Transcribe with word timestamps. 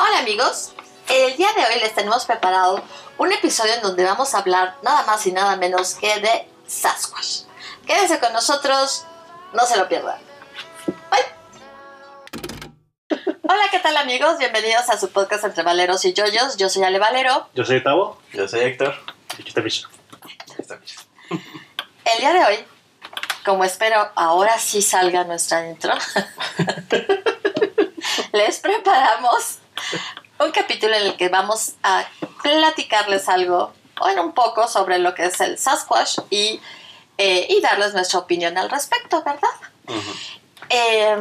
Hola 0.00 0.20
amigos, 0.20 0.74
el 1.08 1.36
día 1.36 1.48
de 1.54 1.60
hoy 1.62 1.80
les 1.80 1.92
tenemos 1.92 2.24
preparado 2.24 2.84
un 3.16 3.32
episodio 3.32 3.74
en 3.74 3.82
donde 3.82 4.04
vamos 4.04 4.32
a 4.32 4.38
hablar 4.38 4.76
nada 4.82 5.02
más 5.02 5.26
y 5.26 5.32
nada 5.32 5.56
menos 5.56 5.94
que 5.96 6.20
de 6.20 6.48
Sasquatch. 6.68 7.40
Quédense 7.84 8.20
con 8.20 8.32
nosotros, 8.32 9.06
no 9.54 9.66
se 9.66 9.76
lo 9.76 9.88
pierdan. 9.88 10.20
Bye. 11.10 11.24
Hola, 13.42 13.64
¿qué 13.72 13.80
tal 13.80 13.96
amigos? 13.96 14.38
Bienvenidos 14.38 14.88
a 14.88 15.00
su 15.00 15.10
podcast 15.10 15.42
Entre 15.42 15.64
Valeros 15.64 16.04
y 16.04 16.12
Yoyos. 16.12 16.56
Yo 16.56 16.68
soy 16.68 16.84
Ale 16.84 17.00
Valero. 17.00 17.48
Yo 17.54 17.64
soy 17.64 17.82
Tavo. 17.82 18.22
Yo 18.32 18.46
soy 18.46 18.60
Héctor. 18.60 18.94
Y 19.36 19.40
aquí 19.40 19.48
está 19.48 19.62
Misha. 19.62 19.88
El 22.04 22.20
día 22.20 22.32
de 22.34 22.44
hoy, 22.44 22.64
como 23.44 23.64
espero 23.64 24.12
ahora 24.14 24.60
sí 24.60 24.80
salga 24.80 25.24
nuestra 25.24 25.68
intro, 25.68 25.92
les 28.32 28.60
preparamos 28.60 29.58
un 30.38 30.50
capítulo 30.52 30.94
en 30.94 31.02
el 31.06 31.16
que 31.16 31.28
vamos 31.28 31.74
a 31.82 32.04
platicarles 32.42 33.28
algo, 33.28 33.72
o 34.00 34.08
en 34.08 34.18
un 34.18 34.32
poco, 34.32 34.68
sobre 34.68 34.98
lo 34.98 35.14
que 35.14 35.26
es 35.26 35.40
el 35.40 35.58
Sasquatch 35.58 36.18
y, 36.30 36.60
eh, 37.18 37.46
y 37.48 37.60
darles 37.60 37.94
nuestra 37.94 38.20
opinión 38.20 38.56
al 38.58 38.70
respecto, 38.70 39.22
¿verdad? 39.24 39.48
Eh, 40.70 41.16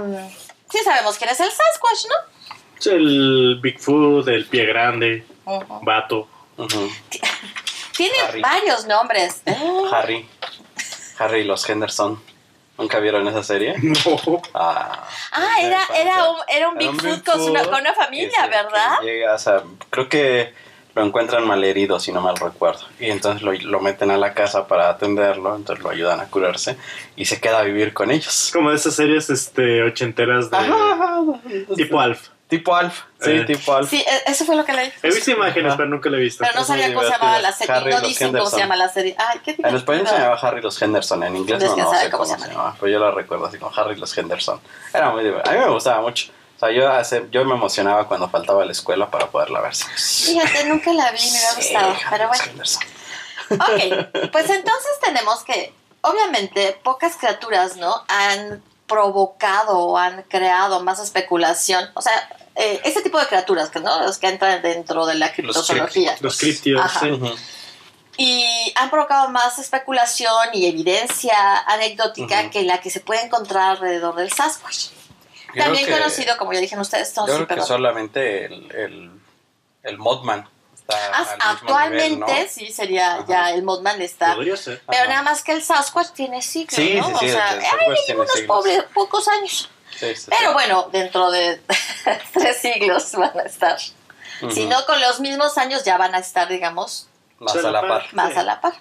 sí 0.70 0.80
sabemos 0.84 1.18
quién 1.18 1.30
es 1.32 1.40
el 1.40 1.50
Sasquatch, 1.52 2.06
¿no? 2.10 2.56
Es 2.80 2.88
el 2.88 3.60
Bigfoot, 3.62 4.28
el 4.28 4.46
pie 4.46 4.66
grande, 4.66 5.26
Ujú. 5.46 5.80
vato. 5.84 6.28
Tiene 7.98 8.16
Harry. 8.28 8.42
varios 8.42 8.86
nombres. 8.86 9.42
¿eh? 9.46 9.58
Harry. 9.92 10.30
Harry 11.18 11.40
y 11.42 11.44
los 11.46 11.68
Henderson. 11.68 12.22
¿Nunca 12.78 13.00
vieron 13.00 13.28
esa 13.28 13.44
serie? 13.44 13.76
No. 13.82 14.42
Ah, 14.54 15.04
Ah, 15.32 15.56
era, 15.62 15.82
era 15.96 16.30
un, 16.30 16.38
era 16.48 16.70
un 16.70 16.78
Bigfoot 16.78 17.24
con 17.24 17.42
una, 17.42 17.64
con 17.64 17.76
una 17.82 17.94
familia, 17.94 18.44
se- 18.44 18.50
¿verdad? 18.50 19.00
que 19.00 19.06
llega, 19.06 19.34
o 19.36 19.40
sea, 19.40 19.62
creo 19.90 20.08
que 20.10 20.54
lo 20.96 21.04
encuentran 21.06 21.46
malherido, 21.46 22.00
si 22.00 22.12
no 22.12 22.22
mal 22.22 22.36
recuerdo. 22.38 22.82
Y 23.00 23.12
entonces 23.12 23.44
lo, 23.44 23.52
lo 23.54 23.80
meten 23.82 24.10
a 24.10 24.18
la 24.18 24.34
casa 24.34 24.68
para 24.68 24.90
atenderlo, 24.90 25.56
entonces 25.56 25.84
lo 25.84 25.92
ayudan 25.92 26.20
a 26.22 26.26
curarse 26.28 26.76
y 27.16 27.26
se 27.26 27.40
queda 27.40 27.60
a 27.60 27.64
vivir 27.64 27.94
con 27.94 28.10
ellos. 28.10 28.50
Como 28.52 28.72
de 28.72 28.78
esas 28.78 28.96
series 28.96 29.30
este, 29.30 29.84
ochenteras 29.84 30.50
de 30.50 30.58
Ajá. 30.58 31.22
tipo 31.76 32.00
Alf. 32.00 32.30
Tipo 32.48 32.74
Alf. 32.76 33.02
Sí, 33.22 33.32
Eh. 33.32 33.44
tipo 33.46 33.74
Alf. 33.76 33.90
Sí, 33.90 33.98
e- 34.08 34.32
eso 34.32 34.46
fue 34.46 34.56
lo 34.56 34.64
que 34.64 34.72
leí. 34.72 34.90
He 35.04 35.08
visto 35.10 35.32
imágenes, 35.32 35.68
Ajá. 35.68 35.78
pero 35.78 35.90
nunca 35.90 36.10
la 36.10 36.16
he 36.18 36.22
visto. 36.22 36.42
Pero 36.44 36.56
no 36.56 36.62
Es 36.62 36.68
sabía 36.68 36.88
cómo 36.94 37.02
se 37.06 37.10
llamaba 37.10 37.40
la 37.40 37.52
serie. 37.52 37.76
Harry 37.76 37.92
No 37.92 38.00
dicen 38.02 38.08
cómo 38.08 38.16
se 38.18 38.26
Henderson. 38.56 38.60
llama 38.60 38.76
la 38.78 38.90
serie. 38.90 39.16
Ay, 39.18 39.40
qué 39.44 39.56
En 39.58 39.76
español 39.76 40.08
se 40.08 40.14
llamaba 40.18 40.40
Harry 40.42 40.62
los 40.62 40.82
Henderson, 40.82 41.24
en 41.24 41.36
inglés 41.36 41.62
no, 41.64 41.76
no 41.76 41.84
sabe 41.92 42.06
sé 42.06 42.10
cómo 42.12 42.24
cómo, 42.24 42.26
se 42.26 42.42
se 42.42 42.48
llama. 42.50 42.64
llama, 42.64 42.76
pero 42.80 42.92
yo 42.94 43.00
lo 43.00 43.12
recuerdo 43.12 43.46
así 43.48 43.58
como 43.58 43.76
Harry 43.76 43.96
los 43.98 44.18
Henderson. 44.18 44.62
Era 44.94 45.10
muy 45.10 45.24
divertido. 45.26 45.52
A 45.54 45.58
mí 45.60 45.66
me 45.66 45.72
gustaba 45.74 46.00
mucho. 46.02 46.32
O 46.56 46.60
sea, 46.60 46.72
yo, 46.72 46.90
hace- 46.90 47.26
yo 47.32 47.44
me 47.44 47.54
emocionaba 47.54 48.08
cuando 48.08 48.30
faltaba 48.30 48.64
a 48.64 48.66
la 48.66 48.72
escuela 48.72 49.12
para 49.12 49.28
poderla 49.28 49.60
ver. 49.62 49.76
Fíjate, 49.76 50.66
nunca 50.66 50.94
la 50.94 51.12
vi, 51.12 51.20
me 51.20 51.28
hubiera 51.30 51.50
Sí, 51.50 51.56
gustado. 51.74 51.88
Harry 51.92 52.06
Pero 52.12 52.28
bueno. 52.30 52.44
Henderson. 52.46 52.84
Ok, 53.52 54.32
pues 54.32 54.50
entonces 54.50 54.92
tenemos 55.04 55.44
que, 55.44 55.74
obviamente, 56.02 56.80
pocas 56.84 57.16
criaturas, 57.18 57.76
¿no? 57.78 58.04
Han 58.08 58.64
provocado 58.88 59.78
o 59.80 59.98
han 59.98 60.24
creado 60.24 60.84
más 60.84 61.00
especulación. 61.00 61.90
O 61.94 62.02
sea, 62.02 62.14
eh, 62.56 62.82
ese 62.84 63.02
tipo 63.02 63.20
de 63.20 63.28
criaturas, 63.28 63.70
que 63.70 63.80
no 63.80 64.02
los 64.02 64.18
que 64.18 64.28
entran 64.30 64.62
dentro 64.62 65.06
de 65.06 65.16
la 65.16 65.32
criptozoología. 65.32 66.16
Los 66.22 66.38
criptios. 66.38 66.82
Y 68.18 68.74
han 68.76 68.90
provocado 68.90 69.30
más 69.30 69.60
especulación 69.60 70.50
y 70.54 70.66
evidencia 70.66 71.60
anecdótica 71.68 72.50
que 72.50 72.64
la 72.64 72.82
que 72.82 72.90
se 72.90 73.00
puede 73.00 73.22
encontrar 73.24 73.72
alrededor 73.72 74.16
del 74.16 74.32
Sasquatch. 74.32 74.88
También 75.56 75.86
que- 75.86 75.92
conocido, 75.92 76.36
como 76.38 76.54
ya 76.54 76.60
dijeron 76.60 76.82
ustedes, 76.82 77.14
Yo 77.14 77.26
creo 77.26 77.48
que 77.48 77.62
solamente 77.62 78.46
el, 78.46 78.72
el, 78.76 79.12
el 79.84 79.98
Modman 80.00 80.50
está 80.96 81.12
Ah, 81.14 81.20
mismo 81.22 81.44
actualmente 81.52 82.10
nivel, 82.10 82.20
¿no? 82.44 82.50
sí 82.50 82.72
sería 82.72 83.14
Ajá. 83.16 83.26
ya 83.28 83.52
el 83.52 83.64
Mothman 83.64 84.02
está. 84.02 84.36
Podría 84.36 84.56
ser. 84.58 84.82
Pero 84.88 85.02
Ajá. 85.04 85.10
nada 85.10 85.22
más 85.24 85.44
que 85.44 85.52
el 85.54 85.64
Sasquatch 85.64 86.12
tiene 86.12 86.42
siglos, 86.42 86.76
Sí, 86.76 86.96
¿no? 87.00 87.08
sí, 87.08 87.14
o 87.14 87.20
sí, 87.20 87.30
sea, 87.30 87.54
el 87.54 87.60
ay, 87.60 87.66
Sasquatch 87.66 87.90
le 87.90 88.06
tiene 88.06 88.22
unos 88.22 88.42
pobres, 88.48 88.84
pocos 88.94 89.28
años. 89.28 89.70
Sí, 90.00 90.16
sí, 90.16 90.26
Pero 90.30 90.50
sí. 90.50 90.54
bueno, 90.54 90.90
dentro 90.92 91.32
de 91.32 91.62
tres 92.34 92.58
siglos 92.58 93.12
van 93.14 93.38
a 93.40 93.44
estar. 93.44 93.78
Ujú. 94.42 94.52
Si 94.52 94.66
no 94.68 94.86
con 94.86 95.02
los 95.02 95.20
mismos 95.20 95.58
años, 95.58 95.84
ya 95.84 95.98
van 95.98 96.14
a 96.16 96.20
estar, 96.20 96.48
digamos, 96.48 97.08
Más 97.40 97.56
a 97.56 97.72
la 97.72 97.82
par. 97.88 98.06
más 98.14 98.34
Sí. 98.34 98.40
a 98.40 98.44
la 98.44 98.62
par. 98.62 98.74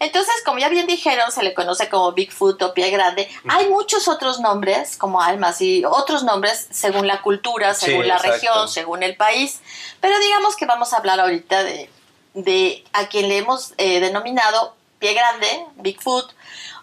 Entonces, 0.00 0.34
como 0.44 0.58
ya 0.60 0.68
bien 0.68 0.86
dijeron, 0.86 1.32
se 1.32 1.42
le 1.42 1.54
conoce 1.54 1.88
como 1.88 2.12
Bigfoot 2.12 2.60
o 2.62 2.72
pie 2.74 2.90
grande. 2.90 3.28
Hay 3.48 3.68
muchos 3.68 4.06
otros 4.06 4.38
nombres, 4.40 4.96
como 4.96 5.20
almas 5.20 5.60
y 5.60 5.84
otros 5.84 6.22
nombres 6.22 6.68
según 6.70 7.06
la 7.08 7.20
cultura, 7.20 7.74
Sí, 7.74 7.86
según 7.86 8.06
la 8.06 8.14
exacto. 8.14 8.32
región, 8.34 8.68
según 8.68 9.02
el 9.02 9.16
país. 9.16 9.60
Pero 10.00 10.18
digamos 10.20 10.54
que 10.56 10.66
vamos 10.66 10.92
a 10.92 10.98
hablar 10.98 11.18
ahorita 11.18 11.64
de, 11.64 11.90
de 12.34 12.84
a 12.92 13.08
quien 13.08 13.28
le 13.28 13.38
hemos 13.38 13.74
eh, 13.76 13.98
denominado 14.00 14.76
pie 15.00 15.14
grande, 15.14 15.66
Bigfoot 15.76 16.32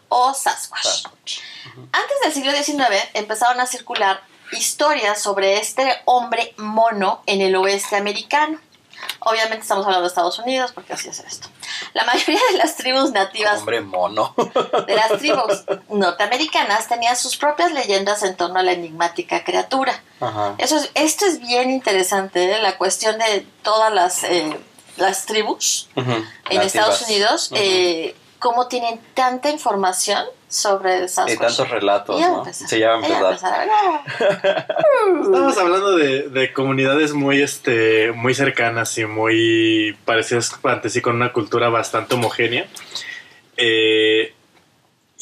o 0.10 0.34
Sasquatch. 0.34 0.84
Sasquatch. 0.84 1.40
Antes 1.94 2.18
del 2.24 2.34
siglo 2.34 2.52
XIX 2.52 3.02
empezaron 3.14 3.60
a 3.62 3.66
circular 3.66 4.22
historias 4.52 5.22
sobre 5.22 5.58
este 5.58 6.02
hombre 6.06 6.54
mono 6.58 7.24
en 7.26 7.42
el 7.42 7.56
oeste 7.56 7.96
americano. 7.96 8.60
Obviamente 9.20 9.64
estamos 9.64 9.86
hablando 9.86 10.04
de 10.04 10.08
Estados 10.10 10.40
Unidos 10.40 10.72
porque 10.74 10.94
así 10.94 11.10
es 11.10 11.20
esto. 11.20 11.48
La 11.94 12.04
mayoría 12.06 12.40
de 12.52 12.58
las 12.58 12.76
tribus 12.76 13.12
nativas 13.12 13.60
Hombre 13.60 13.82
mono. 13.82 14.34
de 14.88 14.96
las 14.96 15.18
tribus 15.20 15.64
norteamericanas 15.90 16.88
tenían 16.88 17.16
sus 17.16 17.38
propias 17.38 17.72
leyendas 17.72 18.24
en 18.24 18.36
torno 18.36 18.60
a 18.60 18.64
la 18.64 18.72
enigmática 18.72 19.44
criatura. 19.44 20.02
Ajá. 20.20 20.56
Eso 20.58 20.78
es, 20.78 20.92
esto 20.94 21.26
es 21.26 21.40
bien 21.40 21.72
interesante, 21.72 22.52
¿eh? 22.52 22.62
la 22.62 22.78
cuestión 22.78 23.18
de 23.18 23.46
todas 23.64 23.94
las, 23.94 24.24
eh, 24.24 24.58
las 24.98 25.26
tribus 25.26 25.90
en 25.96 26.06
Nativas. 26.08 26.66
Estados 26.66 27.02
Unidos, 27.04 27.50
eh, 27.54 28.16
cómo 28.46 28.68
tienen 28.68 29.00
tanta 29.16 29.50
información 29.50 30.24
sobre 30.48 31.00
el 31.00 31.06
Y 31.06 31.10
Sasquatch. 31.10 31.40
tantos 31.40 31.68
relatos, 31.72 32.20
Ya 32.20 32.28
va 32.28 32.34
a 32.34 32.38
¿no? 32.38 32.44
empezar. 32.44 32.68
Sí, 32.70 32.78
ya 32.80 32.90
va 32.90 32.94
a 32.94 32.98
empezar. 32.98 33.64
empezar. 33.64 34.68
Estamos 35.24 35.58
hablando 35.58 35.96
de, 35.98 36.30
de 36.30 36.54
comunidades 36.54 37.14
muy, 37.14 37.42
este, 37.42 38.12
muy 38.12 38.36
cercanas 38.36 38.96
y 39.00 39.06
muy 39.08 39.98
parecidas 40.06 40.56
entre 40.64 40.92
sí 40.92 41.02
con 41.02 41.16
una 41.16 41.34
cultura 41.34 41.70
bastante 41.70 42.14
homogénea. 42.14 42.68
Eh, 43.58 44.36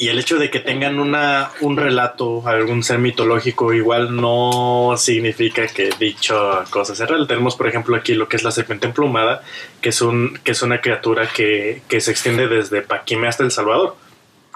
y 0.03 0.09
el 0.09 0.19
hecho 0.19 0.37
de 0.37 0.49
que 0.49 0.59
tengan 0.59 0.99
una, 0.99 1.51
un 1.61 1.77
relato, 1.77 2.45
algún 2.45 2.83
ser 2.83 2.99
mitológico, 2.99 3.71
igual 3.71 4.13
no 4.13 4.95
significa 4.97 5.65
que 5.67 5.91
dicha 5.97 6.65
cosa 6.69 6.93
sea 6.93 7.05
real. 7.05 7.25
Tenemos, 7.25 7.55
por 7.55 7.69
ejemplo, 7.69 7.95
aquí 7.95 8.13
lo 8.13 8.27
que 8.27 8.35
es 8.35 8.43
la 8.43 8.51
serpiente 8.51 8.85
emplumada, 8.85 9.43
que 9.79 9.87
es, 9.87 10.01
un, 10.01 10.37
que 10.43 10.51
es 10.51 10.61
una 10.61 10.81
criatura 10.81 11.29
que, 11.33 11.83
que 11.87 12.01
se 12.01 12.11
extiende 12.11 12.49
desde 12.49 12.81
Paquime 12.81 13.29
hasta 13.29 13.45
El 13.45 13.51
Salvador. 13.51 13.95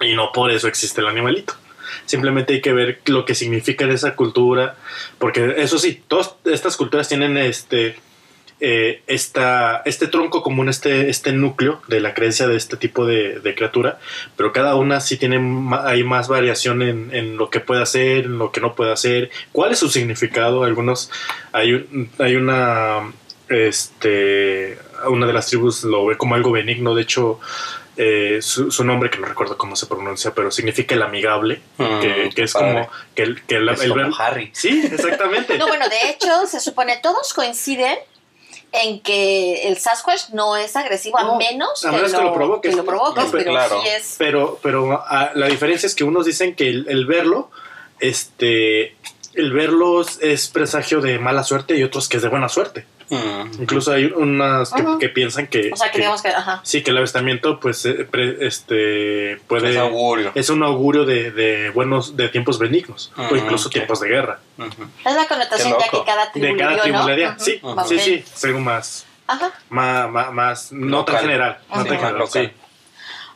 Y 0.02 0.16
no 0.16 0.34
por 0.34 0.52
eso 0.52 0.68
existe 0.68 1.00
el 1.00 1.08
animalito. 1.08 1.54
Simplemente 2.06 2.56
hay 2.56 2.62
que 2.62 2.74
ver 2.74 3.00
lo 3.06 3.24
que 3.24 3.34
significa 3.34 3.86
en 3.86 3.92
esa 3.92 4.18
cultura, 4.18 4.76
porque 5.18 5.54
eso 5.60 5.78
sí, 5.78 6.04
todas 6.10 6.36
estas 6.44 6.76
culturas 6.76 7.08
tienen 7.08 7.38
este, 7.38 7.96
eh, 8.60 9.02
esta, 9.08 9.84
este 9.86 10.08
tronco 10.08 10.42
común, 10.42 10.68
este, 10.70 11.10
este 11.10 11.32
núcleo 11.32 11.82
de 11.88 12.00
la 12.00 12.14
creencia 12.16 12.48
de 12.48 12.56
este 12.58 12.76
tipo 12.78 13.06
de, 13.06 13.40
de 13.40 13.54
criatura, 13.56 14.00
pero 14.36 14.52
cada 14.52 14.76
una 14.76 15.00
sí 15.00 15.18
tiene, 15.18 15.38
hay 15.84 16.04
más 16.04 16.28
variación 16.28 16.82
en, 16.82 17.14
en 17.14 17.38
lo 17.38 17.50
que 17.52 17.60
puede 17.60 17.84
hacer, 17.84 18.26
en 18.26 18.38
lo 18.40 18.52
que 18.52 18.60
no 18.62 18.74
puede 18.74 18.92
hacer, 18.92 19.30
cuál 19.52 19.72
es 19.72 19.80
su 19.80 19.90
significado. 19.90 20.64
Algunos, 20.64 21.12
hay, 21.52 21.74
un- 21.74 22.10
hay 22.20 22.36
una, 22.36 23.12
este, 23.50 24.78
una 25.08 25.28
de 25.28 25.34
las 25.34 25.48
tribus 25.48 25.84
lo 25.84 26.06
ve 26.08 26.18
como 26.18 26.36
algo 26.36 26.52
benigno, 26.52 26.96
de 26.96 27.04
hecho, 27.04 27.40
eh, 27.96 28.40
su, 28.42 28.72
su 28.72 28.84
nombre, 28.84 29.10
que 29.10 29.18
no 29.20 29.28
recuerdo 29.28 29.58
cómo 29.58 29.76
se 29.76 29.86
pronuncia, 29.88 30.32
pero 30.34 30.52
significa 30.52 30.96
el 30.96 31.02
amigable, 31.04 31.62
Mm, 31.78 32.00
que, 32.34 32.44
es 32.44 32.54
padre. 32.54 32.74
como 32.74 32.90
que 33.16 33.24
el, 33.24 33.42
que 33.46 33.56
el, 33.56 33.70
Es 33.70 33.82
el 33.82 33.90
como 33.90 34.04
ver- 34.04 34.14
Harry. 34.20 34.50
Sí, 34.54 34.84
exactamente. 34.92 35.58
No, 35.58 35.68
bueno, 35.68 35.88
de 35.90 36.10
hecho, 36.10 36.46
se 36.48 36.60
supone 36.60 36.98
todos 37.02 37.34
coinciden 37.34 37.98
en 38.72 39.00
que 39.02 39.68
el 39.68 39.78
Sasquatch 39.78 40.30
no 40.34 40.56
es 40.58 40.76
agresivo 40.76 41.20
No, 41.20 41.36
a 41.36 41.38
menos 41.38 41.86
a 41.86 41.90
que, 41.90 41.96
menos 41.96 42.12
lo, 42.12 42.18
que 42.20 42.24
lo 42.26 42.34
provoques. 42.34 42.72
que 42.72 42.78
lo 42.78 42.86
provoques, 42.86 43.24
No, 43.26 43.32
pero 43.32 43.44
pero 43.44 43.52
claro. 43.52 43.82
sí 43.82 43.88
es... 43.90 44.16
Pero, 44.18 44.60
pero 44.62 45.04
ah, 45.08 45.32
la 45.36 45.48
diferencia 45.48 45.88
es 45.88 45.96
que 45.96 46.04
unos 46.04 46.26
dicen 46.26 46.56
que 46.56 46.68
el, 46.70 46.86
el 46.90 47.06
verlo, 47.06 47.50
este, 48.00 48.96
el 49.34 49.54
verlo 49.54 50.02
es 50.02 50.48
presagio 50.50 51.02
de 51.02 51.18
mala 51.20 51.44
suerte 51.44 51.76
y 51.78 51.84
otros 51.84 52.10
que 52.10 52.18
es 52.18 52.24
de 52.24 52.30
buena 52.30 52.50
suerte. 52.50 52.86
Mm. 53.10 53.62
Incluso 53.62 53.94
hay 53.94 54.06
unas 54.06 54.74
que, 55.00 55.10
piensan 55.10 55.48
que, 55.48 55.72
O 55.72 55.78
sea, 55.78 55.88
que 55.88 55.94
que- 55.94 55.98
digamos 56.00 56.22
que... 56.22 56.28
Ajá. 56.30 56.60
sí, 56.64 56.84
que 56.84 56.92
el 56.92 56.98
avistamiento, 56.98 57.60
pues, 57.60 57.86
eh, 57.86 58.06
pre- 58.10 58.46
este, 58.46 59.38
puede, 59.48 59.72
Es 59.72 59.78
augurio. 59.78 60.32
es 60.36 60.50
un 60.50 60.62
augurio 60.64 61.06
de, 61.06 61.32
de 61.32 61.70
buenos, 61.70 62.18
de 62.18 62.28
tiempos 62.30 62.60
benignos 62.60 63.12
o 63.18 63.36
incluso 63.36 63.70
tiempos 63.70 64.00
de 64.02 64.10
guerra. 64.10 64.40
Es 65.06 65.16
la 65.16 65.26
connotación 65.28 65.76
ya 65.80 65.88
que 65.90 66.04
cada 66.06 66.32
tribu 66.32 66.48
De 66.48 66.58
cada 66.58 66.74
dio, 66.74 66.82
tribu 66.84 66.98
¿no? 66.98 67.08
le 67.08 67.16
dio. 67.16 67.30
Ujú. 67.30 67.88
Sí, 67.88 68.24
sí, 68.34 68.48
más, 68.50 69.06
Ajá. 69.28 69.52
más, 69.70 70.10
más, 70.10 70.32
más 70.34 70.72
no 70.72 71.06
tan 71.06 71.16
Local. 71.16 71.22
general, 71.30 71.58
no 71.70 71.76
Ujú. 71.76 71.86
tan 71.88 71.98
general, 71.98 72.18
Local. 72.20 72.46
sí. 72.56 72.62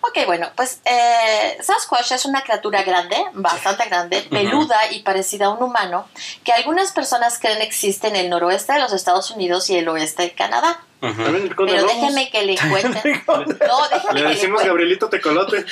Ok, 0.03 0.25
bueno, 0.25 0.49
pues 0.55 0.81
eh, 0.85 1.57
Sasquatch 1.61 2.11
es 2.13 2.25
una 2.25 2.41
criatura 2.41 2.81
grande, 2.83 3.17
bastante 3.33 3.85
grande, 3.85 4.21
peluda 4.29 4.91
y 4.91 5.01
parecida 5.03 5.45
a 5.45 5.49
un 5.49 5.61
humano, 5.63 6.07
que 6.43 6.51
algunas 6.53 6.91
personas 6.91 7.37
creen 7.39 7.61
existe 7.61 8.07
en 8.07 8.15
el 8.15 8.29
noroeste 8.29 8.73
de 8.73 8.79
los 8.79 8.93
Estados 8.93 9.29
Unidos 9.31 9.69
y 9.69 9.77
el 9.77 9.87
oeste 9.89 10.23
de 10.23 10.31
Canadá. 10.33 10.83
Pero 10.99 11.35
el 11.37 11.55
déjenme 11.87 12.29
que 12.31 12.43
le 12.43 12.55
cuente. 12.57 13.23
No, 13.27 13.87
déjenme 13.89 14.13
Le 14.13 14.21
que 14.21 14.27
le 14.27 14.29
decimos. 14.35 14.63
Gabrielito 14.63 15.09
Tecolote. 15.09 15.65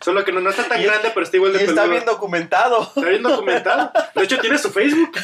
Solo 0.00 0.24
que 0.24 0.32
no, 0.32 0.40
no 0.40 0.50
está 0.50 0.66
tan 0.66 0.80
Y- 0.80 0.84
grande, 0.84 1.10
pero 1.14 1.24
está 1.24 1.36
igual 1.36 1.52
de 1.52 1.60
está 1.60 1.74
peludo. 1.82 1.90
bien 1.90 2.04
documentado. 2.04 2.82
Está 2.82 3.08
bien 3.08 3.22
documentado. 3.22 3.92
De 4.14 4.24
hecho, 4.24 4.38
tiene 4.40 4.58
su 4.58 4.70
Facebook. 4.72 5.12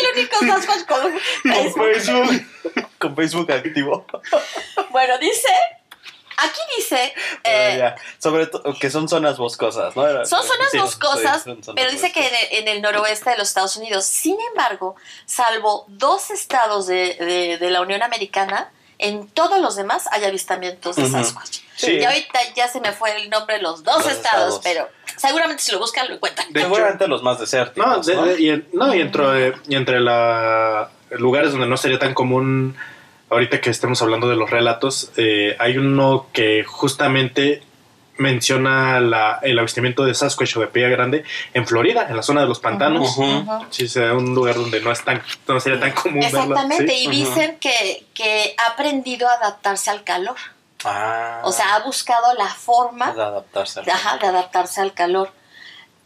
El 0.00 0.18
único 0.18 0.38
Sasquatch 0.38 0.86
con 0.86 1.12
Con 1.52 1.74
Facebook. 1.74 2.46
Con 2.98 3.16
Facebook 3.16 3.52
activo. 3.52 4.06
Bueno, 4.90 5.18
dice, 5.18 5.48
aquí 6.36 6.60
dice, 6.76 7.12
Pero 7.42 7.56
eh, 7.74 7.78
ya. 7.78 7.96
Sobre 8.18 8.46
todo 8.46 8.62
que 8.78 8.90
son 8.90 9.08
zonas 9.08 9.38
boscosas, 9.38 9.94
¿no? 9.96 10.02
Son 10.26 10.42
zonas 10.44 10.70
Sí, 10.70 10.78
boscosas, 10.78 11.42
sí, 11.42 11.50
son 11.50 11.62
zonas 11.64 11.76
pero 11.76 11.90
dice 11.90 12.12
que 12.12 12.20
en 12.26 12.34
el, 12.34 12.58
en 12.58 12.68
el 12.76 12.82
noroeste 12.82 13.30
de 13.30 13.38
los 13.38 13.48
Estados 13.48 13.76
Unidos. 13.76 14.04
Sin 14.04 14.36
embargo, 14.50 14.96
salvo 15.26 15.84
dos 15.88 16.30
estados 16.30 16.86
de, 16.86 17.14
de- 17.14 17.58
de 17.58 17.70
la 17.70 17.80
Unión 17.80 18.02
Americana, 18.02 18.70
en 18.98 19.28
todos 19.28 19.60
los 19.60 19.76
demás 19.76 20.06
hay 20.10 20.24
avistamientos 20.24 20.96
de. 20.96 21.08
Sasquatch. 21.08 21.58
Sí. 21.76 21.92
Y 21.92 22.04
ahorita 22.04 22.38
ya 22.56 22.66
se 22.68 22.80
me 22.80 22.92
fue 22.92 23.16
el 23.22 23.30
nombre 23.30 23.56
de 23.56 23.62
los 23.62 23.84
dos 23.84 24.04
Los 24.04 24.12
estados, 24.12 24.56
estados. 24.56 24.60
pero 24.64 24.88
seguramente 25.16 25.62
si 25.62 25.70
lo 25.72 25.78
buscan 25.78 26.08
lo 26.08 26.14
encuentran. 26.14 26.52
De 26.52 26.60
hecho- 26.60 26.68
Seguramente 26.68 27.06
los 27.06 27.22
más 27.22 27.38
desérticos. 27.38 27.86
No, 27.88 28.02
de- 28.02 28.14
¿no? 28.16 28.24
de- 28.26 28.40
y, 28.40 28.50
en- 28.50 28.68
no, 28.72 28.92
y 28.94 29.00
entre, 29.00 29.54
y 29.68 29.76
entre 29.76 30.00
la, 30.00 30.90
lugares 31.12 31.52
donde 31.52 31.66
no 31.68 31.76
sería 31.76 31.98
tan 32.00 32.14
común, 32.14 32.76
ahorita 33.30 33.60
que 33.60 33.70
estemos 33.70 34.02
hablando 34.02 34.28
de 34.28 34.34
los 34.36 34.50
relatos, 34.50 35.12
eh, 35.16 35.54
hay 35.60 35.78
uno 35.78 36.26
que 36.32 36.64
justamente 36.64 37.62
menciona 38.18 39.00
la- 39.00 39.38
el 39.42 39.58
avistamiento 39.58 40.04
de 40.04 40.14
Sasquatch 40.14 40.56
o 40.56 40.60
de 40.60 40.66
Pilla 40.66 40.88
Grande 40.88 41.24
en 41.54 41.66
Florida, 41.66 42.06
en 42.08 42.16
la 42.16 42.22
zona 42.22 42.42
de 42.42 42.46
los 42.48 42.60
pantanos. 42.60 43.16
Ujú. 43.16 43.24
Ujú. 43.24 43.66
Sí, 43.70 43.88
sea 43.88 44.12
un 44.14 44.34
lugar 44.34 44.56
donde 44.56 44.80
no 44.80 44.92
es 44.92 45.02
tan, 45.04 45.22
no 45.46 45.58
sería 45.60 45.80
tan 45.80 45.92
común 45.92 46.20
verla. 46.20 46.40
Exactamente, 46.40 46.92
Sí. 46.94 47.04
y 47.06 47.08
dicen 47.10 47.58
que, 47.60 48.06
que 48.14 48.54
ha 48.58 48.72
aprendido 48.72 49.28
a 49.28 49.32
adaptarse 49.34 49.90
al 49.90 50.04
calor. 50.04 50.36
Ah. 50.84 51.40
O 51.44 51.50
sea, 51.52 51.74
ha 51.74 51.80
buscado 51.80 52.34
la 52.34 52.46
forma 52.46 53.12
de 53.12 53.22
adaptarse. 53.22 53.80
al- 53.80 53.90
Ajá, 53.90 54.16
de 54.18 54.26
adaptarse 54.28 54.80
al 54.80 54.92
calor. 54.92 55.32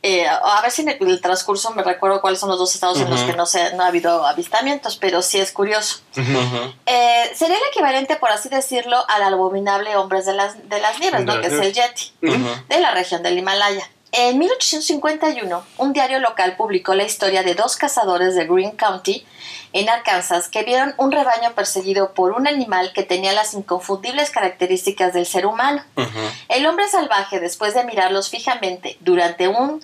Eh, 0.04 0.26
a 0.26 0.60
ver 0.62 0.70
si 0.72 0.82
en 0.82 0.88
el, 0.88 1.20
transcurso 1.20 1.70
me 1.70 1.84
recuerdo 1.84 2.20
cuáles 2.20 2.40
son 2.40 2.49
los 2.49 2.58
dos 2.58 2.75
estados 2.75 3.00
en 3.00 3.08
los 3.08 3.20
que 3.20 3.34
no, 3.34 3.46
se, 3.46 3.72
no 3.75 3.84
ha 3.84 3.87
habido 3.87 4.26
avistamientos, 4.26 4.96
pero 4.96 5.22
sí 5.22 5.38
es 5.38 5.52
curioso. 5.52 6.00
Eh, 6.16 7.32
sería 7.37 7.56
el 7.56 7.62
equivalente, 7.70 8.16
por 8.16 8.31
así 8.31 8.49
decirlo, 8.49 9.04
al 9.08 9.22
abominable 9.22 9.96
Hombres 9.96 10.26
de 10.26 10.34
las, 10.34 10.69
de 10.69 10.81
las 10.81 10.99
Nieves, 10.99 11.25
¿no? 11.25 11.40
que 11.40 11.46
es 11.46 11.52
el 11.52 11.72
Yeti, 11.72 12.12
de 12.20 12.81
la 12.81 12.93
región 12.93 13.22
del 13.22 13.38
Himalaya. 13.38 13.88
En 14.14 14.38
1851, 14.38 15.64
un 15.79 15.93
diario 15.94 16.19
local 16.20 16.55
publicó 16.56 16.94
la 16.94 17.05
historia 17.05 17.43
de 17.43 17.55
dos 17.55 17.76
cazadores 17.76 18.35
de 18.35 18.47
Green 18.47 18.73
County, 18.73 19.26
en 19.73 19.88
Arkansas, 19.88 20.49
que 20.49 20.64
vieron 20.64 20.94
un 20.99 21.12
rebaño 21.12 21.55
perseguido 21.55 22.12
por 22.12 22.32
un 22.32 22.47
animal 22.47 22.93
que 22.93 23.05
tenía 23.05 23.32
las 23.32 23.55
inconfundibles 23.55 24.29
características 24.31 25.14
del 25.14 25.25
ser 25.25 25.47
humano. 25.47 25.82
El 26.49 26.67
hombre 26.67 26.88
salvaje, 26.88 27.41
después 27.41 27.73
de 27.73 27.85
mirarlos 27.85 28.29
fijamente 28.29 28.99
durante 29.00 29.49
un 29.49 29.82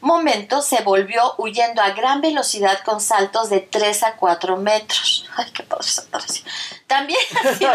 momento, 0.00 0.62
se 0.62 0.82
volvió 0.82 1.34
huyendo 1.36 1.82
a 1.82 1.90
gran 1.90 2.22
velocidad 2.22 2.78
con 2.82 3.02
saltos 3.02 3.50
de 3.50 3.60
3 3.60 4.04
a 4.04 4.16
4 4.16 4.56
metros. 4.56 5.28
Ay, 5.36 5.50
qué 5.52 5.64
padre 5.64 5.86
saltar 5.86 6.22
así. 6.26 6.42
También 6.86 7.20
han 7.44 7.58
sido, 7.58 7.72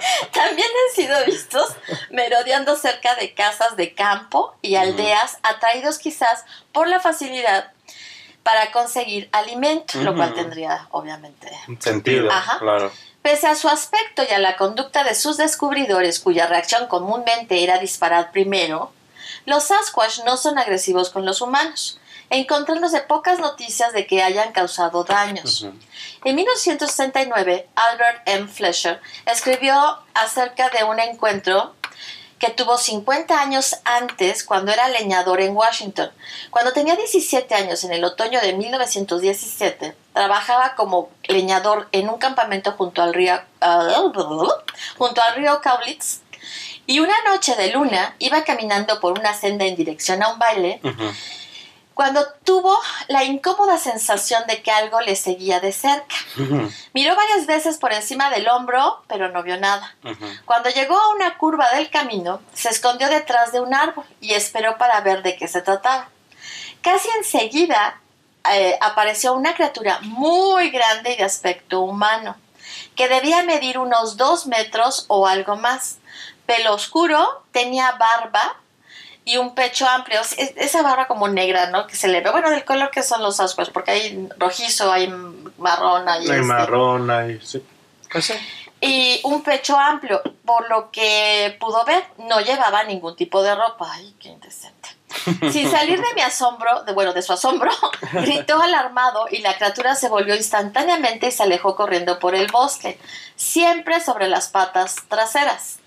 También 0.32 0.68
han 0.68 0.94
sido 0.94 1.24
vistos 1.24 1.74
merodeando 2.10 2.76
cerca 2.76 3.14
de 3.16 3.34
casas 3.34 3.76
de 3.76 3.94
campo 3.94 4.54
y 4.62 4.76
aldeas, 4.76 5.38
atraídos 5.42 5.98
quizás 5.98 6.44
por 6.72 6.88
la 6.88 7.00
facilidad 7.00 7.72
para 8.42 8.72
conseguir 8.72 9.28
alimento, 9.32 9.98
lo 10.02 10.14
cual 10.14 10.34
tendría 10.34 10.88
obviamente 10.90 11.50
Sentido, 11.78 12.30
Ajá. 12.30 12.58
claro. 12.58 12.90
Pese 13.22 13.46
a 13.46 13.54
su 13.54 13.68
aspecto 13.68 14.22
y 14.28 14.32
a 14.32 14.38
la 14.38 14.56
conducta 14.56 15.04
de 15.04 15.14
sus 15.14 15.36
descubridores, 15.36 16.20
cuya 16.20 16.46
reacción 16.46 16.86
comúnmente 16.86 17.62
era 17.62 17.78
disparar 17.78 18.32
primero, 18.32 18.92
los 19.44 19.64
Sasquatch 19.64 20.20
no 20.24 20.36
son 20.38 20.58
agresivos 20.58 21.10
con 21.10 21.26
los 21.26 21.42
humanos, 21.42 21.99
encontrándose 22.30 23.00
pocas 23.00 23.38
noticias 23.40 23.92
de 23.92 24.06
que 24.06 24.22
hayan 24.22 24.52
causado 24.52 25.04
daños. 25.04 25.62
Ujú. 25.62 25.74
En 26.24 26.36
1969, 26.36 27.68
Albert 27.74 28.22
M. 28.26 28.48
Fletcher 28.48 29.00
escribió 29.26 29.98
acerca 30.14 30.70
de 30.70 30.84
un 30.84 30.98
encuentro 31.00 31.74
que 32.40 32.48
tuvo 32.48 32.78
50 32.78 33.38
años 33.38 33.76
antes 33.84 34.44
cuando 34.44 34.72
era 34.72 34.88
leñador 34.88 35.42
en 35.42 35.54
Washington. 35.54 36.10
Cuando 36.48 36.72
tenía 36.72 36.96
17 36.96 37.54
años, 37.54 37.84
en 37.84 37.92
el 37.92 38.02
otoño 38.02 38.40
de 38.40 38.54
1917, 38.54 39.94
trabajaba 40.14 40.74
como 40.74 41.10
leñador 41.24 41.88
en 41.92 42.08
un 42.08 42.16
campamento 42.18 42.72
junto 42.72 43.02
al 43.02 43.12
río, 43.12 43.38
junto 44.96 45.22
al 45.22 45.34
río 45.34 45.60
Cowlitz. 45.62 46.20
Y 46.86 47.00
una 47.00 47.14
noche 47.24 47.54
de 47.56 47.72
luna 47.72 48.16
iba 48.18 48.42
caminando 48.42 49.00
por 49.00 49.18
una 49.18 49.34
senda 49.34 49.66
en 49.66 49.76
dirección 49.76 50.22
a 50.22 50.32
un 50.32 50.38
baile. 50.38 50.80
Cuando 52.00 52.26
tuvo 52.44 52.80
la 53.08 53.24
incómoda 53.24 53.76
sensación 53.76 54.46
de 54.46 54.62
que 54.62 54.70
algo 54.70 55.02
le 55.02 55.16
seguía 55.16 55.60
de 55.60 55.70
cerca. 55.70 56.16
Miró 56.94 57.14
varias 57.14 57.44
veces 57.44 57.76
por 57.76 57.92
encima 57.92 58.30
del 58.30 58.48
hombro, 58.48 59.02
pero 59.06 59.28
no 59.28 59.42
vio 59.42 59.60
nada. 59.60 59.94
Cuando 60.46 60.70
llegó 60.70 60.96
a 60.96 61.10
una 61.10 61.36
curva 61.36 61.68
del 61.72 61.90
camino, 61.90 62.40
se 62.54 62.70
escondió 62.70 63.10
detrás 63.10 63.52
de 63.52 63.60
un 63.60 63.74
árbol 63.74 64.06
y 64.22 64.32
esperó 64.32 64.78
para 64.78 64.98
ver 65.02 65.22
de 65.22 65.36
qué 65.36 65.46
se 65.46 65.60
trataba. 65.60 66.08
Casi 66.80 67.10
enseguida 67.18 68.00
eh, 68.50 68.78
apareció 68.80 69.34
una 69.34 69.52
criatura 69.54 69.98
muy 70.00 70.70
grande 70.70 71.12
y 71.12 71.16
de 71.16 71.24
aspecto 71.24 71.82
humano, 71.82 72.34
que 72.96 73.08
debía 73.08 73.42
medir 73.42 73.76
unos 73.76 74.16
dos 74.16 74.46
metros 74.46 75.04
o 75.08 75.26
algo 75.26 75.56
más. 75.56 75.98
Pelo 76.46 76.72
oscuro, 76.72 77.42
tenía 77.52 77.92
barba 77.92 78.56
y 79.32 79.36
un 79.36 79.54
pecho 79.54 79.86
amplio. 79.88 80.20
Es- 80.20 80.52
Esa 80.56 80.82
barba 80.82 81.06
como 81.06 81.28
negra, 81.28 81.70
¿no? 81.70 81.86
Que 81.86 81.96
se 81.96 82.08
le 82.08 82.20
ve. 82.20 82.30
Bueno, 82.30 82.50
del 82.50 82.64
color 82.64 82.90
que 82.90 83.02
son 83.02 83.22
los 83.22 83.36
Sasquatch, 83.36 83.70
porque 83.70 83.90
hay 83.92 84.28
rojizo, 84.38 84.90
hay 84.92 85.08
marrón, 85.58 86.08
hay, 86.08 86.22
Hay 86.22 86.30
este, 86.30 86.42
marrón, 86.42 87.10
hay... 87.10 87.40
Sí. 87.42 87.62
Pues 88.10 88.24
sí. 88.26 88.34
y 88.80 89.20
un 89.24 89.42
pecho 89.42 89.78
amplio. 89.78 90.20
Por 90.44 90.68
lo 90.68 90.90
que 90.90 91.56
pudo 91.60 91.84
ver, 91.84 92.02
no 92.18 92.40
llevaba 92.40 92.82
ningún 92.84 93.14
tipo 93.14 93.42
de 93.42 93.54
ropa. 93.54 93.88
Ay, 93.92 94.14
qué 94.18 94.30
indecente. 94.30 94.88
Sin 95.52 95.70
salir 95.70 96.00
de 96.00 96.14
mi 96.14 96.22
asombro, 96.22 96.82
de, 96.84 96.92
bueno, 96.92 97.12
de 97.12 97.22
su 97.22 97.32
asombro, 97.32 97.70
gritó 98.12 98.60
alarmado 98.60 99.26
y 99.30 99.38
la 99.38 99.56
criatura 99.56 99.94
se 99.96 100.08
volvió 100.08 100.34
instantáneamente 100.36 101.26
y 101.28 101.30
se 101.32 101.42
alejó 101.42 101.74
corriendo 101.76 102.18
por 102.20 102.34
el 102.34 102.46
bosque, 102.50 102.98
siempre 103.36 104.00
sobre 104.00 104.28
las 104.28 104.48
patas 104.48 104.96
traseras. 105.08 105.78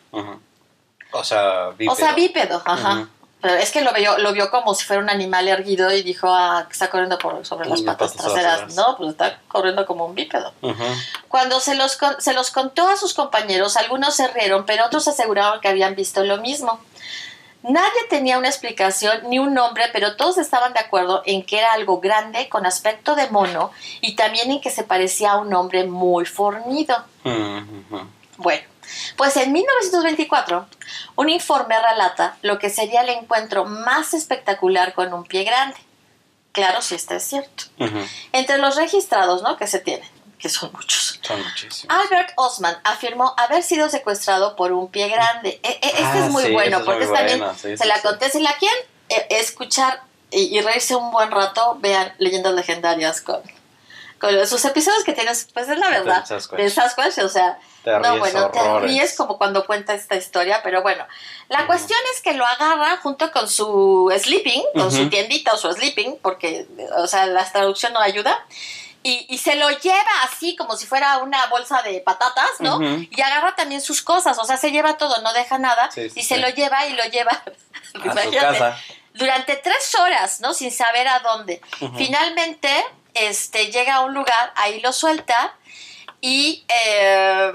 O 1.12 1.24
sea, 1.24 1.70
bípedo. 1.78 1.92
O 1.94 1.96
sea, 1.96 2.14
bípedo, 2.14 2.62
ajá. 2.66 3.08
Pero 3.44 3.56
es 3.56 3.74
que 3.74 3.82
lo 3.82 3.92
vio, 3.92 4.18
lo 4.20 4.32
vio 4.32 4.50
como 4.50 4.74
si 4.74 4.86
fuera 4.86 5.02
un 5.02 5.10
animal 5.10 5.50
erguido 5.50 5.92
y 5.94 6.02
dijo, 6.02 6.30
ah, 6.30 6.64
que 6.66 6.72
está 6.72 6.90
corriendo 6.90 7.18
por, 7.18 7.46
sobre 7.46 7.68
las 7.68 7.82
patas, 7.82 8.14
patas 8.14 8.24
traseras. 8.24 8.60
traseras. 8.60 8.76
No, 8.76 8.96
pues 8.96 9.10
está 9.10 9.38
corriendo 9.50 9.86
como 9.86 10.06
un 10.06 10.16
bípedo. 10.16 10.54
Cuando 11.28 11.60
se 11.60 11.76
los, 11.76 12.00
se 12.20 12.32
los 12.32 12.52
contó 12.52 12.88
a 12.88 12.96
sus 12.96 13.14
compañeros, 13.14 13.76
algunos 13.76 14.16
se 14.16 14.30
rieron, 14.30 14.66
pero 14.66 14.86
otros 14.86 15.10
aseguraron 15.10 15.60
que 15.60 15.68
habían 15.68 15.94
visto 15.94 16.24
lo 16.24 16.38
mismo. 16.38 16.80
Nadie 17.64 18.06
tenía 18.10 18.38
una 18.38 18.48
explicación 18.48 19.30
ni 19.30 19.40
un 19.40 19.54
nombre, 19.54 19.90
pero 19.92 20.16
todos 20.16 20.38
estaban 20.38 20.72
de 20.72 20.80
acuerdo 20.80 21.22
en 21.26 21.46
que 21.46 21.60
era 21.60 21.74
algo 21.74 22.00
grande, 22.00 22.48
con 22.48 22.66
aspecto 22.66 23.14
de 23.14 23.30
mono, 23.30 23.72
y 24.00 24.16
también 24.16 24.52
en 24.52 24.62
que 24.62 24.70
se 24.70 24.84
parecía 24.84 25.34
a 25.34 25.38
un 25.38 25.54
hombre 25.54 25.84
muy 25.84 26.24
fornido. 26.24 26.96
Bueno, 28.38 28.64
pues 29.18 29.38
en 29.38 29.52
1924, 29.52 30.66
un 31.16 31.30
informe 31.30 31.76
relata 31.80 32.38
lo 32.42 32.60
que 32.60 32.70
sería 32.70 33.02
el 33.02 33.10
encuentro 33.10 33.66
más 33.66 34.14
espectacular 34.14 34.94
con 34.94 35.14
un 35.14 35.24
pie 35.24 35.44
grande. 35.44 35.78
Claro, 36.52 36.82
si 36.82 36.96
esto 36.96 37.16
es 37.16 37.24
cierto. 37.24 37.66
Entre 38.32 38.58
los 38.60 38.76
registrados, 38.76 39.42
¿no? 39.42 39.58
Que 39.58 39.66
se 39.68 39.80
tienen, 39.80 40.08
que 40.38 40.50
son 40.50 40.72
muchos. 40.74 41.20
Son 41.24 41.42
muchísimos. 41.42 41.96
Albert 41.96 42.34
Osman 42.36 42.78
afirmó 42.84 43.34
haber 43.38 43.64
sido 43.64 43.90
secuestrado 43.90 44.56
por 44.56 44.72
un 44.72 44.90
pie 44.92 45.08
grande. 45.10 45.60
E- 45.64 45.68
e- 45.70 45.80
este 45.82 46.04
Ah, 46.04 46.26
es 46.26 46.32
muy 46.32 46.44
sí, 46.44 46.52
bueno 46.52 46.78
es 46.80 46.84
porque 46.84 47.06
muy 47.08 47.16
también 47.16 47.40
bueno, 47.40 47.54
sí, 47.56 47.76
se 47.76 47.84
sí. 47.84 47.90
conté. 48.04 48.30
Si 48.30 48.40
la 48.42 48.56
quieren 48.58 48.78
eh, 49.10 49.28
escuchar 49.32 50.02
y, 50.30 50.56
y 50.56 50.62
reírse 50.62 50.96
un 50.96 51.12
buen 51.12 51.32
rato, 51.32 51.78
vean 51.80 52.14
Leyendas 52.20 52.54
Legendarias 52.54 53.22
con, 53.22 53.42
con 54.24 54.48
sus 54.48 54.64
episodios 54.64 55.04
que 55.04 55.12
tienes, 55.14 55.50
pues 55.54 55.68
es 55.68 55.78
la 55.78 55.90
verdad, 55.90 56.26
Sasquatch. 56.26 56.60
de 56.62 56.70
Sasquatch, 56.70 57.18
o 57.20 57.28
sea, 57.30 57.60
Te 57.84 57.92
no, 57.92 58.00
ríes 58.00 58.20
bueno, 58.20 58.52
te 58.52 58.60
horrores. 58.60 58.90
ríes 58.90 59.14
como 59.18 59.38
cuando 59.38 59.66
cuenta 59.66 59.94
esta 59.94 60.16
historia, 60.16 60.62
pero 60.64 60.82
bueno, 60.82 61.06
la 61.50 61.68
cuestión 61.68 62.00
es 62.16 62.22
que 62.22 62.34
lo 62.34 62.46
agarra 62.46 62.98
junto 62.98 63.32
con 63.32 63.50
su 63.50 64.10
sleeping, 64.18 64.64
con 64.76 64.92
su 64.92 65.02
Ujú. 65.02 65.10
tiendita 65.10 65.54
o 65.54 65.58
su 65.58 65.72
sleeping, 65.74 66.18
porque, 66.22 66.66
o 66.98 67.06
sea, 67.08 67.26
la 67.26 67.44
traducción 67.52 67.92
no 67.92 68.00
ayuda, 68.00 68.46
y, 69.06 69.26
y 69.28 69.38
se 69.40 69.56
lo 69.56 69.70
lleva 69.70 70.12
así 70.24 70.56
como 70.56 70.78
si 70.78 70.86
fuera 70.88 71.18
una 71.18 71.46
bolsa 71.48 71.82
de 71.82 72.00
patatas, 72.00 72.50
¿no? 72.60 72.78
Ujú. 72.78 73.06
Y 73.12 73.22
agarra 73.22 73.54
también 73.56 73.82
sus 73.82 74.02
cosas, 74.02 74.40
o 74.40 74.46
sea, 74.46 74.56
se 74.56 74.72
lleva 74.72 74.98
todo, 74.98 75.22
no 75.22 75.34
deja 75.34 75.58
nada 75.60 75.92
Sí, 75.92 76.10
sí, 76.10 76.22
y 76.22 76.24
se 76.24 76.36
sí. 76.36 76.42
lo 76.42 76.48
lleva 76.48 76.86
y 76.88 76.94
lo 76.94 77.04
lleva 77.06 77.32
A 77.96 78.24
su 78.24 78.32
casa. 78.32 78.78
durante 79.14 79.58
tres 79.58 79.94
horas, 80.00 80.40
¿no? 80.40 80.54
Sin 80.54 80.72
saber 80.72 81.10
a 81.10 81.20
dónde. 81.20 81.62
Finalmente, 81.98 82.70
este, 83.16 83.72
llega 83.72 83.96
a 83.96 84.02
un 84.02 84.14
lugar, 84.14 84.52
ahí 84.56 84.80
lo 84.82 84.92
suelta 84.94 85.56
y... 86.22 86.66
eh, 86.68 87.52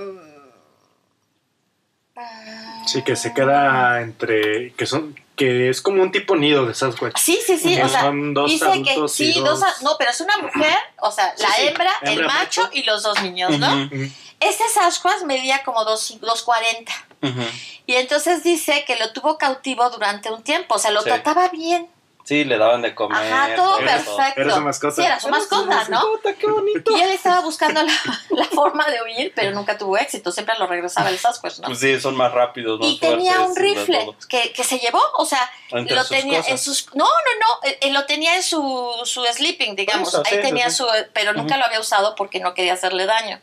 Sí, 2.86 3.02
que 3.02 3.14
se 3.16 3.32
queda 3.32 4.00
entre. 4.00 4.72
que 4.74 4.86
son. 4.86 5.14
que 5.36 5.68
es 5.68 5.80
como 5.80 6.02
un 6.02 6.10
tipo 6.10 6.34
nido 6.34 6.66
de 6.66 6.74
Sasquatch. 6.74 7.16
Sí, 7.16 7.38
sí, 7.46 7.56
sí, 7.58 7.80
o 7.80 7.88
sea, 7.88 8.00
son 8.00 8.34
dos 8.34 8.50
dice 8.50 8.66
que 8.82 8.94
y 8.98 9.08
sí, 9.08 9.32
dos- 9.40 9.60
dos, 9.60 9.82
no, 9.82 9.92
pero 9.98 10.10
es 10.10 10.20
una 10.20 10.36
mujer, 10.38 10.74
o 11.00 11.12
sea, 11.12 11.32
la 11.38 11.48
sí, 11.52 11.66
hembra, 11.68 11.92
el 12.02 12.24
macho, 12.26 12.62
macho. 12.62 12.70
y 12.72 12.82
los 12.82 13.04
dos 13.04 13.22
niños, 13.22 13.56
¿no? 13.58 13.84
Ujú. 13.84 14.10
Este 14.40 14.68
Sasquatch 14.68 15.22
medía 15.24 15.62
como 15.64 15.84
240 15.84 16.92
Ujú. 17.22 17.40
y 17.86 17.94
entonces 17.94 18.42
dice 18.42 18.84
que 18.84 18.96
lo 18.96 19.12
tuvo 19.12 19.38
cautivo 19.38 19.88
durante 19.90 20.30
un 20.32 20.42
tiempo, 20.42 20.74
o 20.74 20.78
sea, 20.80 20.90
lo 20.90 21.02
Sí. 21.02 21.06
trataba 21.10 21.48
bien. 21.50 21.86
Sí, 22.28 22.44
le 22.44 22.58
daban 22.58 22.82
de 22.82 22.94
comer. 22.94 23.32
Ajá, 23.32 23.54
todo 23.56 23.78
Era- 23.78 23.92
perfecto. 23.92 24.40
era 24.42 24.54
su 24.54 24.61
mascota. 24.61 24.94
Sí, 24.97 25.02
era 25.02 25.18
su 25.18 25.28
mascota, 25.30 25.88
¿no? 25.88 26.02
qué 26.38 26.47
bonito. 26.47 26.94
Y 26.94 27.00
él 27.00 27.08
estaba 27.12 27.40
buscando 27.40 27.82
la, 27.82 27.92
la 28.30 28.44
forma 28.44 28.87
de 28.90 29.02
huir, 29.02 29.32
pero 29.35 29.52
nunca 29.52 29.78
tuvo 29.78 29.97
éxito, 29.97 30.30
siempre 30.30 30.54
lo 30.58 30.66
regresaba 30.66 31.08
el 31.08 31.18
Sasquatch, 31.18 31.61
¿no? 31.61 31.68
Pues 31.68 31.80
sí, 31.80 31.99
son 31.99 32.14
más 32.16 32.30
rápidos, 32.30 32.80
más 32.80 32.88
y 32.90 32.99
tenía 32.99 33.40
un 33.40 33.56
rifle 33.56 34.11
que, 34.28 34.52
que 34.52 34.62
se 34.62 34.78
llevó, 34.78 35.00
o 35.16 35.25
sea, 35.25 35.50
Entre 35.70 35.97
lo 35.97 36.02
sus 36.02 36.11
tenía 36.11 36.37
cosas. 36.40 36.50
en 36.52 36.58
sus... 36.58 36.94
No, 36.94 37.06
no, 37.06 37.11
no, 37.40 37.61
él, 37.62 37.78
él 37.80 37.94
lo 37.94 38.04
tenía 38.04 38.37
en 38.37 38.42
su, 38.42 38.92
su 39.06 39.25
sleeping, 39.25 39.75
digamos. 39.75 40.08
Eso, 40.08 40.23
Ahí 40.26 40.37
sí, 40.37 40.42
tenía 40.42 40.68
su... 40.68 40.87
Pero 41.14 41.32
nunca 41.32 41.56
lo 41.56 41.64
había 41.64 41.80
usado 41.80 42.14
porque 42.14 42.40
no 42.40 42.52
quería 42.52 42.75
hacerle 42.75 43.06
daño. 43.06 43.40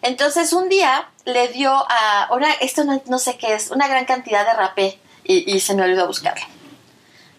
Entonces 0.00 0.54
un 0.54 0.70
día 0.70 1.10
le 1.26 1.48
dio 1.48 1.70
a... 1.70 2.28
Una, 2.30 2.50
esto 2.54 2.82
no, 2.84 3.02
no 3.08 3.18
sé 3.18 3.36
qué 3.36 3.52
es, 3.52 3.70
una 3.70 3.88
gran 3.88 4.06
cantidad 4.06 4.46
de 4.46 4.54
rapé 4.54 4.98
y, 5.22 5.54
y 5.54 5.60
se 5.60 5.74
me 5.74 5.82
olvidó 5.82 6.06
buscarlo. 6.06 6.46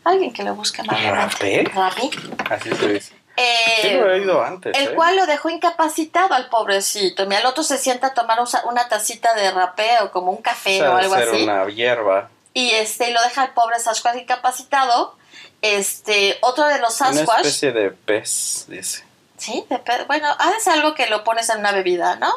Alguien 0.03 0.33
que 0.33 0.43
lo 0.43 0.55
busque 0.55 0.81
más 0.83 1.03
¿Rapé? 1.03 1.63
Rapé. 1.73 2.09
Así 2.49 2.69
se 2.75 2.87
dice. 2.87 3.13
Eh, 3.37 3.79
Sí 3.81 3.91
lo 3.91 4.09
he 4.11 4.19
oído 4.19 4.43
antes. 4.43 4.75
el 4.77 4.89
¿eh? 4.89 4.93
cual 4.95 5.15
lo 5.15 5.25
dejó 5.25 5.49
incapacitado 5.49 6.33
al 6.33 6.49
pobrecito. 6.49 7.25
Mira, 7.27 7.39
el 7.41 7.45
otro 7.45 7.63
se 7.63 7.77
sienta 7.77 8.07
a 8.07 8.13
tomar 8.13 8.39
una 8.65 8.87
tacita 8.89 9.33
de 9.35 9.51
rapé 9.51 9.89
o 10.01 10.11
como 10.11 10.31
un 10.31 10.39
O 10.39 10.41
café 10.41 10.79
sea, 10.79 10.91
o 10.91 10.97
algo 10.97 11.15
ser 11.15 11.29
así. 11.29 11.43
una 11.43 11.67
hierba. 11.69 12.29
Y 12.53 12.71
este, 12.71 13.09
y 13.09 13.13
lo 13.13 13.21
deja 13.21 13.43
al 13.43 13.53
pobre 13.53 13.79
Sasquatch 13.79 14.17
incapacitado. 14.17 15.15
Este, 15.61 16.37
otro 16.41 16.65
de 16.67 16.79
los 16.79 16.99
Una 16.99 17.13
Sasquatch. 17.13 17.39
especie 17.45 17.71
de 17.71 17.91
pez, 17.91 18.65
dice. 18.67 19.05
Sí, 19.37 19.65
de 19.69 19.79
pe- 19.79 20.03
bueno, 20.05 20.27
haces 20.39 20.67
algo 20.67 20.93
que 20.93 21.07
lo 21.07 21.23
pones 21.23 21.49
en 21.49 21.59
una 21.59 21.71
bebida, 21.71 22.15
¿no? 22.17 22.31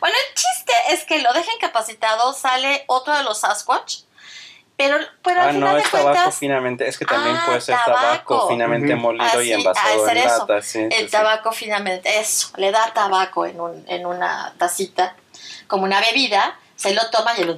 Bueno, 0.00 0.16
el 0.28 0.34
chiste 0.34 0.72
es 0.90 1.04
que 1.04 1.20
lo 1.20 1.32
deja 1.32 1.52
incapacitado, 1.54 2.32
sale 2.32 2.84
otro 2.88 3.14
de 3.16 3.22
los 3.22 3.38
Sasquatch, 3.40 3.98
pero, 4.76 4.96
pero 5.22 5.40
al 5.40 5.48
Ah, 5.48 5.52
final 5.52 5.68
no, 5.70 5.74
de 5.76 5.82
es 5.82 5.90
tabaco 5.90 6.10
cuentas, 6.12 6.38
finamente. 6.38 6.86
Es 6.88 6.98
que 6.98 7.04
también 7.04 7.36
Ah, 7.36 7.42
puede 7.46 7.60
ser 7.60 7.76
tabaco. 7.84 8.00
tabaco, 8.34 8.48
finamente 8.48 8.92
Ujú. 8.94 9.02
molido 9.02 9.24
Ah, 9.32 9.42
y 9.42 9.46
sí, 9.46 9.52
envasado 9.52 10.08
en 10.08 10.16
eso. 10.18 10.38
lata. 10.38 10.62
Sí, 10.62 10.80
el 10.80 10.92
sí, 10.92 10.98
sí. 11.04 11.10
tabaco 11.10 11.52
finalmente, 11.52 12.18
eso, 12.20 12.48
le 12.56 12.70
da 12.70 12.92
tabaco 12.92 13.46
en, 13.46 13.60
un, 13.60 13.84
en 13.88 14.06
una 14.06 14.52
tacita, 14.58 15.14
como 15.66 15.84
una 15.84 16.00
bebida, 16.00 16.58
se 16.76 16.92
lo 16.92 17.00
toma 17.10 17.32
y 17.38 17.44
lo... 17.44 17.56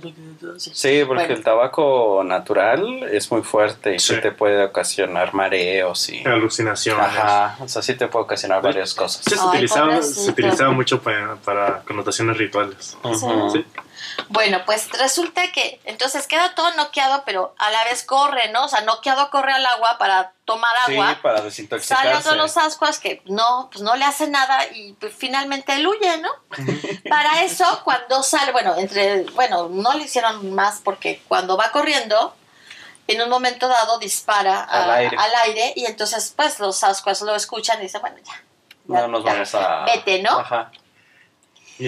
Sí, 0.61 1.03
porque 1.05 1.25
Bueno. 1.25 1.35
el 1.35 1.43
tabaco 1.43 2.23
natural 2.25 3.03
es 3.13 3.33
muy 3.33 3.43
fuerte 3.43 3.97
y 3.97 3.99
sí, 3.99 4.15
Sí. 4.15 4.21
te 4.21 4.31
puede 4.31 4.63
ocasionar 4.67 5.35
mareos 5.35 6.09
y... 6.09 6.25
Alucinaciones. 6.25 7.05
Ajá, 7.05 7.57
o 7.61 7.67
sea, 7.67 7.83
sí 7.83 7.95
te 7.97 8.07
puede 8.07 8.27
ocasionar 8.27 8.63
varias 8.63 8.95
cosas. 8.95 9.25
Sí, 9.25 9.35
se, 9.35 9.41
Ay, 9.41 9.49
utilizaba, 9.49 9.87
pobrecito. 9.89 10.21
se 10.21 10.31
utilizaba 10.31 10.71
mucho 10.71 11.03
para, 11.03 11.35
para 11.35 11.81
connotaciones 11.81 12.37
rituales. 12.37 12.97
Ujú. 13.03 13.51
Sí. 13.51 13.65
Bueno, 14.31 14.63
pues 14.67 14.91
resulta 14.99 15.53
que 15.53 15.81
entonces 15.85 16.27
queda 16.27 16.55
todo 16.55 16.71
noqueado, 16.75 17.23
pero 17.25 17.55
a 17.59 17.71
la 17.71 17.85
vez 17.85 18.03
corre, 18.05 18.51
¿no? 18.51 18.65
O 18.65 18.69
sea, 18.69 18.83
noqueado 18.83 19.31
corre 19.31 19.53
al 19.53 19.65
agua 19.65 19.97
para 19.99 20.33
tomar 20.45 20.71
Sí, 20.87 20.93
agua. 20.93 21.19
para 21.23 21.37
Sale 21.39 21.49
desintoxicarse. 21.51 22.15
otro 22.15 22.33
de 22.33 22.37
los 22.39 22.57
ascuas 22.57 22.99
que 22.99 23.23
no, 23.27 23.69
pues 23.73 23.83
no 23.83 23.97
le 23.97 24.05
hace 24.05 24.27
nada 24.29 24.67
y 24.75 24.93
pues, 24.95 25.15
finalmente 25.17 25.73
él 25.75 25.87
huye, 25.87 26.19
¿no? 26.19 26.29
Para 27.09 27.43
eso, 27.43 27.65
cuando 27.85 28.23
sale, 28.23 28.53
bueno, 28.53 28.75
entre, 28.77 29.23
bueno, 29.31 29.69
no 29.71 29.95
le 29.95 30.05
hicieron 30.05 30.55
más 30.55 30.81
porque 30.85 31.23
cuando 31.29 31.57
va 31.57 31.71
corriendo, 31.71 32.35
en 33.07 33.23
un 33.23 33.31
momento 33.31 33.67
dado 33.69 33.99
dispara 33.99 34.61
a- 34.61 34.85
Al 34.85 34.91
aire. 34.91 35.17
al 35.19 35.35
aire 35.47 35.73
y 35.77 35.87
entonces, 35.87 36.35
pues 36.37 36.59
los 36.61 36.85
ascuas 36.85 37.23
lo 37.23 37.35
escuchan 37.35 37.79
y 37.79 37.85
dicen, 37.85 38.03
bueno, 38.03 38.19
ya. 38.23 38.35
ya, 38.85 39.01
No 39.01 39.09
nos 39.09 39.25
ya. 39.25 39.33
vamos 39.33 39.55
a... 39.55 39.85
Vete, 39.87 40.23
¿no? 40.23 40.39
Ajá. 40.41 40.71
Y, 41.79 41.87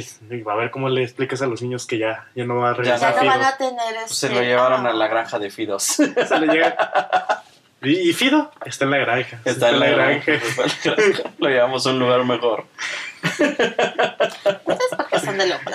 a 0.49 0.55
ver 0.55 0.71
cómo 0.71 0.89
le 0.89 1.03
explicas 1.03 1.43
a 1.43 1.47
los 1.47 1.63
niños 1.63 1.87
que 1.87 1.99
ya, 1.99 2.27
ya 2.35 2.45
no 2.45 2.57
va 2.57 2.71
a 2.71 2.77
Ya 2.77 2.83
Ya 2.83 2.97
regresar 2.97 3.15
no 3.15 3.21
Fido. 3.21 3.33
van 3.33 3.45
a 3.45 3.57
tener 3.57 3.95
Pues 4.07 4.15
se 4.15 4.27
este, 4.29 4.39
lo 4.39 4.45
llevaron 4.45 4.87
ah. 4.87 4.91
a 4.91 4.93
la 4.93 5.09
granja 5.09 5.39
de 5.39 5.51
Fidos. 5.51 5.83
Se 5.85 6.07
le 6.41 6.47
llega- 6.47 7.43
¿Y, 7.83 8.11
y 8.11 8.13
Fido? 8.13 8.51
Está 8.65 8.85
en 8.85 8.91
la 8.93 8.99
granja. 8.99 9.41
Está 9.45 9.71
en 9.71 9.81
la 9.81 9.87
granja. 9.87 10.33
Lo 11.39 11.49
llevamos 11.49 11.87
a 11.87 11.91
un 11.91 11.99
lugar 11.99 12.23
mejor. 12.25 12.67
Ustedes 13.23 14.91
porque 14.97 15.19
son 15.19 15.39
del 15.39 15.53
hombre. 15.53 15.75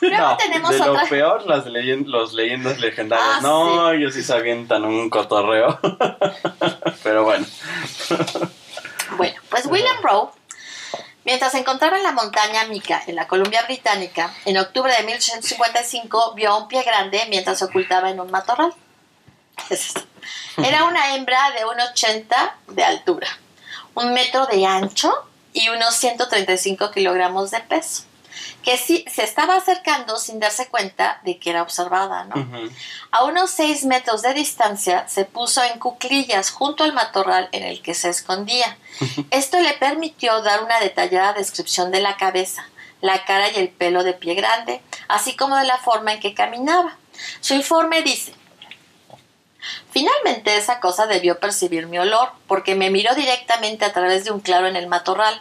Luego 0.00 0.16
No, 0.16 0.36
tenemos 0.38 0.70
de 0.70 0.80
otra. 0.80 1.02
lo 1.02 1.08
peor, 1.08 1.46
las 1.46 1.66
leyend 1.66 2.06
los 2.08 2.32
leyendas 2.32 2.78
legendarias. 2.80 3.28
Ah, 3.30 3.40
no, 3.42 3.90
ellos 3.90 4.14
sí 4.14 4.22
se 4.22 4.32
avientan 4.32 4.84
un 4.84 5.10
cotorreo. 5.10 5.78
Pero 7.02 7.24
bueno. 7.24 7.46
Bueno, 9.16 9.40
pues 9.50 9.66
William 9.66 9.96
Rowe, 10.02 10.30
mientras 11.24 11.52
se 11.52 11.58
encontraba 11.58 11.96
en 11.96 12.02
la 12.02 12.12
montaña 12.12 12.66
Mica, 12.66 13.02
en 13.06 13.16
la 13.16 13.26
Columbia 13.26 13.62
Británica, 13.62 14.34
en 14.44 14.58
octubre 14.58 14.92
de 14.92 15.02
1855 15.02 16.34
vio 16.34 16.50
a 16.50 16.58
un 16.58 16.68
pie 16.68 16.82
grande 16.82 17.22
mientras 17.28 17.58
se 17.58 17.64
ocultaba 17.64 18.10
en 18.10 18.20
un 18.20 18.30
matorral. 18.30 18.72
Era 20.56 20.84
una 20.84 21.14
hembra 21.14 21.38
de 21.52 21.64
1,80 21.64 22.52
de 22.68 22.84
altura, 22.84 23.28
un 23.94 24.12
metro 24.12 24.46
de 24.46 24.66
ancho 24.66 25.12
y 25.52 25.68
unos 25.68 25.94
135 25.94 26.90
kilogramos 26.90 27.50
de 27.50 27.60
peso, 27.60 28.04
que 28.62 28.76
sí 28.76 29.04
se 29.12 29.22
estaba 29.22 29.56
acercando 29.56 30.16
sin 30.16 30.40
darse 30.40 30.68
cuenta 30.68 31.20
de 31.24 31.38
que 31.38 31.50
era 31.50 31.62
observada, 31.62 32.24
¿no? 32.24 32.70
A 33.10 33.24
unos 33.24 33.50
seis 33.50 33.84
metros 33.84 34.22
de 34.22 34.34
distancia 34.34 35.06
se 35.08 35.24
puso 35.24 35.62
en 35.62 35.78
cuclillas 35.78 36.50
junto 36.50 36.84
al 36.84 36.92
matorral 36.92 37.48
en 37.52 37.62
el 37.64 37.82
que 37.82 37.94
se 37.94 38.08
escondía. 38.08 38.76
Esto 39.30 39.60
le 39.60 39.74
permitió 39.74 40.42
dar 40.42 40.62
una 40.62 40.80
detallada 40.80 41.34
descripción 41.34 41.90
de 41.90 42.00
la 42.00 42.16
cabeza, 42.16 42.66
la 43.00 43.24
cara 43.24 43.50
y 43.50 43.56
el 43.56 43.68
pelo 43.68 44.02
de 44.02 44.14
pie 44.14 44.34
grande, 44.34 44.80
así 45.08 45.36
como 45.36 45.56
de 45.56 45.64
la 45.64 45.78
forma 45.78 46.12
en 46.12 46.20
que 46.20 46.34
caminaba. 46.34 46.96
Su 47.40 47.54
informe 47.54 48.02
dice, 48.02 48.34
Finalmente 49.90 50.56
esa 50.56 50.80
cosa 50.80 51.06
debió 51.06 51.38
percibir 51.38 51.86
mi 51.86 51.98
olor, 51.98 52.30
porque 52.46 52.74
me 52.74 52.90
miró 52.90 53.14
directamente 53.14 53.84
a 53.84 53.92
través 53.92 54.24
de 54.24 54.30
un 54.30 54.40
claro 54.40 54.66
en 54.66 54.76
el 54.76 54.88
matorral. 54.88 55.40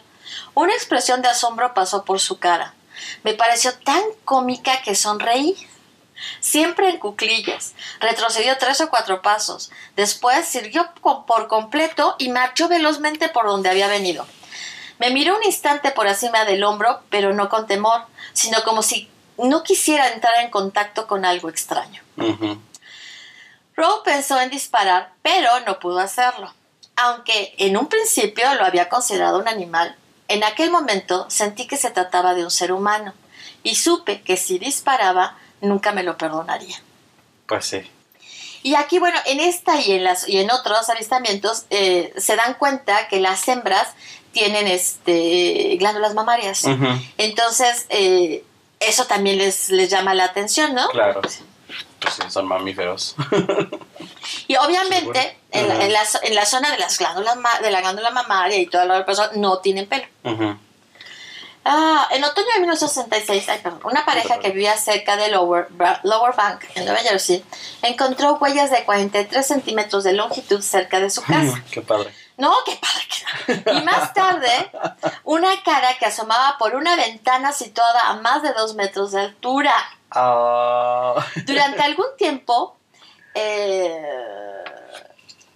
Una 0.54 0.74
expresión 0.74 1.22
de 1.22 1.28
asombro 1.28 1.74
pasó 1.74 2.06
por 2.06 2.20
su 2.20 2.40
cara. 2.40 2.74
Me 3.24 3.34
pareció 3.34 3.74
tan 3.80 4.02
cómica 4.26 4.82
que 4.82 4.96
sonreí 4.96 5.56
siempre 6.40 6.90
en 6.90 7.00
cuclillas. 7.00 7.74
Retrocedió 8.00 8.58
tres 8.58 8.82
o 8.82 8.90
cuatro 8.90 9.22
pasos. 9.22 9.72
Después 9.96 10.46
sirvió 10.48 10.90
por 11.02 11.48
completo 11.48 12.16
y 12.20 12.30
marchó 12.30 12.68
velozmente 12.68 13.30
por 13.30 13.46
donde 13.46 13.70
había 13.70 13.88
venido. 13.88 14.26
Me 15.00 15.10
miró 15.10 15.36
un 15.36 15.44
instante 15.44 15.92
por 15.92 16.08
encima 16.08 16.46
del 16.46 16.64
hombro, 16.64 17.02
pero 17.10 17.34
no 17.34 17.50
con 17.50 17.68
temor, 17.68 18.06
sino 18.34 18.64
como 18.64 18.82
si 18.82 19.10
no 19.38 19.64
quisiera 19.64 20.12
entrar 20.12 20.36
en 20.42 20.50
contacto 20.50 21.08
con 21.08 21.26
algo 21.26 21.50
extraño. 21.50 22.02
Rowe 23.76 24.04
pensó 24.04 24.40
en 24.40 24.50
disparar, 24.50 25.14
pero 25.22 25.60
no 25.62 25.80
pudo 25.80 26.00
hacerlo. 26.00 26.54
Aunque 26.96 27.56
en 27.58 27.76
un 27.76 27.88
principio 27.88 28.54
lo 28.56 28.66
había 28.66 28.88
considerado 28.88 29.40
un 29.40 29.48
animal, 29.48 29.98
en 30.28 30.44
aquel 30.44 30.72
momento 30.72 31.26
sentí 31.30 31.68
que 31.68 31.78
se 31.78 31.92
trataba 31.92 32.34
de 32.34 32.44
un 32.44 32.52
ser 32.52 32.72
humano 32.72 33.14
y 33.64 33.76
supe 33.76 34.22
que 34.22 34.38
si 34.38 34.60
disparaba 34.60 35.38
nunca 35.62 35.92
me 35.92 36.04
lo 36.04 36.18
perdonaría. 36.18 36.76
Pues 37.48 37.66
sí. 37.66 37.82
Y 38.64 38.76
aquí, 38.76 38.98
bueno, 38.98 39.20
en 39.26 39.42
esta 39.42 39.80
y 39.82 39.92
en, 39.92 40.06
las, 40.06 40.28
y 40.28 40.40
en 40.40 40.50
otros 40.50 40.90
avistamientos 40.90 41.66
eh, 41.70 42.14
se 42.18 42.36
dan 42.38 42.54
cuenta 42.54 43.10
que 43.10 43.20
las 43.20 43.46
hembras 43.48 43.90
tienen 44.32 44.68
este, 44.68 45.76
glándulas 45.78 46.14
mamarias. 46.14 46.64
Entonces, 47.18 47.86
eh, 47.90 48.44
eso 48.80 49.06
también 49.06 49.38
les, 49.38 49.70
les 49.70 49.90
llama 49.90 50.14
la 50.14 50.26
atención, 50.26 50.74
¿no? 50.74 50.88
Claro. 50.90 51.22
Pues 52.04 52.20
son 52.34 52.46
mamíferos. 52.48 53.16
Y 54.48 54.56
obviamente, 54.58 55.38
en, 55.52 55.68
la, 55.68 55.86
en 55.86 55.94
la 55.94 56.04
zo- 56.06 56.20
en 56.22 56.36
la 56.36 56.46
zona 56.46 56.72
de, 56.72 56.78
las 56.78 56.98
glándulas 56.98 57.38
de 57.62 57.72
la 57.72 57.82
glándula 57.82 58.10
mamaria 58.10 58.58
y 58.58 58.66
toda 58.68 58.86
la 58.86 59.06
persona 59.06 59.30
no 59.36 59.60
tienen 59.60 59.88
pelo. 59.88 60.06
Ah, 61.66 62.10
en 62.12 62.22
otoño 62.24 62.48
de 62.56 62.60
1966, 62.60 63.48
ay, 63.48 63.60
perdón, 63.64 63.80
una 63.86 64.04
pareja 64.06 64.40
que 64.40 64.50
vivía 64.50 64.76
cerca 64.76 65.16
de 65.16 65.30
Lower, 65.30 65.68
Lower 66.04 66.36
Bank, 66.36 66.66
en 66.76 66.84
Nueva 66.84 67.00
Jersey, 67.00 67.42
encontró 67.82 68.34
huellas 68.36 68.70
de 68.70 68.84
43 68.84 69.46
centímetros 69.48 70.04
de 70.04 70.12
longitud 70.12 70.62
cerca 70.62 71.00
de 71.00 71.10
su 71.10 71.22
casa. 71.24 71.64
Qué 71.72 71.82
padre. 71.82 72.14
No, 72.38 72.52
qué 72.66 72.80
padre. 72.80 73.80
Y 73.80 73.82
más 73.84 74.14
tarde, 74.14 74.72
una 75.24 75.62
cara 75.64 75.98
que 75.98 76.06
asomaba 76.06 76.58
por 76.58 76.76
una 76.76 76.96
ventana 76.96 77.52
situada 77.52 78.10
a 78.10 78.14
más 78.16 78.42
de 78.42 78.54
dos 78.54 78.76
metros 78.76 79.12
de 79.12 79.22
altura. 79.22 79.74
Ah, 80.12 81.16
Durante 81.46 81.82
algún 81.82 82.08
tiempo, 82.18 82.78
eh, 83.36 84.64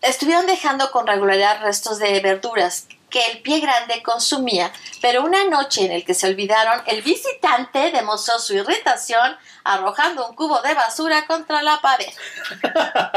estuvieron 0.02 0.46
dejando 0.46 0.92
con 0.92 1.08
regularidad 1.08 1.62
restos 1.62 2.00
de 2.00 2.20
verduras 2.20 2.88
que 3.10 3.26
el 3.32 3.42
pie 3.42 3.60
grande 3.62 4.04
consumía, 4.04 4.72
pero 5.02 5.24
una 5.24 5.46
noche 5.46 5.86
en 5.86 5.92
el 5.94 6.04
que 6.04 6.14
se 6.14 6.28
olvidaron, 6.28 6.82
el 6.88 7.02
visitante 7.02 7.92
demostró 7.92 8.38
su 8.40 8.54
irritación 8.56 9.38
arrojando 9.64 10.28
un 10.28 10.36
cubo 10.36 10.62
de 10.62 10.74
basura 10.74 11.26
contra 11.26 11.62
la 11.62 11.80
pared. 11.82 12.10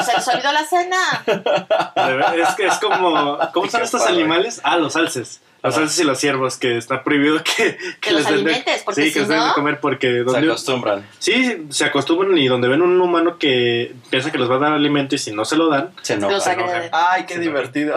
Se 0.05 0.13
les 0.17 0.29
olvidó 0.29 0.53
la 0.53 0.65
cena. 0.65 0.97
Ver- 1.27 2.41
Es 2.41 2.55
que 2.55 2.67
es 2.67 2.79
como. 2.79 3.39
¿Cómo 3.53 3.69
son 3.71 3.83
estos 3.83 4.01
padre. 4.03 4.15
animales? 4.15 4.61
Ah, 4.65 4.77
los 4.77 4.95
alces. 4.97 5.41
Los 5.63 5.75
Ajá. 5.75 5.83
alces 5.83 5.99
y 6.01 6.05
los 6.05 6.19
ciervos, 6.19 6.57
que 6.57 6.79
está 6.79 7.03
prohibido 7.05 7.43
que, 7.45 7.77
Que 8.01 8.13
los 8.13 8.23
les 8.31 8.45
den 8.45 8.45
de- 8.65 8.83
porque 8.85 9.03
sí, 9.03 9.09
si 9.09 9.13
que 9.13 9.21
les 9.21 9.29
den 9.29 9.39
no- 9.39 9.49
de 9.49 9.53
comer 9.53 9.79
porque 9.81 10.07
se 10.09 10.19
donde, 10.25 10.47
acostumbran. 10.49 11.07
sí, 11.19 11.67
se 11.71 11.85
acostumbran 11.85 12.37
y 12.39 12.49
donde 12.49 12.69
ven 12.69 12.81
un 12.81 12.99
humano 13.01 13.37
que 13.39 13.95
piensa 14.09 14.33
que 14.33 14.39
les 14.39 14.51
va 14.51 14.57
a 14.57 14.59
dar 14.59 14.73
alimento 14.73 15.15
y 15.15 15.19
si 15.19 15.33
no 15.33 15.45
se 15.45 15.57
lo 15.57 15.69
dan, 15.69 15.93
Se 16.03 16.17
Los 16.17 16.47
enojan. 16.47 16.61
agreden. 16.61 16.91
Ay, 16.93 17.25
qué 17.27 17.39
divertido. 17.39 17.95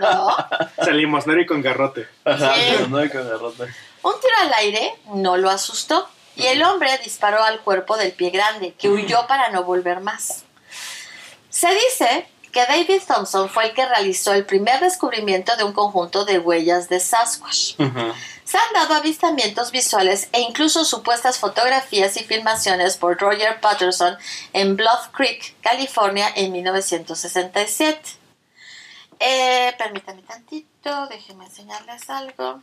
¿No? 0.00 0.28
se 0.84 0.92
limosnero 0.92 1.40
y 1.40 1.46
con 1.46 1.62
garrote. 1.62 2.06
Ajá, 2.24 2.52
no 2.88 2.98
con 2.98 3.28
garrote. 3.28 3.64
Un 4.02 4.12
tiro 4.20 4.34
al 4.42 4.52
aire 4.58 4.92
no 5.14 5.36
lo 5.38 5.48
asustó 5.50 6.08
y 6.36 6.44
el 6.46 6.62
hombre 6.62 6.90
disparó 7.02 7.42
al 7.42 7.60
cuerpo 7.60 7.96
del 7.96 8.12
pie 8.12 8.30
grande, 8.30 8.74
que 8.78 8.88
huyó 8.88 9.26
para 9.26 9.48
no 9.50 9.64
volver 9.64 10.00
más. 10.00 10.44
Se 11.48 11.68
dice 11.74 12.26
que 12.58 12.66
David 12.66 13.02
Thompson 13.06 13.48
fue 13.48 13.66
el 13.66 13.72
que 13.72 13.86
realizó 13.86 14.32
el 14.32 14.44
primer 14.44 14.80
descubrimiento 14.80 15.56
de 15.56 15.62
un 15.62 15.72
conjunto 15.72 16.24
de 16.24 16.40
huellas 16.40 16.88
de 16.88 16.98
Sasquatch. 16.98 17.76
Se 18.42 18.58
han 18.58 18.72
dado 18.74 18.94
avistamientos 18.94 19.70
visuales 19.70 20.28
e 20.32 20.40
incluso 20.40 20.84
supuestas 20.84 21.38
fotografías 21.38 22.16
y 22.16 22.24
filmaciones 22.24 22.96
por 22.96 23.16
Roger 23.16 23.60
Patterson 23.60 24.16
en 24.52 24.74
Bluff 24.74 25.06
Creek, 25.12 25.54
California, 25.60 26.26
en 26.34 26.50
1967. 26.50 28.00
Eh, 29.20 29.72
permítanme 29.78 30.22
tantito, 30.22 31.06
déjenme 31.06 31.44
enseñarles 31.44 32.10
algo. 32.10 32.60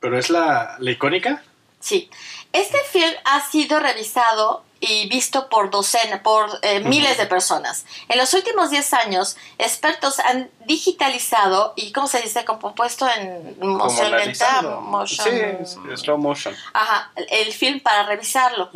Pero 0.00 0.18
es 0.18 0.30
la, 0.30 0.76
la 0.80 0.90
icónica. 0.90 1.44
Sí, 1.78 2.10
este 2.52 2.78
film 2.90 3.14
ha 3.24 3.40
sido 3.48 3.78
revisado 3.78 4.64
y 4.84 5.06
visto 5.08 5.48
por 5.48 5.70
docenas, 5.70 6.20
por 6.22 6.58
eh, 6.62 6.80
miles 6.80 7.16
de 7.16 7.26
personas. 7.26 7.86
En 8.08 8.18
los 8.18 8.34
últimos 8.34 8.70
10 8.70 8.92
años, 8.94 9.36
expertos 9.58 10.18
han 10.18 10.50
digitalizado 10.66 11.72
y, 11.76 11.92
¿cómo 11.92 12.08
se 12.08 12.20
dice? 12.20 12.44
Compuesto 12.44 13.08
en 13.08 13.54
moción 13.60 14.10
lenta, 14.10 14.60
motion- 14.80 15.64
Sí, 15.66 15.96
slow 15.96 16.18
motion. 16.18 16.54
Ajá, 16.72 17.12
el 17.14 17.52
film 17.52 17.78
para 17.78 18.02
revisarlo. 18.02 18.70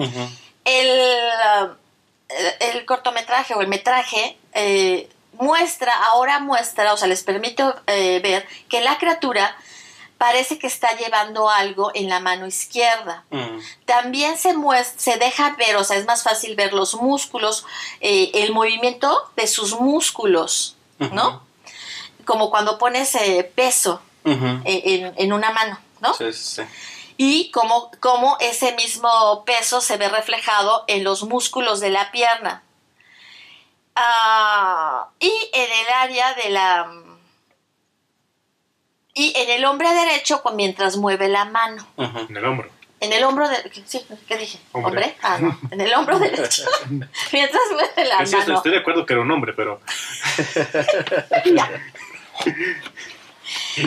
El, 0.65 0.89
uh, 1.65 1.75
el, 2.29 2.77
el 2.77 2.85
cortometraje 2.87 3.55
o 3.55 3.61
el 3.61 3.67
metraje 3.69 4.37
eh, 4.53 5.09
muestra, 5.33 5.93
ahora 6.07 6.39
muestra, 6.39 6.93
o 6.93 6.97
sea, 6.97 7.09
les 7.09 7.25
permite 7.25 7.65
eh, 7.89 8.21
ver 8.23 8.47
que 8.69 8.81
la 8.81 8.97
criatura 8.99 9.57
parece 10.19 10.59
que 10.59 10.67
está 10.67 10.97
llevando 10.97 11.51
algo 11.51 11.91
en 11.95 12.09
la 12.09 12.21
mano 12.21 12.47
izquierda. 12.47 13.25
Mm. 13.31 13.59
También 13.85 14.39
se, 14.39 14.55
muest- 14.55 14.97
se 14.97 15.17
deja 15.19 15.55
ver, 15.57 15.77
o 15.77 15.85
sea, 15.85 15.97
es 15.97 16.07
más 16.07 16.23
fácil 16.23 16.57
ver 16.57 16.73
los 16.73 16.95
músculos, 16.95 17.65
eh, 18.01 18.31
el 18.35 18.53
movimiento 18.53 19.31
de 19.37 19.47
sus 19.47 19.79
músculos, 19.79 20.77
¿no? 20.99 21.43
Como 22.25 22.51
cuando 22.51 22.79
pones 22.79 23.15
eh, 23.15 23.51
peso 23.55 24.01
eh, 24.25 24.63
en, 24.65 25.15
en 25.17 25.33
una 25.33 25.53
mano, 25.53 25.79
¿no? 26.01 26.15
Sí, 26.15 26.33
sí, 26.33 26.57
sí. 26.57 26.63
Y 27.19 27.51
cómo, 27.51 27.91
cómo 28.01 28.37
ese 28.41 28.75
mismo 28.75 29.45
peso 29.45 29.81
se 29.81 29.97
ve 29.97 30.09
reflejado 30.09 30.85
en 30.87 31.05
los 31.05 31.23
músculos 31.23 31.81
de 31.81 31.91
la 31.91 32.11
pierna. 32.11 32.63
Ah, 33.95 35.09
y 35.21 35.33
en 35.53 35.73
el 35.73 35.89
área 35.95 36.35
de 36.35 36.51
la... 36.51 36.91
Y 39.19 39.33
en 39.35 39.49
el 39.49 39.65
hombro 39.65 39.89
derecho 39.89 40.43
mientras 40.55 40.99
mueve 40.99 41.29
la 41.29 41.47
mano. 41.47 41.87
En 41.97 42.37
el 42.37 42.45
hombro. 42.45 42.69
En 43.01 43.15
el 43.15 43.25
hombro 43.25 43.49
de... 43.49 43.57
Sí, 43.87 44.05
¿qué 44.29 44.37
dije? 44.37 44.59
Hombre. 44.73 44.89
¿Hombre? 44.89 45.17
Ah, 45.23 45.39
no. 45.41 45.59
En 45.71 45.81
el 45.81 45.95
hombro 45.95 46.19
derecho. 46.19 46.65
mientras 47.33 47.63
mueve 47.73 48.05
la 48.05 48.19
Es 48.19 48.29
cierto, 48.29 48.49
mano. 48.49 48.59
estoy 48.59 48.73
de 48.73 48.79
acuerdo 48.79 49.07
que 49.07 49.15
era 49.15 49.23
un 49.23 49.31
hombre, 49.31 49.55
pero 49.55 49.81
Ya. 51.47 51.71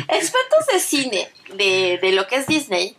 Expertos 0.07 0.65
de 0.73 0.79
cine 0.79 1.29
de, 1.53 1.99
de 2.01 2.11
lo 2.11 2.25
que 2.27 2.37
es 2.37 2.47
Disney 2.47 2.97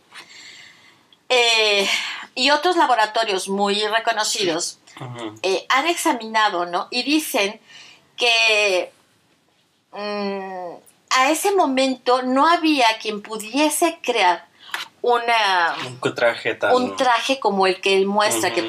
eh, 1.29 1.89
y 2.37 2.51
otros 2.51 2.77
laboratorios 2.77 3.49
muy 3.49 3.83
reconocidos 3.87 4.79
eh, 5.43 5.67
han 5.69 5.89
examinado, 5.89 6.67
¿no? 6.67 6.87
Y 6.91 7.03
dicen 7.03 7.61
que 8.17 8.93
mm, 9.93 10.75
a 11.11 11.31
ese 11.31 11.53
momento 11.53 12.23
no 12.23 12.47
había 12.47 12.87
quien 13.01 13.21
pudiese 13.21 13.99
crear 14.03 14.49
una, 15.03 15.77
Un 16.03 16.15
traje 16.15 16.55
tan... 16.55 16.75
un 16.75 16.97
traje 16.97 17.41
como 17.41 17.67
el 17.67 17.81
que 17.81 17.97
él 17.97 18.07
muestra, 18.07 18.53
que, 18.53 18.69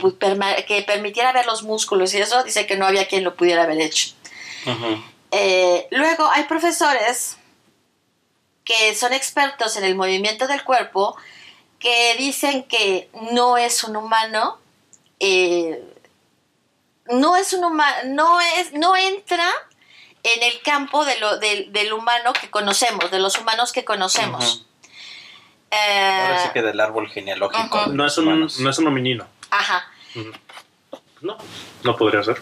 que 0.65 0.81
permitiera 0.81 1.33
ver 1.33 1.45
los 1.45 1.63
músculos 1.63 2.13
y 2.13 2.19
eso 2.19 2.43
dice 2.43 2.65
que 2.65 2.77
no 2.77 2.85
había 2.85 3.07
quien 3.07 3.23
lo 3.23 3.35
pudiera 3.35 3.63
haber 3.63 3.81
hecho. 3.81 4.13
Eh, 5.31 5.87
luego 5.91 6.29
hay 6.29 6.43
profesores 6.43 7.37
que 8.63 8.95
son 8.95 9.11
expertos 9.13 9.75
en 9.75 9.83
el 9.83 9.95
movimiento 9.95 10.47
del 10.47 10.63
cuerpo 10.63 11.17
que 11.79 12.15
dicen 12.17 12.63
que 12.63 13.09
no 13.31 13.57
es 13.57 13.83
un 13.83 13.97
humano, 13.97 14.59
eh, 15.19 15.83
no 17.07 17.35
es 17.35 17.53
un 17.53 17.65
humano, 17.65 17.97
no 18.05 18.39
es, 18.39 18.71
no 18.73 18.95
entra 18.95 19.49
en 20.23 20.43
el 20.43 20.61
campo 20.61 21.03
de 21.05 21.17
lo, 21.19 21.37
del- 21.39 21.71
del 21.73 21.93
humano 21.93 22.33
que 22.33 22.49
conocemos, 22.49 23.09
de 23.11 23.19
los 23.19 23.37
humanos 23.37 23.71
que 23.71 23.83
conocemos. 23.85 24.65
Eh, 25.71 26.21
Ahora 26.27 26.43
sí 26.43 26.49
que 26.53 26.61
del 26.61 26.79
árbol 26.79 27.09
genealógico. 27.09 27.85
De 27.85 27.93
no 27.95 28.05
es 28.05 28.17
un, 28.17 28.27
humanos. 28.27 28.59
no 28.59 28.69
es 28.69 28.77
un 28.77 28.87
hominino. 28.87 29.25
Ajá. 29.49 29.85
No, 31.21 31.37
no 31.83 31.95
podría 31.95 32.23
ser. 32.23 32.41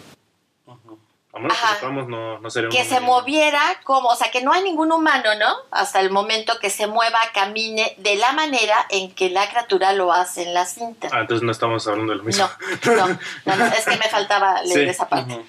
A 1.31 1.37
menos 1.37 1.55
que 1.55 1.63
Ajá. 1.63 1.75
sepamos, 1.75 2.07
no, 2.07 2.39
no 2.39 2.49
sería 2.49 2.69
un 2.69 2.75
que 2.75 2.83
se 2.85 2.99
moviera 3.01 3.61
como, 3.83 4.09
o 4.09 4.15
sea, 4.15 4.31
que 4.31 4.41
no 4.41 4.51
hay 4.51 4.63
ningún 4.63 4.91
humano, 4.91 5.35
¿no? 5.35 5.55
Hasta 5.69 5.99
el 5.99 6.09
momento 6.09 6.57
que 6.59 6.71
se 6.71 6.87
mueva, 6.87 7.19
camine 7.35 7.93
de 7.97 8.15
la 8.15 8.31
manera 8.31 8.87
en 8.89 9.13
que 9.13 9.29
la 9.29 9.47
criatura 9.47 9.93
lo 9.93 10.11
hace 10.11 10.41
en 10.43 10.55
la 10.55 10.65
cinta. 10.65 11.07
Ah, 11.11 11.19
entonces 11.21 11.43
no 11.43 11.51
estamos 11.51 11.87
hablando 11.87 12.13
de 12.13 12.17
lo 12.17 12.23
mismo. 12.23 12.49
No, 12.85 12.95
no, 12.95 13.19
no, 13.45 13.55
no, 13.57 13.65
es 13.67 13.85
que 13.85 13.95
me 13.97 14.09
faltaba 14.09 14.63
leer 14.63 14.85
Sí. 14.85 14.89
esa 14.89 15.07
parte. 15.07 15.39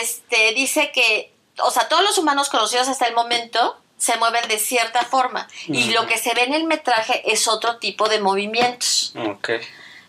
Este, 0.00 0.54
dice 0.54 0.90
que, 0.94 1.30
o 1.62 1.70
sea, 1.70 1.88
todos 1.88 2.02
los 2.02 2.18
humanos 2.18 2.48
conocidos 2.48 2.88
hasta 2.88 3.06
el 3.06 3.14
momento 3.14 3.78
se 3.96 4.16
mueven 4.16 4.46
de 4.48 4.58
cierta 4.58 5.02
forma 5.04 5.48
y 5.66 5.90
lo 5.90 6.06
que 6.06 6.18
se 6.18 6.32
ve 6.34 6.44
en 6.44 6.54
el 6.54 6.64
metraje 6.64 7.22
es 7.32 7.48
otro 7.48 7.78
tipo 7.78 8.08
de 8.08 8.20
movimientos 8.20 9.12
Ok. 9.16 9.50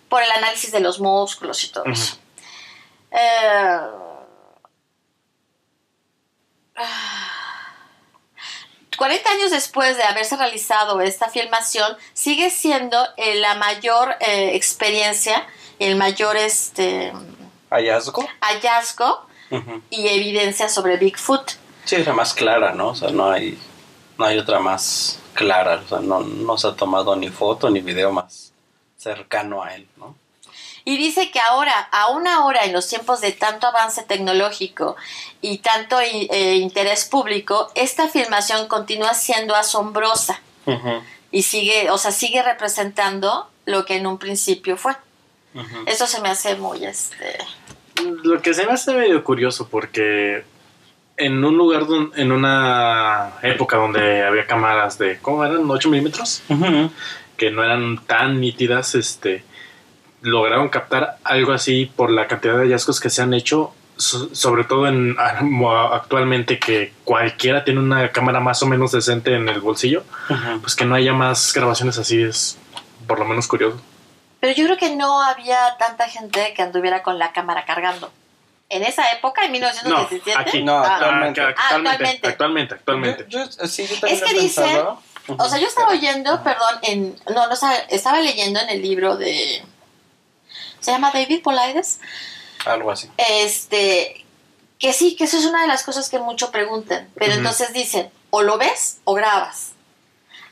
por 0.09 0.21
el 0.21 0.29
análisis 0.31 0.71
de 0.71 0.79
los 0.79 0.99
músculos 0.99 1.63
y 1.63 1.69
todo 1.71 1.83
Ujú. 1.83 1.93
eso. 1.93 2.17
Eh, 3.11 3.79
40 8.97 9.29
años 9.31 9.51
después 9.51 9.95
de 9.95 10.03
haberse 10.03 10.35
realizado 10.35 10.99
esta 11.01 11.29
filmación, 11.29 11.97
sigue 12.13 12.49
siendo 12.49 13.07
eh, 13.17 13.35
la 13.35 13.55
mayor 13.55 14.15
eh, 14.19 14.55
experiencia, 14.55 15.47
el 15.79 15.95
mayor 15.95 16.35
este, 16.35 17.13
¿Hallazgo? 17.69 18.27
hallazgo 18.41 19.25
Y 19.89 20.07
evidencia 20.07 20.69
sobre 20.69 20.97
Bigfoot. 20.97 21.51
Sí, 21.85 21.95
es 21.95 22.05
la 22.05 22.13
más 22.13 22.33
clara, 22.33 22.73
¿no? 22.73 22.89
O 22.89 22.95
sea, 22.95 23.09
no 23.09 23.31
hay, 23.31 23.57
no 24.17 24.25
hay 24.25 24.37
otra 24.37 24.59
más 24.59 25.19
clara. 25.33 25.81
O 25.83 25.87
sea, 25.87 25.99
no, 25.99 26.19
no 26.21 26.57
se 26.57 26.67
ha 26.67 26.75
tomado 26.75 27.15
ni 27.15 27.29
foto 27.29 27.69
ni 27.69 27.81
video 27.81 28.11
más 28.11 28.51
cercano 28.97 29.63
a 29.63 29.75
él, 29.75 29.87
¿no? 29.97 30.15
Y 30.85 30.97
dice 30.97 31.29
que 31.29 31.39
ahora, 31.39 31.87
aún 31.91 32.27
ahora, 32.27 32.65
en 32.65 32.73
los 32.73 32.87
tiempos 32.87 33.21
de 33.21 33.31
tanto 33.31 33.67
avance 33.67 34.01
tecnológico 34.03 34.95
y 35.41 35.59
tanto 35.59 35.99
eh, 35.99 36.55
interés 36.55 37.05
público, 37.05 37.71
esta 37.75 38.07
filmación 38.07 38.67
continúa 38.67 39.13
siendo 39.13 39.55
asombrosa 39.55 40.41
y 41.31 41.43
sigue, 41.43 41.91
o 41.91 41.97
sea, 41.97 42.11
sigue 42.11 42.41
representando 42.41 43.49
lo 43.65 43.85
que 43.85 43.97
en 43.97 44.07
un 44.07 44.17
principio 44.17 44.77
fue. 44.77 44.95
Eso 45.85 46.07
se 46.07 46.21
me 46.21 46.29
hace 46.29 46.55
muy, 46.55 46.85
este, 46.85 47.37
Lo 48.23 48.41
que 48.41 48.53
se 48.53 48.65
me 48.65 48.73
hace 48.73 48.93
medio 48.93 49.23
curioso 49.23 49.67
porque 49.69 50.43
en 51.17 51.43
un 51.43 51.57
lugar, 51.57 51.85
don- 51.85 52.11
en 52.15 52.31
una 52.31 53.31
época 53.41 53.77
donde 53.77 54.23
había 54.23 54.45
cámaras 54.47 54.97
de, 54.97 55.17
¿cómo 55.21 55.43
eran? 55.43 55.69
8 55.69 55.89
milímetros, 55.89 56.41
que 57.37 57.51
no 57.51 57.63
eran 57.63 57.97
tan 58.05 58.39
nítidas, 58.39 58.95
este, 58.95 59.43
lograron 60.21 60.69
captar 60.69 61.17
algo 61.23 61.51
así 61.53 61.91
por 61.95 62.09
la 62.11 62.27
cantidad 62.27 62.55
de 62.57 62.63
hallazgos 62.63 62.99
que 62.99 63.09
se 63.09 63.21
han 63.21 63.33
hecho. 63.33 63.73
so- 63.97 64.33
sobre 64.33 64.63
todo 64.63 64.87
en 64.87 65.15
actualmente 65.91 66.57
que 66.57 66.93
cualquiera 67.03 67.65
tiene 67.65 67.81
una 67.81 68.09
cámara 68.13 68.39
más 68.39 68.63
o 68.63 68.65
menos 68.65 68.93
decente 68.93 69.35
en 69.35 69.49
el 69.49 69.59
bolsillo, 69.59 70.03
pues 70.61 70.73
que 70.75 70.85
no 70.85 70.95
haya 70.95 71.11
más 71.13 71.51
grabaciones 71.53 71.97
así 71.97 72.21
es 72.21 72.57
por 73.07 73.19
lo 73.19 73.25
menos 73.25 73.45
curioso. 73.47 73.81
Pero 74.39 74.53
yo 74.53 74.65
creo 74.65 74.77
que 74.77 74.95
no 74.95 75.21
había 75.21 75.75
tanta 75.77 76.07
gente 76.07 76.53
que 76.53 76.61
anduviera 76.61 77.03
con 77.03 77.19
la 77.19 77.31
cámara 77.33 77.65
cargando. 77.65 78.11
En 78.69 78.83
esa 78.83 79.11
época, 79.11 79.45
en 79.45 79.51
1917. 79.51 80.31
No, 80.33 80.39
aquí. 80.39 80.63
No, 80.63 80.77
Ah, 80.79 80.93
actualmente. 80.95 81.41
Ah, 81.41 81.47
actualmente. 81.49 81.89
actualmente, 81.89 82.27
actualmente, 82.27 82.73
actualmente. 82.75 83.25
Yo- 83.27 83.43
yo- 83.45 83.67
sí, 83.67 83.87
yo 83.87 83.99
también 83.99 84.17
Es 84.17 84.23
que 84.23 84.33
lo 84.33 84.39
he 84.39 84.43
dice- 84.43 84.61
pensado. 84.61 85.01
O 85.37 85.47
sea, 85.49 85.59
yo 85.59 85.67
estaba 85.67 85.89
oyendo, 85.91 86.41
perdón, 86.43 86.79
en. 86.83 87.15
No, 87.33 87.47
no 87.47 87.53
estaba, 87.53 87.75
estaba 87.89 88.19
leyendo 88.19 88.59
en 88.59 88.69
el 88.69 88.81
libro 88.81 89.15
de. 89.17 89.63
Se 90.79 90.91
llama 90.91 91.11
David 91.11 91.41
Polides. 91.43 91.99
Algo 92.65 92.91
así. 92.91 93.09
Este. 93.17 94.25
Que 94.79 94.93
sí, 94.93 95.15
que 95.15 95.25
eso 95.25 95.37
es 95.37 95.45
una 95.45 95.61
de 95.61 95.67
las 95.67 95.83
cosas 95.83 96.09
que 96.09 96.19
mucho 96.19 96.51
preguntan. 96.51 97.09
Pero 97.15 97.33
entonces 97.33 97.73
dicen, 97.73 98.09
o 98.29 98.41
lo 98.43 98.57
ves 98.57 98.99
o 99.03 99.13
grabas. 99.13 99.71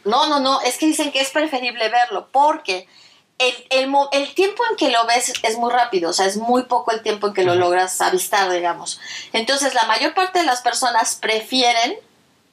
No, 0.04 0.28
no, 0.28 0.40
no, 0.40 0.60
es 0.62 0.78
que 0.78 0.86
dicen 0.86 1.12
que 1.12 1.22
es 1.22 1.30
preferible 1.32 1.88
verlo 1.90 2.28
porque 2.32 2.88
el, 3.40 3.68
el, 3.70 3.88
mo- 3.88 4.10
el 4.12 4.34
tiempo 4.34 4.64
en 4.70 4.76
que 4.78 4.90
lo 4.90 5.06
ves 5.06 5.32
es 5.44 5.58
muy 5.58 5.72
rápido, 5.72 6.10
o 6.10 6.14
sea, 6.14 6.26
es 6.26 6.38
muy 6.38 6.64
poco 6.64 6.92
el 6.92 7.02
tiempo 7.04 7.28
en 7.28 7.34
que 7.34 7.44
lo 7.44 7.56
logras 7.56 8.02
avistar, 8.02 8.50
digamos. 8.52 9.00
Entonces, 9.34 9.74
la 9.74 9.84
mayor 9.84 10.14
parte 10.14 10.40
de 10.40 10.46
las 10.46 10.62
personas 10.62 11.16
prefieren 11.16 11.98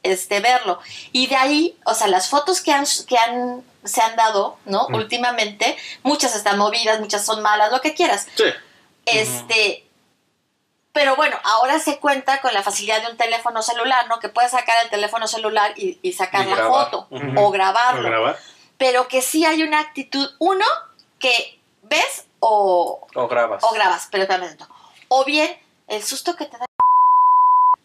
este, 0.02 0.40
verlo. 0.40 0.78
Y 1.12 1.26
de 1.28 1.36
ahí, 1.36 1.78
o 1.86 1.94
sea, 1.94 2.06
las 2.08 2.28
fotos 2.28 2.60
que, 2.60 2.72
han, 2.72 2.84
que 3.08 3.16
han, 3.16 3.64
se 3.84 4.02
han 4.02 4.16
dado, 4.16 4.58
¿no? 4.66 4.86
Últimamente, 4.88 5.76
muchas 6.02 6.34
están 6.36 6.58
movidas, 6.58 7.00
muchas 7.00 7.24
son 7.24 7.40
malas, 7.42 7.72
lo 7.72 7.80
que 7.80 7.94
quieras. 7.94 8.26
Sí. 8.36 8.44
Este, 9.06 9.86
pero 10.92 11.16
bueno, 11.16 11.36
ahora 11.44 11.78
se 11.78 11.98
cuenta 11.98 12.40
con 12.40 12.52
la 12.54 12.62
facilidad 12.62 13.02
de 13.02 13.10
un 13.10 13.16
teléfono 13.16 13.62
celular, 13.62 14.06
¿no? 14.08 14.20
Que 14.20 14.28
puedes 14.28 14.50
sacar 14.52 14.76
el 14.84 14.90
teléfono 14.90 15.26
celular 15.26 15.72
y, 15.76 15.98
y 16.02 16.12
sacar 16.12 16.46
Y 16.46 16.50
la 16.50 16.56
grabar. 16.56 16.90
foto 16.90 17.08
o 17.10 17.46
O 17.46 17.50
grabarlo. 17.50 18.08
grabar. 18.08 18.38
Pero 18.84 19.08
que 19.08 19.22
sí 19.22 19.46
hay 19.46 19.62
una 19.62 19.80
actitud, 19.80 20.28
uno, 20.40 20.66
que 21.18 21.58
ves 21.84 22.26
o, 22.38 23.08
O 23.14 23.28
grabas. 23.28 23.64
o 23.64 23.72
grabas, 23.72 24.08
pero 24.12 24.26
también 24.26 24.54
no. 24.60 24.68
O 25.08 25.24
bien, 25.24 25.56
el 25.88 26.02
susto 26.02 26.36
que 26.36 26.44
te 26.44 26.58
da. 26.58 26.66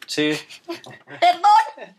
Sí. 0.06 0.38
Perdón, 1.22 1.94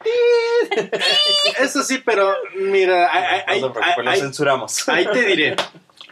Eso 1.61 1.83
sí, 1.83 1.97
pero 2.05 2.31
mira, 2.57 3.11
ahí, 3.47 3.63
no 3.63 3.73
te 3.73 3.81
preocupes, 3.81 4.05
lo 4.05 4.17
censuramos. 4.17 4.87
ahí 4.91 5.07
te 5.11 5.25
diré. 5.25 5.57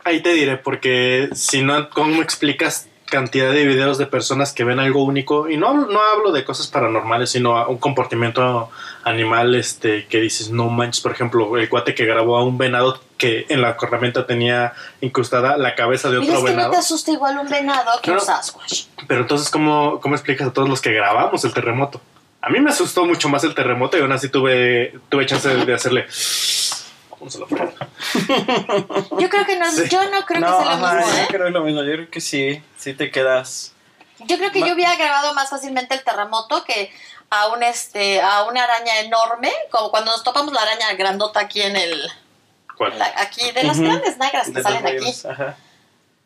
Ahí 0.05 0.23
te 0.23 0.33
diré, 0.33 0.57
porque 0.57 1.29
si 1.35 1.61
no, 1.61 1.91
¿cómo 1.91 2.23
explicas 2.23 2.89
cantidad 3.11 3.53
de 3.53 3.65
videos 3.67 3.99
de 3.99 4.07
personas 4.07 4.53
que 4.53 4.65
ven 4.65 4.79
algo 4.81 5.03
único? 5.05 5.49
Y 5.49 5.57
no, 5.57 5.69
hablo- 5.69 5.89
no 5.91 6.01
hablo 6.15 6.33
de 6.33 6.45
cosas 6.45 6.67
paranormales, 6.69 7.31
sino 7.31 7.57
a 7.57 7.69
un 7.69 7.79
comportamiento 7.79 8.71
animal 9.05 9.55
este, 9.55 10.07
que 10.07 10.21
dices, 10.21 10.51
no 10.51 10.69
manches, 10.69 11.01
por 11.03 11.13
ejemplo, 11.13 11.57
el 11.57 11.69
cuate 11.69 11.95
que 11.95 12.05
grabó 12.05 12.37
a 12.37 12.45
un 12.45 12.59
venado 12.59 13.01
que 13.17 13.47
en 13.49 13.63
la 13.63 13.77
cornamenta 13.77 14.27
tenía 14.27 14.75
incrustada 15.01 15.57
la 15.57 15.75
cabeza 15.75 16.11
de 16.11 16.19
otro 16.19 16.29
es 16.31 16.37
que 16.39 16.43
no 16.43 16.51
venado. 16.57 16.71
te 16.71 16.77
asusta 16.77 17.11
igual 17.11 17.39
un 17.39 17.49
venado 17.49 17.91
que 18.03 18.11
un 18.13 18.19
Claro. 18.19 18.21
Sasquatch. 18.43 18.85
Pero 19.09 19.23
entonces, 19.23 19.51
¿cómo, 19.51 19.99
¿cómo 20.01 20.15
explicas 20.15 20.47
a 20.49 20.53
todos 20.53 20.69
los 20.69 20.81
que 20.81 20.93
grabamos 20.93 21.45
el 21.45 21.53
terremoto? 21.53 22.01
A 22.41 22.51
mí 22.51 22.61
me 22.61 22.71
asustó 22.71 23.05
mucho 23.05 23.29
más 23.29 23.43
el 23.45 23.55
terremoto 23.55 23.99
y 23.99 24.01
aún 24.03 24.13
así 24.13 24.29
tuve, 24.29 24.95
tuve 25.09 25.27
chance 25.27 25.49
de, 25.49 25.65
de 25.67 25.75
hacerle... 25.75 26.07
Vamos 27.19 27.37
a 27.37 27.39
la 27.41 27.47
fregada. 27.47 27.89
Yo 29.19 29.29
creo 29.29 29.45
que 29.47 29.57
no, 29.59 29.67
es- 29.67 29.75
Sí. 29.77 29.89
yo 29.89 30.09
no 30.11 30.25
creo 30.25 30.41
no, 30.41 30.59
que 30.59 30.65
sea 30.65 30.77
lo 30.77 30.87
ajá, 30.87 30.95
mismo, 30.97 31.13
yo 31.13 31.19
¿eh? 31.23 31.27
creo 31.29 31.51
lo 31.51 31.63
mismo. 31.63 31.83
Yo 31.83 31.93
creo 31.93 32.11
que 32.11 32.21
sí. 32.21 32.63
Sí 32.77 32.95
te 32.95 33.11
quedas. 33.11 33.73
Yo 34.21 34.37
creo 34.39 34.51
que 34.53 34.61
Ma- 34.61 34.69
yo 34.69 34.75
hubiera 34.75 34.97
grabado 34.97 35.35
más 35.35 35.51
fácilmente 35.51 35.95
el 35.95 36.03
terremoto 36.05 36.65
que 36.65 36.91
a 37.31 37.49
un 37.49 37.63
este 37.63 38.21
a 38.21 38.45
una 38.45 38.65
araña 38.65 39.01
enorme, 39.01 39.53
como 39.71 39.91
cuando 39.91 40.11
nos 40.13 40.23
topamos 40.25 40.53
la 40.53 40.63
araña 40.63 40.93
grandota 40.95 41.41
aquí 41.41 41.61
en 41.63 41.77
el 41.77 42.09
¿Cuál? 42.77 42.99
la- 42.99 43.13
aquí 43.17 43.51
de 43.53 43.63
las 43.65 43.79
grandes 43.79 44.17
negras 44.19 44.47
que 44.47 44.53
de 44.53 44.63
salen 44.63 44.87
aquí. 44.87 45.15
Ajá. 45.29 45.57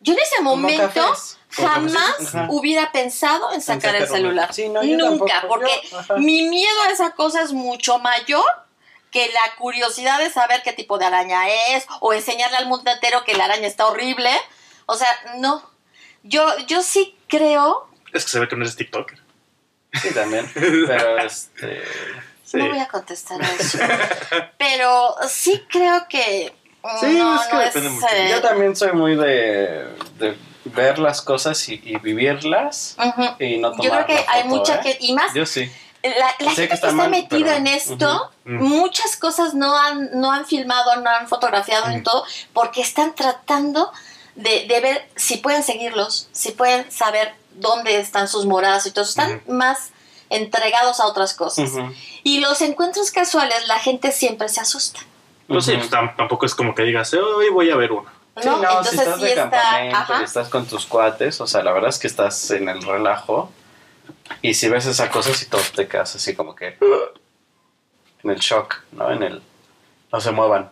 Yo 0.01 0.15
en 0.15 0.19
ese 0.19 0.41
momento 0.43 1.15
jamás 1.51 2.17
hubiera 2.49 2.91
pensado 2.93 3.53
en 3.53 3.61
sacar 3.61 3.95
el 3.95 4.03
sacar 4.03 4.17
celular. 4.17 4.53
Sí, 4.55 4.69
no, 4.69 4.83
yo 4.83 4.97
Nunca, 4.97 5.35
tampoco, 5.41 5.49
porque 5.61 5.81
yo, 6.09 6.17
mi 6.19 6.43
miedo 6.49 6.83
a 6.87 6.91
esa 6.91 7.13
cosa 7.13 7.43
es 7.43 7.53
mucho 7.53 7.99
mayor 7.99 8.45
que 9.13 9.29
la 9.29 9.55
curiosidad 9.59 10.19
de 10.19 10.31
saber 10.31 10.63
qué 10.65 10.73
tipo 10.73 10.99
de 10.99 11.05
araña 11.05 11.49
es 11.49 11.87
o 12.01 12.13
enseñarle 12.13 12.57
al 12.57 12.67
mundo 12.67 12.91
entero 12.91 13.23
que 13.25 13.35
la 13.35 13.45
araña 13.45 13.69
está 13.69 13.87
horrible. 13.87 14.31
O 14.87 14.97
sea, 14.97 15.09
no. 15.37 15.63
Yo, 16.25 16.57
yo 16.67 16.83
sí 16.83 17.17
creo 17.29 17.89
Es 18.13 18.25
que 18.25 18.31
se 18.31 18.41
ve 18.41 18.49
que 18.49 18.57
no 18.57 18.63
eres 18.63 18.75
TikToker. 18.77 19.19
Sí, 20.01 20.11
también. 20.15 20.51
Pero 20.55 21.19
este. 21.19 21.83
Sí. 22.45 22.57
No 22.59 22.69
voy 22.69 22.79
a 22.81 22.89
contestar 22.89 23.41
a 23.43 23.47
eso. 23.53 23.79
Pero 24.59 25.15
sí 25.29 25.63
creo 25.71 26.07
que. 26.09 26.53
mm, 26.83 27.01
Sí, 27.01 27.07
no, 27.19 27.35
es 27.41 27.47
que 27.49 27.55
no 27.55 27.61
depende 27.61 27.89
mucho. 27.91 28.07
eh, 28.13 28.29
Yo 28.31 28.41
también 28.43 28.75
soy 28.77 28.93
muy 28.93 29.17
de, 29.17 29.87
de 30.19 30.37
ver 30.65 30.99
las 30.99 31.21
cosas 31.23 31.69
y, 31.69 31.81
y 31.85 31.97
vivirlas 31.99 32.97
ujú. 32.99 33.35
y 33.39 33.59
no 33.59 33.71
tomar 33.73 33.85
Yo 33.85 33.91
creo 33.91 34.07
que 34.07 34.25
hay 34.29 34.43
foto, 34.45 34.57
mucha 34.57 34.77
¿eh? 34.77 34.81
que. 34.83 34.97
Y 35.01 35.13
más, 35.13 35.33
Yo 35.35 35.45
sí. 35.47 35.71
La, 36.03 36.35
la 36.39 36.51
sé 36.51 36.57
gente 36.57 36.63
que 36.63 36.69
que 36.69 36.75
está 36.75 36.93
mal, 36.93 37.11
metida 37.11 37.39
pero- 37.45 37.57
en 37.57 37.67
esto, 37.69 38.31
muchas 38.45 39.17
cosas 39.17 39.55
no 39.55 39.77
han, 39.77 40.11
no 40.21 40.33
han 40.33 40.47
filmado, 40.47 40.97
no 40.97 41.09
han 41.11 41.29
fotografiado 41.29 41.87
en 41.87 41.95
Ujú. 41.97 42.03
todo, 42.05 42.25
porque 42.53 42.81
están 42.81 43.15
tratando 43.15 43.93
de, 44.35 44.67
de 44.67 44.81
ver 44.81 45.09
si 45.17 45.37
pueden 45.39 45.63
seguirlos, 45.63 46.29
si 46.33 46.53
pueden 46.53 46.91
saber 46.91 47.35
dónde 47.55 47.99
están 48.01 48.29
sus 48.29 48.47
moradas 48.47 48.87
y 48.87 48.91
todo. 48.91 49.05
Están 49.05 49.43
más 49.47 49.91
entregados 50.31 51.01
a 51.01 51.07
otras 51.07 51.35
cosas. 51.35 51.71
Y 52.23 52.41
los 52.41 52.63
encuentros 52.63 53.11
casuales, 53.11 53.69
la 53.69 53.79
gente 53.79 54.11
siempre 54.13 54.49
se 54.49 54.61
asusta. 54.61 55.01
Ujú. 55.49 55.55
pues, 55.61 55.69
tam- 55.91 56.17
tampoco 56.17 56.47
es 56.47 56.55
como 56.55 56.75
que 56.75 56.83
digas, 56.83 57.13
hoy 57.15 57.51
voy 57.51 57.71
a 57.71 57.77
ver 57.77 57.93
uno. 57.93 58.09
Sí, 58.41 58.49
¿no? 58.49 58.57
no, 58.57 58.63
Entonces 58.63 58.93
si 58.93 58.99
estás 58.99 59.17
sí 59.17 59.23
de 59.25 59.29
está. 59.31 59.43
campamento 59.51 59.97
Ajá. 59.99 60.21
y 60.23 60.25
estás 60.25 60.49
con 60.49 60.67
tus 60.67 60.87
cuates, 60.87 61.39
o 61.43 61.47
sea, 61.47 61.63
la 61.63 61.73
verdad 61.73 61.91
es 61.91 61.99
que 61.99 62.07
estás 62.07 62.51
en 62.53 62.71
el 62.71 62.81
relajo 62.83 63.51
y 64.41 64.55
si 64.55 64.69
ves 64.69 64.87
esa 64.87 65.11
cosa, 65.11 65.33
si 65.35 65.47
todo 65.47 65.63
te 65.75 65.87
quedas 65.89 66.15
así 66.17 66.35
como 66.35 66.55
que 66.55 66.77
en 68.25 68.31
el 68.31 68.39
shock, 68.39 68.77
¿no? 68.93 69.11
En 69.11 69.23
el 69.23 69.43
no 70.13 70.21
se 70.21 70.31
muevan, 70.31 70.71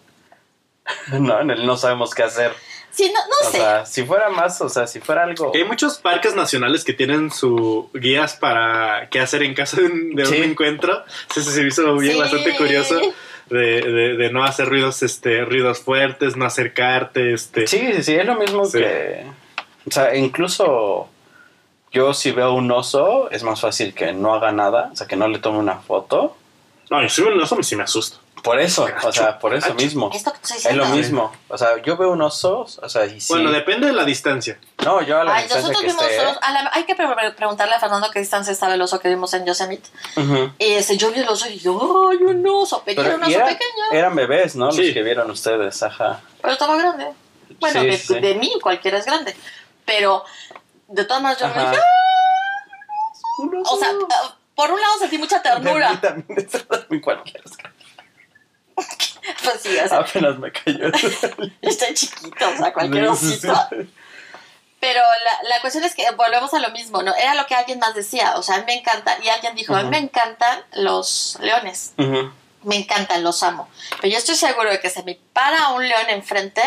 ¿no? 1.12 1.40
En 1.40 1.50
el 1.50 1.66
no 1.66 1.76
sabemos 1.76 2.14
qué 2.14 2.22
hacer. 2.22 2.52
Sí, 2.92 3.12
no, 3.14 3.20
no 3.20 3.48
O 3.48 3.52
sé. 3.52 3.58
sea, 3.58 3.86
si 3.86 4.02
fuera 4.04 4.28
más, 4.30 4.60
o 4.60 4.68
sea, 4.68 4.86
si 4.88 4.98
fuera 4.98 5.22
algo... 5.22 5.52
Hay 5.54 5.62
muchos 5.64 5.98
parques 5.98 6.34
nacionales 6.34 6.82
que 6.84 6.92
tienen 6.92 7.30
su 7.30 7.88
guías 7.94 8.34
para 8.34 9.08
qué 9.10 9.20
hacer 9.20 9.44
en 9.44 9.54
caso 9.54 9.76
de 9.76 9.84
un, 9.86 10.14
de 10.16 10.24
un 10.24 10.28
Sí. 10.28 10.42
encuentro. 10.42 11.04
Sí, 11.32 11.40
sí, 11.42 11.50
se 11.52 11.62
me 11.62 11.68
hizo 11.68 11.94
bien 11.96 12.14
Sí. 12.14 12.18
bastante 12.18 12.56
curioso 12.56 13.00
de, 13.48 13.58
de- 13.82 14.16
de 14.16 14.30
no 14.32 14.42
hacer 14.42 14.68
ruidos, 14.68 15.04
este, 15.04 15.44
ruidos 15.44 15.78
fuertes, 15.78 16.36
no 16.36 16.44
acercarte, 16.44 17.32
este. 17.32 17.68
Sí, 17.68 17.78
sí, 17.94 18.02
sí, 18.02 18.14
es 18.16 18.26
lo 18.26 18.34
mismo 18.34 18.64
Sí. 18.64 18.78
que... 18.78 19.24
O 19.86 19.90
sea, 19.92 20.14
incluso 20.16 21.08
yo 21.92 22.14
si 22.14 22.30
veo 22.32 22.52
un 22.54 22.70
oso, 22.70 23.30
es 23.30 23.42
más 23.42 23.60
fácil 23.60 23.94
que 23.94 24.12
no 24.12 24.34
haga 24.34 24.52
nada, 24.52 24.90
o 24.92 24.96
sea, 24.96 25.06
que 25.06 25.16
no 25.16 25.28
le 25.28 25.38
tome 25.38 25.58
una 25.58 25.76
foto. 25.78 26.36
No, 26.90 27.02
yo 27.02 27.08
sí, 27.08 27.22
me- 27.22 27.42
eso 27.42 27.56
sí 27.62 27.76
me 27.76 27.84
asusto. 27.84 28.18
Por 28.42 28.58
eso, 28.58 28.88
o 29.04 29.12
sea, 29.12 29.38
por 29.38 29.54
eso 29.54 29.74
mismo. 29.74 30.10
Esto 30.14 30.32
que 30.32 30.38
estoy 30.38 30.56
Es 30.56 30.62
diciendo. 30.62 30.84
lo 30.86 30.90
mismo. 30.96 31.32
O 31.48 31.58
sea, 31.58 31.76
yo 31.82 31.98
veo 31.98 32.10
un 32.10 32.22
oso, 32.22 32.60
o 32.80 32.88
sea, 32.88 33.04
y 33.04 33.20
sí. 33.20 33.34
Bueno, 33.34 33.52
depende 33.52 33.86
de 33.88 33.92
la 33.92 34.02
distancia. 34.04 34.58
No, 34.82 35.02
yo 35.02 35.20
a 35.20 35.24
la 35.24 35.34
Ay, 35.34 35.42
distancia 35.42 35.68
nosotros 35.68 35.80
que 35.82 35.86
vimos 35.88 36.02
esté. 36.10 36.26
osos. 36.26 36.38
a 36.40 36.52
la- 36.52 36.70
hay 36.72 36.84
que 36.84 36.94
pre- 36.94 37.06
preguntarle 37.36 37.74
a 37.74 37.80
Fernando 37.80 38.08
qué 38.10 38.20
distancia 38.20 38.50
estaba 38.50 38.74
el 38.74 38.80
oso 38.80 38.98
que 38.98 39.10
vimos 39.10 39.34
en 39.34 39.44
Yosemite. 39.44 39.90
Ujú. 40.16 40.52
Y 40.58 40.64
ese, 40.72 40.96
yo 40.96 41.12
vi 41.12 41.20
el 41.20 41.28
oso 41.28 41.50
y 41.50 41.58
yo, 41.58 42.08
¡ay, 42.10 42.16
un 42.16 42.46
oso! 42.48 42.82
Pero, 42.86 43.02
era 43.02 43.16
un 43.16 43.22
oso 43.24 43.30
era- 43.30 43.44
pequeño, 43.44 43.84
eran 43.92 44.14
bebés, 44.14 44.56
¿no? 44.56 44.72
Sí. 44.72 44.84
Los 44.86 44.94
que 44.94 45.02
vieron 45.02 45.30
ustedes, 45.30 45.82
ajá. 45.82 46.20
pero 46.40 46.54
estaba 46.54 46.76
grande. 46.76 47.08
Bueno, 47.60 47.80
Sí, 47.82 47.86
de, 47.88 47.98
sí. 47.98 48.20
de 48.20 48.34
mí 48.36 48.52
cualquiera 48.62 48.96
es 48.96 49.04
grande. 49.04 49.36
Pero, 49.84 50.24
de 50.90 51.04
todas 51.04 51.22
maneras, 51.22 51.40
yo 51.40 51.48
me 51.54 51.70
dije, 51.70 51.82
O 53.64 53.78
sea, 53.78 53.88
ah, 54.10 54.36
por 54.54 54.70
un 54.70 54.80
lado 54.80 54.98
sentí 54.98 55.18
mucha 55.18 55.38
De 55.40 55.50
mí 55.58 55.62
ternura. 55.64 56.00
también 56.00 56.38
es 56.52 56.90
muy 56.90 57.00
cualquiera. 57.00 57.44
Pues 59.44 59.60
sí, 59.60 59.76
o 59.78 59.86
sea, 59.88 59.98
Apenas 59.98 60.38
me 60.38 60.50
cayó. 60.50 60.86
estoy 61.62 61.94
chiquito, 61.94 62.48
o 62.48 62.56
sea, 62.56 62.72
cualquier 62.72 63.04
Ah. 63.06 63.10
Osito. 63.12 63.68
Pero 64.80 65.00
la, 65.02 65.48
la 65.48 65.60
cuestión 65.60 65.84
es 65.84 65.94
que 65.94 66.10
volvemos 66.12 66.54
a 66.54 66.58
lo 66.58 66.70
mismo, 66.70 67.02
¿no? 67.02 67.14
Era 67.14 67.34
lo 67.34 67.46
que 67.46 67.54
alguien 67.54 67.78
más 67.78 67.94
decía. 67.94 68.36
O 68.36 68.42
sea, 68.42 68.54
a 68.54 68.58
mí 68.60 68.64
me 68.66 68.74
encanta, 68.78 69.18
y 69.22 69.28
alguien 69.28 69.54
dijo, 69.54 69.74
a 69.76 69.82
mí 69.82 69.90
me 69.90 69.98
encantan 69.98 70.64
los 70.72 71.36
leones. 71.40 71.92
Me 72.62 72.76
encantan, 72.76 73.22
los 73.22 73.42
amo. 73.42 73.68
Pero 74.00 74.12
yo 74.12 74.18
estoy 74.18 74.36
seguro 74.36 74.70
de 74.70 74.80
que 74.80 74.88
se 74.88 75.02
me 75.02 75.18
para 75.34 75.68
un 75.68 75.86
león 75.86 76.08
enfrente 76.08 76.62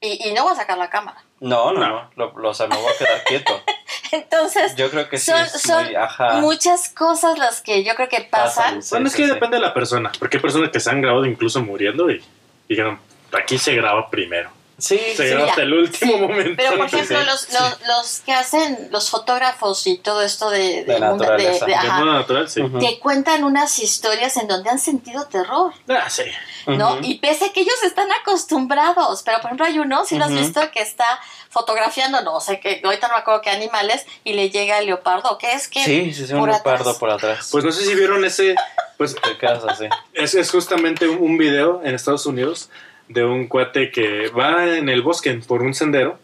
y, 0.00 0.28
y 0.28 0.32
no 0.32 0.44
voy 0.44 0.52
a 0.52 0.56
sacar 0.56 0.78
la 0.78 0.90
cámara. 0.90 1.24
No, 1.42 1.72
no, 1.72 1.80
No. 1.80 2.10
Lo, 2.16 2.32
lo- 2.38 2.48
o 2.50 2.54
sea, 2.54 2.66
me 2.68 2.76
voy 2.76 2.86
a 2.92 2.96
quedar 2.96 3.24
quieto. 3.24 3.62
Entonces, 4.12 4.76
Yo 4.76 4.90
creo 4.90 5.08
que 5.08 5.18
sí 5.18 5.30
son, 5.30 5.40
es 5.40 5.52
son 5.62 5.84
muy, 5.84 5.94
ajá. 5.96 6.34
muchas 6.34 6.88
cosas 6.90 7.38
las 7.38 7.60
que 7.62 7.82
yo 7.82 7.94
creo 7.94 8.08
que 8.08 8.20
pasan. 8.20 8.82
sí, 8.82 8.90
bueno, 8.92 9.08
es 9.08 9.16
que 9.16 9.24
sí. 9.24 9.30
depende 9.30 9.56
de 9.56 9.62
la 9.62 9.74
persona. 9.74 10.12
Porque 10.18 10.36
hay 10.36 10.42
personas 10.42 10.70
que 10.70 10.80
se 10.80 10.90
han 10.90 11.00
grabado 11.02 11.24
incluso 11.26 11.60
muriendo 11.62 12.10
y 12.10 12.22
dijeron, 12.68 12.98
aquí 13.32 13.58
se 13.58 13.74
graba 13.74 14.08
primero. 14.10 14.50
Sí, 14.82 14.98
Se 15.16 15.22
sí. 15.22 15.28
grabó 15.28 15.48
hasta 15.48 15.62
el 15.62 15.72
último 15.74 16.18
momento. 16.18 16.54
Pero 16.56 16.76
por 16.76 16.90
Sí, 16.90 16.96
ejemplo, 16.96 17.18
sí, 17.20 17.24
los, 17.26 17.40
sí. 17.42 17.52
los, 17.52 17.86
los 17.86 18.20
que 18.26 18.32
hacen, 18.32 18.88
los 18.90 19.10
fotógrafos 19.10 19.86
y 19.86 19.98
todo 19.98 20.22
esto 20.22 20.50
de, 20.50 20.82
De 20.84 20.98
mundo- 20.98 21.18
naturaleza. 21.24 21.66
De 21.66 21.74
ajá, 21.76 22.00
modo 22.00 22.12
natural, 22.14 22.50
sí. 22.50 22.62
Ujú. 22.62 22.80
te 22.80 22.98
cuentan 22.98 23.44
unas 23.44 23.78
historias 23.78 24.36
en 24.38 24.48
donde 24.48 24.70
han 24.70 24.80
sentido 24.80 25.24
terror, 25.28 25.72
Ah, 25.88 26.10
sí. 26.10 26.24
¿no? 26.66 26.94
Ujú. 26.94 26.98
Y 27.04 27.18
pese 27.18 27.44
a 27.44 27.52
que 27.52 27.60
ellos 27.60 27.80
están 27.84 28.08
acostumbrados, 28.20 29.22
pero 29.22 29.38
por 29.38 29.46
ejemplo 29.50 29.66
hay 29.66 29.78
uno, 29.78 30.04
si 30.04 30.18
lo 30.18 30.24
has 30.24 30.34
visto, 30.34 30.60
que 30.72 30.80
está 30.82 31.06
fotografiando, 31.48 32.20
no 32.22 32.40
sé 32.40 32.58
qué, 32.58 32.80
ahorita 32.84 33.06
no 33.08 33.14
me 33.14 33.20
acuerdo 33.20 33.40
qué 33.42 33.50
animales, 33.50 34.04
y 34.24 34.32
le 34.32 34.50
llega 34.50 34.78
el 34.80 34.86
leopardo, 34.86 35.38
¿qué 35.38 35.52
es 35.52 35.68
que? 35.68 35.84
Sí, 35.84 36.12
sí, 36.12 36.26
sí, 36.26 36.32
un 36.32 36.48
leopardo 36.50 36.82
atrás. 36.90 36.96
por 36.98 37.10
atrás. 37.10 37.48
Pues 37.52 37.64
no 37.64 37.70
sé 37.70 37.84
si 37.84 37.94
vieron 37.94 38.24
ese. 38.24 38.56
Pues 38.98 39.14
te 39.14 39.36
quedas 39.38 39.62
así. 39.64 39.86
es, 40.12 40.34
es 40.34 40.50
justamente 40.50 41.08
un, 41.08 41.18
un 41.18 41.38
video 41.38 41.82
en 41.84 41.94
Estados 41.94 42.24
Unidos 42.26 42.68
de 43.12 43.24
un 43.24 43.46
cuate 43.46 43.90
que 43.90 44.28
va 44.28 44.76
en 44.76 44.88
el 44.88 45.02
bosque 45.02 45.32
por 45.46 45.62
un 45.62 45.74
sendero 45.74 46.18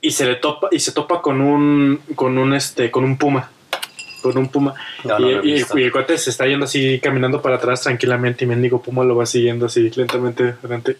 y 0.00 0.10
se 0.12 0.26
le 0.26 0.36
topa 0.36 0.68
y 0.70 0.80
se 0.80 0.92
topa 0.92 1.20
con 1.22 1.40
un 1.40 2.00
con 2.14 2.38
un 2.38 2.54
este 2.54 2.90
con 2.90 3.04
un 3.04 3.16
puma 3.16 3.50
con 4.22 4.38
un 4.38 4.48
puma. 4.48 4.74
No, 5.04 5.18
no 5.18 5.44
y, 5.44 5.64
el 5.74 5.92
cuate 5.92 6.18
se 6.18 6.30
está 6.30 6.46
yendo 6.46 6.64
así 6.64 6.98
caminando 7.00 7.40
para 7.40 7.56
atrás 7.56 7.82
tranquilamente 7.82 8.44
y 8.44 8.48
mendigo 8.48 8.82
puma 8.82 9.04
lo 9.04 9.14
va 9.14 9.26
siguiendo 9.26 9.66
así 9.66 9.90
lentamente 9.90 10.54
adelante. 10.62 10.96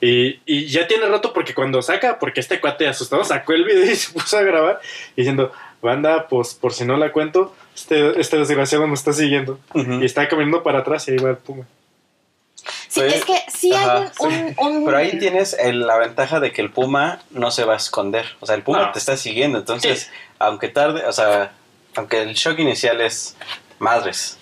Y, 0.00 0.40
y 0.44 0.66
ya 0.66 0.86
tiene 0.86 1.06
rato 1.06 1.32
porque 1.32 1.54
cuando 1.54 1.82
saca 1.82 2.18
porque 2.18 2.40
este 2.40 2.60
cuate 2.60 2.88
asustado 2.88 3.24
sacó 3.24 3.52
el 3.52 3.64
video 3.64 3.84
y 3.92 3.94
se 3.94 4.12
puso 4.12 4.38
a 4.38 4.42
grabar 4.42 4.80
diciendo 5.16 5.52
banda 5.80 6.26
pues 6.28 6.54
por 6.54 6.72
si 6.72 6.84
no 6.84 6.96
la 6.96 7.12
cuento 7.12 7.54
este, 7.74 8.18
este 8.20 8.38
desgraciado 8.38 8.86
me 8.86 8.94
está 8.94 9.12
siguiendo 9.12 9.58
y 9.74 10.04
está 10.04 10.28
caminando 10.28 10.62
para 10.62 10.80
atrás 10.80 11.06
y 11.08 11.12
ahí 11.12 11.18
va 11.18 11.30
el 11.30 11.36
puma 11.36 11.66
Sí, 12.94 13.00
Pues, 13.00 13.14
es 13.14 13.24
que 13.24 13.42
sí 13.52 13.74
ajá, 13.74 14.02
hay 14.02 14.08
un... 14.20 14.32
un- 14.34 14.54
un- 14.76 14.84
Pero 14.84 14.96
ahí 14.98 15.18
tienes 15.18 15.52
el- 15.58 15.84
la 15.84 15.96
ventaja 15.98 16.38
de 16.38 16.52
que 16.52 16.62
el 16.62 16.70
puma 16.70 17.18
no 17.30 17.50
se 17.50 17.64
va 17.64 17.72
a 17.74 17.76
esconder. 17.76 18.24
O 18.38 18.46
sea, 18.46 18.54
el 18.54 18.62
puma 18.62 18.82
No. 18.82 18.92
te 18.92 19.00
está 19.00 19.16
siguiendo. 19.16 19.58
Entonces, 19.58 20.02
Sí. 20.02 20.08
aunque 20.38 20.68
tarde, 20.68 21.04
o 21.04 21.12
sea, 21.12 21.50
aunque 21.96 22.22
el 22.22 22.34
shock 22.34 22.60
inicial 22.60 23.00
es 23.00 23.36
madres. 23.80 24.38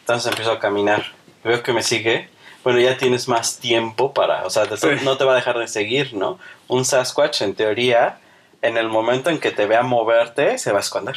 Entonces 0.00 0.28
empiezo 0.30 0.52
a 0.52 0.58
caminar. 0.58 1.06
Veo 1.42 1.62
que 1.62 1.72
me 1.72 1.82
sigue. 1.82 2.28
Bueno, 2.64 2.80
ya 2.80 2.98
tienes 2.98 3.28
más 3.28 3.58
tiempo 3.60 4.12
para, 4.12 4.44
o 4.44 4.50
sea, 4.50 4.66
te- 4.66 4.76
Sí. 4.76 4.88
no 5.04 5.16
te 5.16 5.24
va 5.24 5.32
a 5.32 5.36
dejar 5.36 5.56
de 5.58 5.66
seguir, 5.68 6.12
¿no? 6.12 6.38
Un 6.68 6.84
Sasquatch, 6.84 7.40
en 7.42 7.54
teoría, 7.54 8.18
en 8.60 8.76
el 8.76 8.88
momento 8.88 9.30
en 9.30 9.38
que 9.38 9.52
te 9.52 9.64
vea 9.66 9.82
moverte, 9.82 10.58
se 10.58 10.70
va 10.72 10.78
a 10.78 10.80
esconder. 10.80 11.16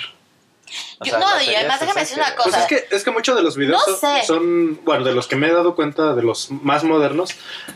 O 1.02 1.06
Yo- 1.06 1.12
sea, 1.12 1.20
no, 1.20 1.42
y 1.42 1.56
además 1.56 1.80
déjame 1.80 2.02
decir 2.02 2.18
una 2.18 2.32
que- 2.32 2.36
cosa. 2.36 2.50
Pues 2.50 2.58
es 2.62 2.68
que, 2.90 2.96
es 2.96 3.04
que 3.06 3.12
muchos 3.12 3.34
de 3.38 3.42
los 3.42 3.56
videos 3.56 3.82
No 3.88 3.96
son, 3.96 4.00
sé. 4.20 4.26
son, 4.28 4.84
bueno, 4.84 5.06
de 5.06 5.14
los 5.14 5.28
que 5.28 5.38
me 5.38 5.48
he 5.48 5.54
dado 5.54 5.74
cuenta, 5.74 6.14
de 6.14 6.24
los 6.24 6.52
más 6.52 6.84
modernos, 6.84 7.36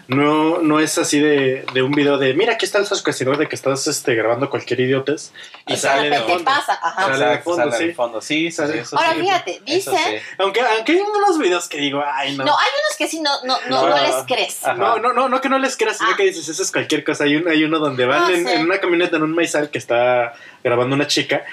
no, 0.09 0.57
no 0.57 0.81
es 0.81 0.97
así 0.97 1.21
de, 1.21 1.65
de 1.73 1.81
un 1.83 1.91
video 1.93 2.17
de, 2.17 2.33
mira, 2.33 2.53
aquí 2.55 2.65
está 2.65 2.79
el 2.79 2.85
sino 3.13 3.37
de 3.37 3.47
que 3.47 3.55
estás 3.55 3.87
este, 3.87 4.13
de 4.41 4.49
cualquier 4.49 4.81
idiotes 4.81 5.31
y 5.67 5.73
Y 5.73 5.77
sale 5.77 6.09
de 6.09 6.19
fondo. 6.19 6.43
pasa, 6.43 6.77
ajá. 6.81 7.05
Sale 7.13 7.25
de 7.27 7.37
fondo, 7.39 7.63
sale 7.63 7.77
sí. 7.77 7.87
de 7.87 7.93
fondo. 7.93 8.21
Sí, 8.21 8.51
Sale. 8.51 8.73
sí, 8.73 8.79
eso 8.79 8.97
Ahora 8.97 9.13
sí. 9.13 9.21
fíjate, 9.21 9.61
Eso 9.67 9.91
dice... 9.91 10.03
sí. 10.19 10.25
Aunque, 10.39 10.59
aunque 10.59 10.91
hay 10.91 10.99
unos 10.99 11.37
videos 11.39 11.69
que 11.69 11.77
digo, 11.77 12.03
ay, 12.05 12.35
no. 12.35 12.43
No, 12.43 12.51
hay 12.59 12.67
unos 12.85 12.97
que 12.97 13.07
sí 13.07 13.21
no, 13.21 13.31
no, 13.45 13.57
no, 13.69 13.87
No. 13.87 13.89
no 13.89 14.01
les 14.03 14.15
crees. 14.27 14.65
Ajá. 14.65 14.73
No, 14.73 14.99
no, 14.99 15.13
no, 15.13 15.29
no 15.29 15.39
que 15.39 15.47
no 15.47 15.59
les 15.59 15.77
creas, 15.77 15.97
sino 15.97 16.09
Ah. 16.11 16.17
que 16.17 16.23
dices, 16.23 16.49
eso 16.49 16.61
es 16.61 16.71
cualquier 16.73 17.05
cosa. 17.05 17.23
Hay, 17.23 17.37
un, 17.37 17.47
hay 17.47 17.63
uno 17.63 17.79
donde 17.79 18.05
van 18.05 18.23
Ah, 18.25 18.31
en, 18.33 18.47
en 18.49 18.61
una 18.63 18.79
camioneta, 18.81 19.15
en 19.15 19.23
un 19.23 19.33
maizal 19.33 19.69
que 19.69 19.77
está 19.77 20.33
grabando 20.61 20.93
una 20.95 21.07
chica 21.07 21.45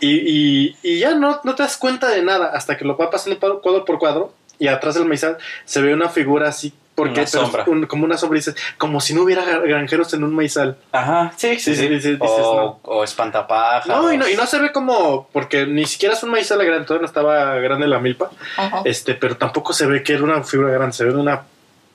y, 0.00 0.10
y, 0.10 0.76
y 0.82 0.98
ya 1.00 1.14
no, 1.14 1.40
no 1.44 1.54
te 1.54 1.62
das 1.62 1.76
cuenta 1.76 2.08
de 2.08 2.22
nada 2.22 2.46
hasta 2.54 2.76
que 2.76 2.84
lo 2.84 2.96
va 2.96 3.10
pasando 3.10 3.38
pa- 3.38 3.60
cuadro 3.62 3.84
por 3.84 3.98
cuadro 3.98 4.32
y 4.58 4.68
atrás 4.68 4.94
del 4.94 5.04
maizal 5.06 5.38
se 5.64 5.80
ve 5.82 5.94
una 5.94 6.08
figura 6.08 6.48
así, 6.48 6.72
porque 6.94 7.20
Una 7.20 7.28
pero 7.30 7.44
sombra. 7.44 7.64
un- 7.66 7.86
como 7.86 8.04
una 8.04 8.16
sombra, 8.16 8.36
dices, 8.36 8.54
como 8.78 9.00
si 9.00 9.14
no 9.14 9.22
hubiera 9.22 9.44
granjeros 9.60 10.12
en 10.14 10.22
un 10.24 10.34
maizal. 10.34 10.76
Ajá, 10.92 11.32
sí, 11.36 11.58
sí, 11.58 11.74
Sí, 11.74 11.82
sí. 11.82 11.88
dices, 11.88 12.18
o, 12.20 12.56
no. 12.56 12.80
o 12.84 13.02
espantapájaros. 13.02 14.02
No 14.02 14.12
y, 14.12 14.16
no, 14.18 14.28
y 14.28 14.36
no 14.36 14.46
se 14.46 14.58
ve 14.60 14.70
como, 14.72 15.28
porque 15.32 15.66
ni 15.66 15.86
siquiera 15.86 16.14
es 16.14 16.22
un 16.22 16.30
maizal 16.30 16.64
grande, 16.64 16.86
todavía 16.86 17.02
no 17.02 17.06
estaba 17.08 17.54
grande 17.56 17.86
la 17.88 17.98
milpa, 17.98 18.30
Ajá. 18.56 18.82
este, 18.84 19.14
pero 19.14 19.36
tampoco 19.36 19.72
se 19.72 19.86
ve 19.86 20.02
que 20.02 20.12
era 20.14 20.22
una 20.22 20.42
figura 20.44 20.70
grande, 20.70 20.92
se 20.94 21.04
ve 21.04 21.12
de 21.12 21.18
una 21.18 21.42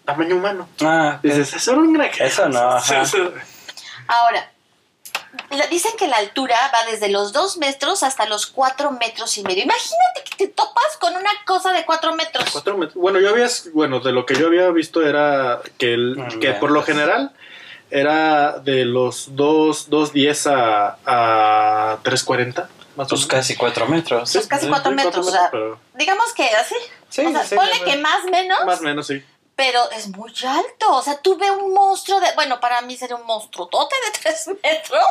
tamaño 0.06 0.36
humano. 0.36 0.68
Ah, 0.82 1.20
Dices, 1.24 1.54
eso 1.54 1.72
era 1.72 1.82
un 1.82 1.94
granjero. 1.94 2.26
Eso 2.26 2.50
no, 2.50 2.60
ajá. 2.72 3.04
Ahora, 4.08 4.52
dicen 5.70 5.92
que 5.98 6.08
la 6.08 6.18
altura 6.18 6.56
va 6.74 6.90
desde 6.92 7.10
los 7.10 7.34
2 7.34 7.58
metros 7.58 8.04
hasta 8.04 8.26
los 8.26 8.48
4 8.48 8.92
metros 8.92 9.38
y 9.38 9.44
medio. 9.44 9.64
Imagínate 9.64 10.24
que 10.30 10.36
te 10.36 10.48
topas 10.48 10.98
con 11.00 11.16
una 11.16 11.30
cosa 11.46 11.72
de 11.74 11.86
4 11.86 12.16
metros. 12.16 12.50
Cuatro 12.52 12.78
metros. 12.78 12.96
Bueno, 13.02 13.20
yo 13.20 13.30
había, 13.30 13.48
bueno, 13.74 14.00
de 14.00 14.12
lo 14.12 14.26
que 14.26 14.36
yo 14.36 14.48
había 14.48 14.70
visto 14.72 15.06
era 15.06 15.62
que, 15.78 15.94
el, 15.94 16.18
Mm, 16.18 16.40
que 16.40 16.48
ya. 16.48 16.60
por 16.60 16.72
lo 16.72 16.84
general 16.84 17.32
era 17.92 18.60
de 18.60 18.86
los 18.86 19.36
2, 19.36 19.90
2.10 19.90 20.52
a, 20.52 20.98
a 21.94 21.98
3.40. 22.04 22.68
Más 22.96 23.06
o 23.08 23.10
pues 23.10 23.22
menos. 23.22 23.28
casi 23.28 23.56
cuatro 23.56 23.88
metros. 23.88 24.32
Pues 24.34 24.48
casi 24.48 24.66
Sí, 24.66 24.70
cuatro 24.70 24.92
sí, 24.92 24.96
metros, 24.96 25.28
o 25.28 25.32
sea, 25.32 25.50
pero 25.52 25.80
Digamos 25.96 26.34
que 26.34 26.50
así. 26.50 26.76
Sí, 27.08 27.26
o 27.26 27.32
sea, 27.32 27.44
sí, 27.46 27.56
ponle 27.56 27.76
sí, 27.76 27.82
que 27.86 27.98
más 27.98 28.26
menos, 28.26 28.66
más 28.66 28.80
o 28.82 28.84
menos, 28.84 29.08
sí. 29.08 29.24
Pero 29.60 29.92
es 29.92 30.08
muy 30.08 30.32
alto. 30.48 30.96
O 30.96 31.02
sea, 31.02 31.18
tuve 31.22 31.52
un 31.52 31.74
monstruo 31.74 32.22
de. 32.22 32.34
Bueno, 32.34 32.62
para 32.62 32.80
mí 32.80 32.96
sería 32.96 33.18
un 33.18 33.26
monstruo 33.26 33.68
tote 33.68 33.94
de 34.06 34.20
3 34.22 34.50
metros. 34.64 35.04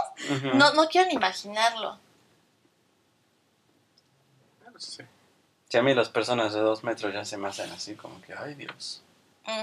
No, 0.54 0.72
no 0.72 0.88
quiero 0.88 1.06
ni 1.08 1.16
imaginarlo. 1.16 1.98
Sí. 4.78 5.02
Sí, 5.68 5.76
a 5.76 5.82
mí 5.82 5.92
las 5.94 6.08
personas 6.08 6.54
de 6.54 6.60
dos 6.60 6.82
metros 6.82 7.12
ya 7.12 7.26
se 7.26 7.36
me 7.36 7.48
hacen 7.48 7.70
así 7.72 7.94
como 7.94 8.22
que, 8.22 8.32
ay 8.32 8.54
Dios. 8.54 9.02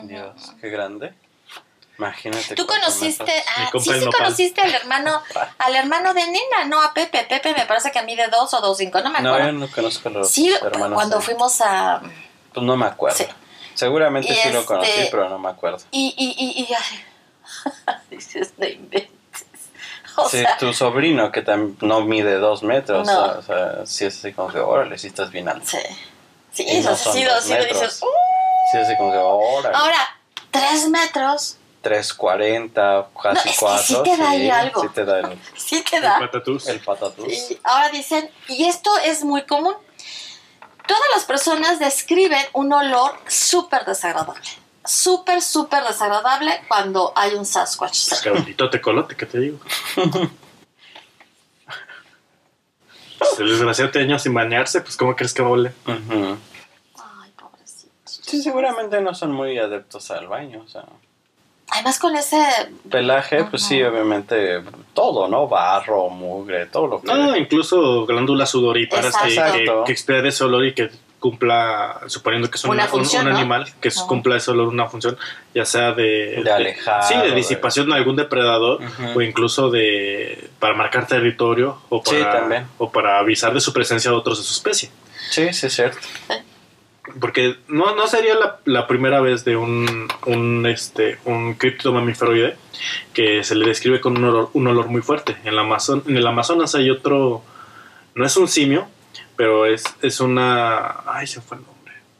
Dios, 0.04 0.54
qué 0.62 0.70
grande. 0.70 1.16
Imagínate. 1.98 2.54
Tú 2.54 2.68
conociste, 2.68 3.24
metros. 3.24 3.46
ah, 3.58 3.70
sí, 3.80 4.00
sí 4.02 4.10
conociste 4.16 4.62
al 4.62 4.76
hermano, 4.76 5.20
al 5.58 5.76
hermano 5.76 6.14
de 6.14 6.26
Nina, 6.28 6.66
no 6.68 6.80
a 6.80 6.94
Pepe. 6.94 7.26
Pepe 7.28 7.56
me 7.56 7.66
parece 7.66 7.92
que 7.92 7.98
a 7.98 8.04
mí 8.04 8.16
de 8.16 8.28
dos 8.28 8.54
o 8.54 8.62
dos 8.62 8.78
cinco, 8.78 9.02
no 9.02 9.10
me 9.10 9.20
No, 9.22 9.30
acuerdo. 9.34 9.52
yo 9.52 9.58
no 9.58 9.68
conozco 9.72 10.10
a 10.10 10.12
los 10.12 10.30
sí, 10.30 10.54
hermanos. 10.62 10.94
cuando 10.96 11.18
de- 11.18 11.24
fuimos 11.24 11.60
a 11.62 12.02
Pues 12.54 12.64
no 12.64 12.78
me 12.78 12.86
acuerdo. 12.86 13.18
Sí. 13.18 13.26
Seguramente 13.76 14.32
Y 14.32 14.36
sí 14.36 14.50
lo 14.52 14.60
este- 14.62 14.66
conocí, 14.68 15.08
pero 15.12 15.30
no 15.30 15.38
me 15.38 15.50
acuerdo. 15.50 15.80
y 15.92 16.14
y 16.18 16.36
y, 16.38 16.62
y 16.64 16.68
dices 18.16 18.54
no 18.58 18.66
inventes. 18.68 19.12
O 20.18 20.30
sí, 20.30 20.38
sea, 20.40 20.58
tu 20.58 20.74
sobrino 20.74 21.32
que 21.32 21.46
tam- 21.46 21.76
no 21.82 22.02
mide 22.02 22.36
dos 22.38 22.64
metros, 22.64 23.06
No. 23.06 23.26
o 23.38 23.42
sea, 23.42 23.86
sí 23.86 24.06
es 24.06 24.18
así 24.18 24.32
como 24.34 24.48
que, 24.50 24.60
órale, 24.60 24.98
sí 24.98 25.08
estás 25.08 25.30
bien 25.30 25.50
alto. 25.50 25.66
sí, 25.68 25.78
sí, 26.54 26.64
Y 26.66 26.78
eso 26.78 26.92
no 26.92 26.96
sí, 26.96 27.04
son 27.04 27.14
sí, 27.14 27.24
dos 27.26 27.44
sí, 27.44 27.50
lo 27.54 27.60
metros. 27.60 27.82
dices. 27.82 28.02
"Uh". 28.02 28.06
Sí, 28.72 28.78
es 28.80 28.88
así 28.88 28.98
como 28.98 29.12
que, 29.12 29.18
órale. 29.18 29.76
Ahora, 29.76 29.98
tres 30.52 30.88
metros, 30.90 31.58
3.40, 31.84 33.08
casi 33.22 33.46
No, 33.48 33.52
es 33.52 33.60
que 33.60 33.66
4. 33.66 33.84
sí 33.84 33.98
te 34.04 34.18
da 34.18 34.30
ahí 34.32 34.50
algo. 34.50 34.82
Sí 34.82 34.88
te 34.96 35.06
da 35.06 35.20
el, 35.20 35.40
sí 35.56 35.84
te 35.84 35.98
El 35.98 36.02
da. 36.04 36.20
patatús. 36.20 36.68
el 36.68 36.80
patatús. 36.80 37.34
Sí, 37.48 37.60
ahora 37.64 37.90
dicen, 37.90 38.30
y 38.48 38.66
esto 38.66 38.90
es 39.04 39.24
muy 39.24 39.44
común, 39.44 39.76
todas 40.88 41.04
las 41.14 41.26
personas 41.26 41.80
describen 41.80 42.44
un 42.54 42.72
olor 42.74 43.18
súper 43.28 43.86
desagradable. 43.86 44.48
Súper, 44.86 45.42
súper 45.42 45.84
desagradable 45.84 46.62
cuando 46.68 47.12
hay 47.16 47.34
un 47.34 47.46
Sasquatch. 47.46 47.96
Cerca. 47.96 48.70
tecolote, 48.70 49.16
¿qué 49.16 49.26
te 49.26 49.40
digo? 49.40 49.60
Pues 53.18 53.40
el 53.40 53.50
desgraciado 53.50 53.92
tiene 53.92 54.08
años 54.08 54.24
sin 54.24 54.34
bañarse, 54.34 54.82
pues 54.82 54.98
¿cómo 54.98 55.16
crees 55.16 55.34
que 55.34 55.42
va 55.42 55.48
a 55.48 55.52
oler? 55.52 55.74
Ay, 55.88 57.32
pobrecito. 57.38 57.94
Sí, 58.04 58.42
seguramente 58.42 59.00
no 59.02 59.16
son 59.16 59.32
muy 59.32 59.58
adeptos 59.58 60.12
al 60.12 60.28
baño, 60.28 60.62
o 60.66 60.68
sea. 60.68 60.84
Además 61.72 62.00
con 62.00 62.16
ese... 62.16 62.38
Pelaje, 62.90 63.44
pues 63.46 63.64
sí, 63.64 63.82
obviamente 63.82 64.62
todo, 64.94 65.28
¿no? 65.28 65.48
Barro, 65.48 66.10
mugre, 66.10 66.68
todo 66.68 66.88
lo 66.88 67.02
que... 67.02 67.08
No, 67.08 67.36
incluso 67.36 68.06
glándulas 68.06 68.52
sudoríparas 68.52 69.16
que, 69.18 69.30
que, 69.36 69.72
que 69.86 69.92
expida 69.92 70.26
ese 70.28 70.44
olor 70.44 70.66
y 70.66 70.74
que 70.74 70.90
cumpla, 71.20 72.02
suponiendo 72.08 72.50
que 72.52 72.58
es 72.58 72.64
un, 72.66 72.72
Una 72.72 72.84
un- 72.84 72.90
función, 72.92 73.26
un 73.26 73.34
¿no? 73.34 73.38
animal, 73.40 73.66
que 73.82 73.90
Ajá. 73.90 74.06
cumpla 74.08 74.38
ese 74.38 74.52
olor 74.52 74.68
una 74.68 74.86
función, 74.88 75.18
ya 75.56 75.66
sea 75.66 75.92
de... 75.92 76.42
De 76.44 76.52
alejar, 76.52 77.04
Sí, 77.04 77.16
o 77.16 77.22
de 77.24 77.30
de- 77.30 77.36
disipación 77.36 77.90
de 77.90 77.96
algún 77.96 78.16
depredador 78.16 78.80
o 79.16 79.22
incluso 79.22 79.72
de... 79.72 80.50
para 80.60 80.76
marcar 80.76 81.08
territorio 81.08 81.82
o 81.90 82.02
Sí, 82.06 82.16
para, 82.22 82.68
o 82.78 82.92
para 82.92 83.18
avisar 83.20 83.54
de 83.56 83.60
su 83.60 83.74
presencia 83.74 84.12
de 84.12 84.18
otros 84.18 84.38
de 84.38 84.44
su 84.44 84.54
especie. 84.54 84.92
Sí, 85.32 85.52
sí, 85.52 85.66
es 85.66 85.74
cierto. 85.76 85.98
Porque 87.20 87.58
no, 87.68 87.96
no 87.96 88.08
sería 88.08 88.36
la, 88.66 88.88
primera 88.88 89.22
vez 89.22 89.46
de 89.46 89.56
un, 89.56 90.08
un, 90.26 90.66
este, 90.66 91.20
un 91.26 91.54
cripto 91.54 91.94
mamíferoide 91.94 92.58
que 93.14 93.44
se 93.44 93.56
le 93.56 93.68
describe 93.68 94.02
con 94.02 94.18
un 94.18 94.24
olor, 94.26 94.50
un 94.54 94.68
olor 94.68 94.88
muy 94.88 95.02
fuerte. 95.02 95.38
En, 95.44 95.56
la 95.56 95.62
Amazon, 95.62 96.04
en 96.08 96.18
el 96.18 96.26
Amazonas 96.26 96.74
hay 96.76 96.90
otro, 96.90 97.44
no 98.16 98.26
es 98.26 98.36
un 98.38 98.48
simio, 98.48 98.88
pero 99.36 99.66
es, 99.66 99.84
es 100.02 100.20
una... 100.20 101.02
Ay, 101.06 101.28
se 101.28 101.42
fue 101.42 101.58
el 101.58 101.64
nombre. 101.64 101.75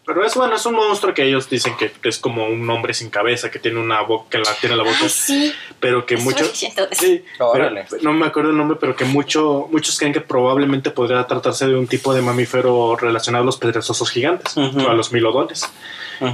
Mamífero. 0.08 0.26
Es 0.26 0.36
bueno, 0.36 0.56
es 0.56 0.66
un 0.66 0.76
monstruo 0.76 1.14
que 1.14 1.24
ellos 1.24 1.50
dicen 1.50 1.76
que 1.78 1.92
es 2.04 2.20
como 2.20 2.46
un 2.48 2.70
hombre 2.70 2.94
sin 2.94 3.10
cabeza, 3.10 3.50
que 3.50 3.60
tiene 3.60 3.80
una 3.80 4.02
boca, 4.02 4.28
que 4.30 4.38
la, 4.38 4.54
tiene 4.60 4.76
la 4.76 4.84
boca, 4.84 4.98
Ay, 5.02 5.10
sí. 5.10 5.54
pero 5.80 6.06
que 6.06 6.16
muchos... 6.18 6.48
Sí, 6.92 7.24
pero- 7.54 7.66
no 8.02 8.14
me 8.14 8.26
acuerdo 8.28 8.52
el 8.52 8.58
nombre, 8.58 8.78
pero 8.80 8.96
que 8.96 9.06
mucho, 9.06 9.68
muchos 9.72 9.98
creen 9.98 10.14
que 10.14 10.22
probablemente 10.22 10.92
podría 10.92 11.26
tratarse 11.26 11.68
de 11.68 11.76
un 11.76 11.88
tipo 11.88 12.14
de 12.14 12.22
mamífero 12.22 12.96
relacionado 12.96 13.42
a 13.44 13.46
los 13.46 13.58
perezosos 13.58 14.10
gigantes, 14.12 14.56
o 14.58 14.90
a 14.90 14.94
los 14.94 15.12
milodones, 15.12 15.70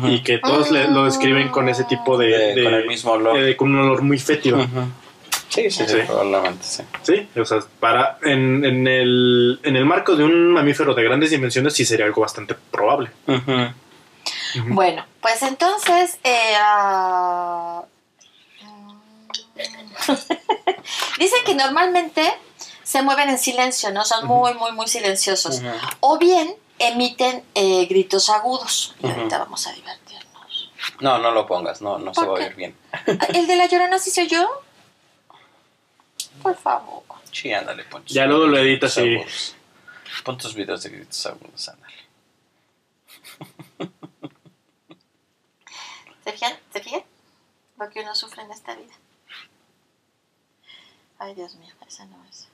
y 0.04 0.22
que 0.22 0.38
todos 0.38 0.70
le- 0.72 0.88
lo 0.90 1.06
describen 1.06 1.50
con 1.50 1.70
ese 1.70 1.84
tipo 1.86 2.18
de... 2.18 2.28
De- 2.28 2.56
de- 2.56 2.64
con 2.64 2.74
el 2.74 2.88
mismo 2.88 3.12
olor. 3.14 3.38
eh, 3.38 3.56
con 3.56 3.74
un 3.74 3.80
olor 3.80 4.02
muy 4.02 4.20
fétido. 4.20 4.58
Sí, 5.54 5.70
sí, 5.70 5.84
sí, 5.86 5.88
Sí. 5.88 5.98
probablemente 6.08 6.64
sí. 6.64 6.84
Sí, 7.04 7.28
o 7.40 7.44
sea, 7.46 7.60
para, 7.80 8.18
en, 8.24 8.64
en 8.64 8.88
el, 8.88 9.60
en 9.64 9.76
el 9.76 9.86
marco 9.86 10.16
de 10.16 10.24
un 10.24 10.54
mamífero 10.54 10.94
de 10.94 11.04
grandes 11.04 11.30
dimensiones 11.30 11.74
sí 11.74 11.84
sería 11.86 12.06
algo 12.06 12.22
bastante 12.22 12.56
probable. 12.56 13.12
Bueno, 14.68 15.06
pues 15.22 15.42
entonces. 15.44 16.20
eh, 16.24 16.54
ah, 16.58 17.84
Dicen 21.20 21.40
que 21.46 21.54
normalmente 21.56 22.34
se 22.84 23.02
mueven 23.02 23.30
en 23.30 23.38
silencio, 23.38 23.92
¿no? 23.92 24.04
Son 24.06 24.26
muy, 24.28 24.54
muy, 24.56 24.72
muy 24.72 24.88
silenciosos. 24.88 25.62
O 26.00 26.18
bien 26.18 26.54
emiten 26.80 27.44
eh, 27.56 27.86
gritos 27.86 28.30
agudos. 28.30 28.96
Y 29.04 29.08
ahorita 29.08 29.38
vamos 29.38 29.68
a 29.68 29.74
divertirnos. 29.74 30.72
No, 31.00 31.18
no 31.20 31.32
lo 31.32 31.46
pongas, 31.46 31.82
no, 31.82 32.00
no 32.00 32.14
se 32.14 32.22
¿Por 32.22 32.30
va 32.30 32.44
a 32.44 32.46
oír 32.46 32.56
bien. 32.56 32.76
¿El 33.34 33.48
de 33.48 33.56
la 33.56 33.68
llorona 33.68 34.00
sí 34.00 34.10
soy 34.12 34.28
yo? 34.28 34.50
Por 36.42 36.56
favor. 36.58 37.04
Sí, 37.32 37.52
ándale, 37.54 37.84
pon 37.86 38.04
tus 38.04 38.14
Ya 38.14 38.26
luego 38.26 38.48
lo 38.48 38.58
editas 38.58 38.98
y-. 38.98 39.24
Pon 40.24 40.38
tus 40.38 40.54
videos 40.56 40.84
de 40.84 40.90
gritos 40.90 41.26
agudos, 41.26 41.70
ándale. 41.70 41.94
¿Se 46.24 46.32
fijan? 46.34 46.54
¿Se 46.72 46.82
fijan? 46.82 47.04
Lo 47.80 47.90
que 47.90 48.02
uno 48.02 48.14
sufre 48.16 48.44
en 48.44 48.52
esta 48.52 48.76
vida. 48.76 48.94
Ay, 51.18 51.34
Dios 51.36 51.56
mío, 51.56 51.74
esa 51.88 52.06
no 52.06 52.24
es. 52.30 52.48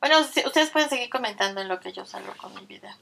Bueno, 0.00 0.22
si- 0.24 0.46
ustedes 0.46 0.70
pueden 0.70 0.88
seguir 0.88 1.10
comentando 1.10 1.60
en 1.60 1.68
lo 1.68 1.80
que 1.80 1.92
yo 1.92 2.04
salgo 2.06 2.32
con 2.36 2.54
mi 2.54 2.64
video. 2.66 2.94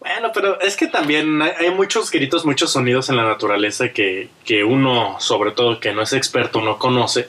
Bueno, 0.00 0.30
pero 0.32 0.60
es 0.60 0.76
que 0.76 0.86
también 0.86 1.42
hay, 1.42 1.50
hay 1.58 1.70
muchos 1.70 2.10
gritos, 2.10 2.44
muchos 2.44 2.70
sonidos 2.72 3.08
en 3.10 3.16
la 3.16 3.24
naturaleza 3.24 3.92
que, 3.92 4.30
que 4.44 4.62
uno, 4.64 5.18
sobre 5.20 5.50
todo 5.50 5.80
que 5.80 5.92
no 5.92 6.02
es 6.02 6.12
experto, 6.12 6.60
no 6.60 6.78
conoce 6.78 7.26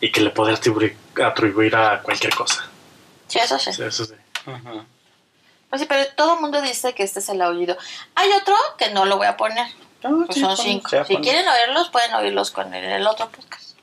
y 0.00 0.12
que 0.12 0.20
le 0.20 0.30
puede 0.30 0.52
atribuir, 0.54 0.96
atribuir 1.24 1.74
a 1.76 2.02
cualquier 2.02 2.34
cosa. 2.34 2.68
Sí, 3.28 3.38
eso 3.38 3.58
sí. 3.58 3.72
Sea, 3.72 3.88
eso 3.88 4.04
sí. 4.04 4.14
Ujú. 4.46 4.84
Pues 5.70 5.82
sí, 5.82 5.86
pero 5.88 6.06
todo 6.14 6.34
el 6.34 6.40
mundo 6.40 6.60
dice 6.62 6.94
que 6.94 7.02
este 7.02 7.18
es 7.18 7.28
el 7.28 7.42
aullido. 7.42 7.76
Hay 8.14 8.30
otro 8.32 8.54
que 8.78 8.90
no 8.90 9.04
lo 9.04 9.16
voy 9.16 9.26
a 9.26 9.36
poner. 9.36 9.66
No, 10.02 10.24
Pues 10.26 10.34
sí, 10.36 10.40
son 10.40 10.56
cinco. 10.56 10.88
Si 11.06 11.16
quieren 11.18 11.46
oírlos, 11.48 11.88
pueden 11.90 12.14
oírlos 12.14 12.50
con 12.52 12.72
el, 12.72 12.84
el 12.84 13.06
otro 13.06 13.28
podcast. 13.30 13.76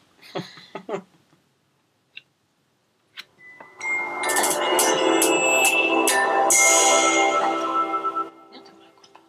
Yo 8.52 8.60
no 8.60 8.63
tengo 8.63 8.84
la 8.84 8.91
culpa. 8.91 9.19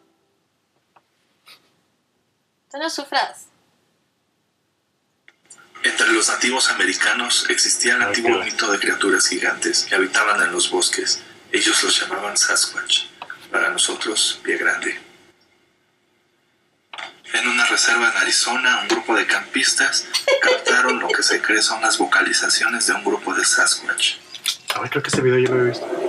Tú 2.71 2.79
no 2.79 2.91
sufras. 2.91 3.47
Entre 5.85 6.11
los 6.13 6.31
nativos 6.31 6.71
americanos 6.71 7.45
existía 7.51 7.97
el 7.97 8.03
antiguo 8.03 8.43
mito 8.43 8.73
de 8.73 8.79
criaturas 8.79 9.29
gigantes 9.29 9.85
que 9.87 9.95
habitaban 9.95 10.41
en 10.41 10.51
los 10.51 10.71
bosques. 10.71 11.21
Ellos 11.53 11.85
los 11.85 12.01
llamaban 12.01 12.39
Sasquatch, 12.39 13.05
para 13.53 13.69
nosotros 13.69 14.41
Pie 14.43 14.57
Grande. 14.57 14.99
En 17.35 17.49
una 17.49 17.67
reserva 17.67 18.11
en 18.11 18.17
Arizona, 18.17 18.81
un 18.81 18.89
grupo 18.89 19.15
de 19.15 19.27
campistas 19.27 20.07
captaron 20.41 21.01
lo 21.01 21.09
que 21.09 21.23
se 21.23 21.43
cree 21.43 21.61
son 21.61 21.83
las 21.83 21.99
vocalizaciones 21.99 22.87
de 22.87 22.95
un 22.95 23.05
grupo 23.05 23.35
de 23.35 23.45
Sasquatch. 23.45 24.15
A 24.75 24.81
ver, 24.81 24.91
creo 24.91 25.03
que 25.03 25.11
ese 25.11 25.21
video 25.21 25.39
yo 25.39 25.55
lo 25.55 25.67
he 25.67 25.69
visto. 25.69 26.04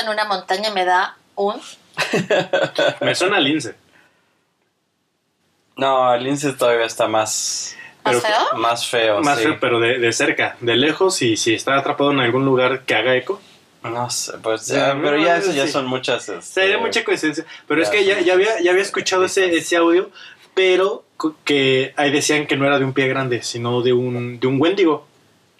En 0.00 0.08
una 0.08 0.24
montaña 0.24 0.68
y 0.68 0.72
me 0.72 0.84
da 0.84 1.16
un... 1.34 1.60
Me 3.00 3.14
suena 3.14 3.36
a 3.36 3.40
lince. 3.40 3.74
No, 5.76 6.14
el 6.14 6.24
lince 6.24 6.52
todavía 6.52 6.86
está 6.86 7.08
más, 7.08 7.76
¿Más 8.04 8.20
feo? 8.22 8.58
más 8.58 8.86
feo. 8.86 9.20
Más 9.22 9.38
sí. 9.38 9.44
feo, 9.44 9.58
pero 9.60 9.80
de, 9.80 9.98
de 9.98 10.12
cerca, 10.12 10.56
de 10.60 10.76
lejos, 10.76 11.22
y 11.22 11.36
si 11.36 11.54
está 11.54 11.76
atrapado 11.76 12.10
en 12.12 12.20
algún 12.20 12.44
lugar 12.44 12.82
que 12.84 12.94
haga 12.94 13.14
eco. 13.16 13.40
No 13.82 14.08
sé, 14.10 14.34
pues 14.38 14.62
Sí, 14.66 14.74
ya, 14.74 14.94
no, 14.94 15.02
pero 15.02 15.18
ya 15.18 15.36
eso 15.38 15.50
ya 15.52 15.66
sí. 15.66 15.72
son 15.72 15.86
muchas. 15.86 16.28
este, 16.28 16.42
Sería 16.42 16.78
mucha 16.78 17.02
coincidencia. 17.04 17.44
Pero 17.66 17.82
es 17.82 17.88
que 17.88 18.04
ya, 18.04 18.20
ya 18.20 18.34
había, 18.34 18.60
ya 18.60 18.70
había 18.70 18.82
escuchado 18.82 19.24
ese, 19.24 19.56
ese 19.56 19.76
audio, 19.76 20.10
pero 20.54 21.04
que 21.44 21.92
ahí 21.96 22.10
decían 22.12 22.46
que 22.46 22.56
no 22.56 22.64
era 22.66 22.78
de 22.78 22.84
un 22.84 22.92
pie 22.92 23.08
grande, 23.08 23.42
sino 23.42 23.82
de 23.82 23.92
un, 23.92 24.38
de 24.38 24.46
un 24.46 24.60
wendigo, 24.60 25.06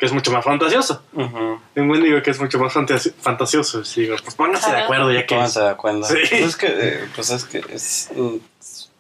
que 0.03 0.07
es 0.07 0.13
mucho 0.13 0.33
más 0.33 0.45
fantasioso. 0.45 1.01
Un 1.13 1.61
wendigo 1.89 2.21
que 2.25 2.33
es 2.33 2.41
mucho 2.41 2.59
más 2.59 2.75
fantasi- 2.75 3.13
fantasioso. 3.21 3.83
Digo, 3.95 4.17
pues 4.21 4.35
pónganse 4.35 4.69
de 4.69 4.77
Ajá. 4.79 4.85
acuerdo 4.87 5.13
ya 5.13 5.25
que... 5.25 5.37
Pónganse 5.37 5.61
de 5.61 5.69
acuerdo. 5.69 6.03
Sí. 6.03 6.15
Pues 6.29 6.33
es 6.43 6.57
que, 6.57 6.67
eh, 6.67 7.09
pues 7.15 7.31
es 7.31 7.45
que 7.45 7.59
es, 7.73 8.11
mm, 8.17 8.37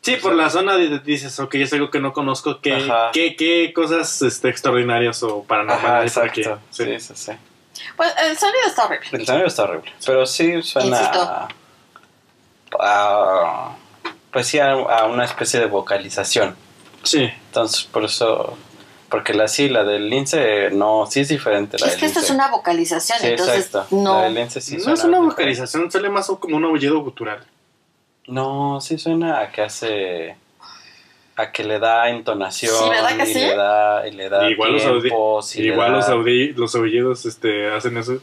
Sí, 0.00 0.14
por 0.22 0.32
la 0.36 0.48
zona 0.48 0.76
de- 0.76 1.00
dices, 1.00 1.40
ok, 1.40 1.56
es 1.56 1.72
algo 1.72 1.90
que 1.90 1.98
no 1.98 2.12
conozco, 2.12 2.60
¿qué, 2.60 2.74
Ajá. 2.74 3.10
qué, 3.12 3.34
qué 3.34 3.72
cosas 3.74 4.22
este, 4.22 4.48
extraordinarias 4.48 5.20
o 5.24 5.38
Ajá, 5.40 5.48
paranormales 5.48 6.16
hay 6.16 6.28
exacto. 6.28 6.52
aquí? 6.54 6.62
Sí, 6.70 6.84
Sí. 6.84 7.00
sí, 7.00 7.12
sí. 7.16 7.32
Pues 7.96 8.14
el 8.24 8.38
sonido 8.38 8.60
está 8.68 8.84
horrible. 8.84 9.08
El 9.10 9.26
sonido 9.26 9.46
está 9.48 9.62
horrible. 9.64 9.92
Pero 10.06 10.24
sí 10.24 10.62
suena. 10.62 10.98
A- 10.98 11.48
a- 12.78 13.76
pues 14.30 14.46
sí, 14.46 14.60
a, 14.60 14.70
a 14.70 15.06
una 15.06 15.24
especie 15.24 15.58
de 15.58 15.66
vocalización. 15.66 16.54
Sí. 17.02 17.28
Entonces, 17.48 17.82
por 17.82 18.04
eso. 18.04 18.56
Porque 19.12 19.32
la 19.34 19.46
sí, 19.46 19.68
la 19.68 19.84
del 19.84 20.08
lince, 20.08 20.70
no, 20.72 21.06
sí 21.06 21.20
es 21.20 21.28
diferente. 21.28 21.76
La 21.78 21.86
Es 21.86 21.92
del 21.92 22.00
que 22.00 22.06
esto 22.06 22.18
es 22.20 22.30
una 22.30 22.48
vocalización, 22.50 23.18
Sí, 23.20 23.26
entonces 23.28 23.66
exacto. 23.66 23.86
no. 23.94 24.14
La 24.16 24.24
del 24.24 24.34
lince 24.34 24.60
sí 24.60 24.78
no 24.78 24.82
suena 24.82 24.94
es 24.94 25.04
una 25.04 25.10
diferente. 25.18 25.34
vocalización, 25.34 25.90
suele 25.92 26.08
más 26.08 26.26
como 26.40 26.56
un 26.56 26.64
aullido 26.64 26.98
gutural. 27.00 27.44
No, 28.26 28.80
sí 28.80 28.98
suena 28.98 29.40
a 29.40 29.52
que 29.52 29.62
hace. 29.62 30.36
A 31.36 31.50
que 31.52 31.62
le 31.64 31.78
da 31.78 32.08
entonación. 32.08 32.74
Sí, 32.74 32.88
¿verdad 32.90 33.16
que 33.16 33.22
y 33.30 33.34
sí? 33.34 33.40
Le 33.40 33.54
da, 33.56 34.08
y 34.08 34.12
le 34.12 34.28
da 34.28 34.50
igual 34.50 34.72
los, 34.72 34.84
audi- 34.84 35.10
y 35.58 35.62
le 35.62 35.68
igual 35.68 35.90
da- 35.92 35.96
los, 35.98 36.08
audi- 36.08 36.54
los 36.54 36.74
aullidos 36.74 37.24
este, 37.26 37.70
hacen 37.70 37.96
eso. 37.98 38.18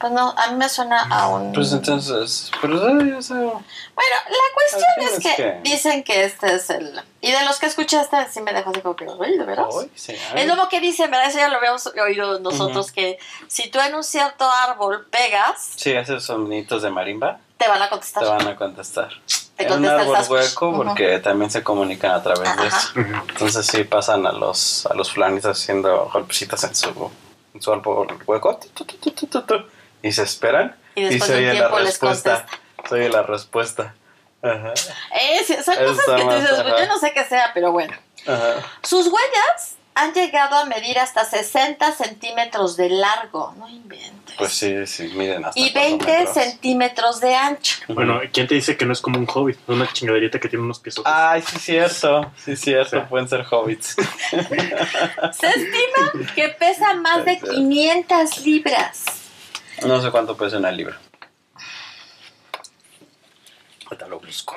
Pues 0.00 0.12
no, 0.12 0.32
a 0.36 0.46
mí 0.52 0.56
me 0.56 0.68
suena 0.68 1.02
a 1.10 1.28
un. 1.28 1.52
Pues 1.52 1.72
entonces. 1.72 2.50
Pero, 2.60 2.76
o 2.76 3.22
sea, 3.22 3.36
Bueno, 3.36 4.16
la 4.28 4.54
cuestión 4.54 4.84
es 4.98 5.12
es 5.14 5.18
que, 5.24 5.34
que- 5.36 5.60
dicen 5.64 6.04
que 6.04 6.24
este 6.24 6.54
es 6.54 6.70
el. 6.70 7.00
Y 7.20 7.32
de 7.32 7.44
los 7.44 7.58
que 7.58 7.66
escuché 7.66 8.00
este, 8.00 8.16
sí 8.30 8.40
me 8.40 8.52
dejó 8.52 8.70
así 8.70 8.80
como 8.80 8.94
que, 8.94 9.08
oye, 9.08 9.36
¿de 9.36 9.44
veras? 9.44 9.66
sí, 9.96 10.14
Es 10.36 10.46
lo 10.46 10.68
que 10.68 10.80
dicen, 10.80 11.10
¿verdad? 11.10 11.28
Eso 11.28 11.38
ya 11.38 11.48
lo 11.48 11.56
habíamos 11.56 11.86
oído 11.88 12.38
nosotros, 12.38 12.92
que 12.92 13.18
si 13.48 13.70
tú 13.70 13.80
en 13.80 13.94
un 13.96 14.04
cierto 14.04 14.48
árbol 14.48 15.06
pegas, 15.10 15.70
Sí, 15.76 15.90
esos 15.90 16.22
soniditos 16.24 16.82
de 16.82 16.90
marimba 16.90 17.40
te 17.56 17.66
van 17.66 17.82
a 17.82 17.90
contestar. 17.90 18.22
te 18.22 18.28
van 18.28 18.46
a 18.46 18.54
contestar. 18.56 19.10
Te 19.56 19.66
en 19.66 19.72
un 19.72 19.84
árbol 19.86 20.16
hueco 20.28 20.72
porque 20.76 21.18
también 21.18 21.50
se 21.50 21.64
comunican 21.64 22.12
a 22.12 22.22
través 22.22 22.44
de 22.56 22.66
Ajá. 22.68 22.78
eso. 22.78 22.88
Entonces 23.30 23.66
sí 23.66 23.82
pasan 23.82 24.24
a 24.28 24.30
los 24.30 24.86
a 24.86 24.94
los 24.94 25.10
fulanitos 25.12 25.60
haciendo 25.60 26.08
golpecitos 26.12 26.62
en 26.62 26.76
su, 26.76 27.10
en 27.54 27.60
su 27.60 27.72
árbol 27.72 28.06
hueco 28.24 28.56
tu, 28.58 28.68
tu, 28.68 28.84
tu, 28.84 29.10
tu, 29.10 29.26
tu, 29.26 29.42
tu, 29.42 29.77
y 30.02 30.12
se 30.12 30.22
esperan 30.22 30.76
Y 30.94 31.04
después 31.04 31.24
se 31.24 31.32
de 31.36 31.38
un 31.38 31.44
oye 31.48 31.58
tiempo 31.58 31.76
la 31.78 31.84
les 31.84 31.90
respuesta. 31.90 32.46
Se 32.88 32.94
oye 32.94 33.08
la 33.08 33.22
respuesta. 33.22 33.94
Ajá. 34.42 34.72
Sí, 34.76 35.44
son 35.46 35.58
Está 35.58 35.84
cosas 35.84 36.04
que 36.16 36.22
tú 36.22 36.30
dices, 36.30 36.58
ajá. 36.58 36.78
yo 36.80 36.86
no 36.86 36.98
sé 36.98 37.12
qué 37.12 37.24
sea, 37.24 37.50
pero 37.54 37.72
bueno. 37.72 37.94
Ajá. 38.26 38.54
Sus 38.82 39.06
huellas 39.06 39.76
han 39.94 40.12
llegado 40.14 40.56
a 40.56 40.64
medir 40.66 40.96
hasta 40.98 41.24
60 41.24 41.90
centímetros 41.92 42.76
de 42.76 42.88
largo. 42.88 43.52
No 43.58 43.68
inventes. 43.68 44.36
Pues 44.38 44.52
sí, 44.52 44.86
sí, 44.86 45.08
miren 45.16 45.44
hasta 45.44 45.58
y 45.58 45.72
cuatro 45.72 45.88
20 45.88 46.06
metros. 46.06 46.34
centímetros 46.34 47.20
de 47.20 47.34
ancho. 47.34 47.76
Bueno, 47.88 48.20
¿quién 48.32 48.46
te 48.46 48.54
dice 48.54 48.76
que 48.76 48.84
no 48.84 48.92
es 48.92 49.00
como 49.00 49.18
un 49.18 49.26
hobbit? 49.28 49.56
Es 49.56 49.68
una 49.68 49.92
chingaderita 49.92 50.38
que 50.38 50.48
tiene 50.48 50.64
unos 50.64 50.78
pies. 50.78 50.94
Ay, 51.04 51.42
sí, 51.42 51.58
cierto. 51.58 52.30
Sí, 52.44 52.54
cierto. 52.54 53.00
Sí. 53.00 53.06
Pueden 53.08 53.28
ser 53.28 53.44
hobbits. 53.50 53.96
Se 54.30 55.46
estima 55.48 56.12
que 56.36 56.48
pesa 56.50 56.94
más 56.94 57.24
de 57.24 57.40
500 57.40 58.46
libras. 58.46 59.04
No 59.86 60.00
sé 60.02 60.10
cuánto 60.10 60.36
pesa 60.36 60.58
una 60.58 60.70
libra. 60.70 60.98
Ahorita 63.86 64.06
lo 64.08 64.20
busco. 64.20 64.56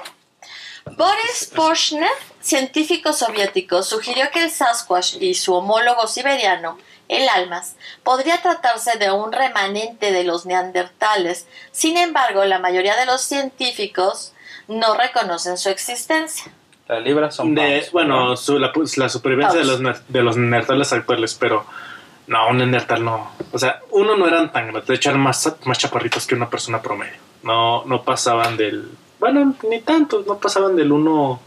Boris 0.98 1.52
Porshnev, 1.56 2.10
científico 2.42 3.14
soviético, 3.14 3.84
sugirió 3.84 4.30
que 4.32 4.44
el 4.44 4.50
Sasquatch 4.52 5.16
y 5.22 5.36
su 5.36 5.54
homólogo 5.54 6.08
siberiano, 6.08 6.78
el 7.08 7.30
almas, 7.30 7.76
podría 8.04 8.42
tratarse 8.42 8.98
de 8.98 9.12
un 9.12 9.32
remanente 9.32 10.12
de 10.12 10.24
los 10.24 10.46
neandertales. 10.46 11.48
Sin 11.72 11.98
embargo, 11.98 12.44
la 12.46 12.58
mayoría 12.60 12.96
de 12.98 13.06
los 13.06 13.22
científicos 13.22 14.34
no 14.68 14.96
reconocen 14.96 15.58
su 15.58 15.70
existencia. 15.70 16.52
Las 16.88 17.04
libras 17.04 17.36
son 17.36 17.54
De, 17.56 17.62
pounds, 17.62 17.92
bueno, 17.92 18.30
¿no? 18.30 18.38
su- 18.38 18.58
la, 18.60 18.72
la 18.98 19.10
supervivencia 19.10 19.64
los, 19.64 19.80
de 20.10 20.22
los 20.24 20.36
neandertales 20.36 20.92
actuales, 20.92 21.36
pero 21.40 21.66
no, 22.32 22.48
un 22.50 22.58
neandertal 22.60 23.04
no. 23.04 23.32
O 23.52 23.60
sea, 23.60 23.82
uno 23.92 24.16
no 24.16 24.26
eran 24.26 24.54
tan 24.54 24.68
grandes, 24.68 24.88
de 24.88 24.96
hecho 24.96 25.10
eran 25.10 25.22
más, 25.22 25.54
más 25.66 25.78
chaparritos 25.78 26.26
que 26.26 26.34
una 26.34 26.50
persona 26.50 26.82
promedio. 26.82 27.20
No, 27.44 27.84
no 27.84 28.04
pasaban 28.04 28.56
del. 28.56 28.90
Bueno, 29.20 29.54
ni 29.70 29.82
tantos, 29.82 30.26
no 30.26 30.38
pasaban 30.38 30.78
del 30.78 30.94
1. 30.94 31.40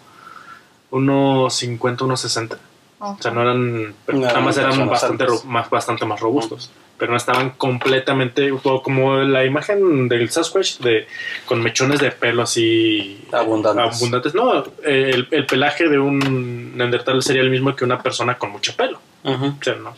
1.50, 0.90 1.78
1.60. 1.78 2.56
O 3.00 3.16
sea, 3.18 3.30
no 3.30 3.40
eran. 3.40 3.94
No 4.08 4.20
nada 4.20 4.40
más 4.40 4.58
eran 4.58 4.86
bastante, 4.86 5.24
más, 5.46 5.70
bastante 5.70 6.04
más 6.04 6.20
robustos. 6.20 6.70
Pero 6.98 7.12
no 7.12 7.16
estaban 7.16 7.50
completamente. 7.50 8.52
Como 8.82 9.16
la 9.16 9.42
imagen 9.44 10.06
del 10.08 10.30
Sasquatch, 10.30 10.80
de, 10.80 11.08
con 11.46 11.62
mechones 11.62 11.98
de 11.98 12.10
pelo 12.10 12.42
así. 12.42 13.26
Abundantes. 13.32 13.96
abundantes. 13.96 14.34
No, 14.34 14.64
el, 14.84 15.28
el 15.30 15.46
pelaje 15.46 15.88
de 15.88 15.98
un 15.98 16.76
neandertal 16.76 17.22
sería 17.22 17.42
el 17.42 17.50
mismo 17.50 17.74
que 17.74 17.84
una 17.84 18.02
persona 18.02 18.36
con 18.36 18.50
mucho 18.50 18.76
pelo. 18.76 19.00
O 19.24 19.54
sea, 19.62 19.74
no, 19.76 19.94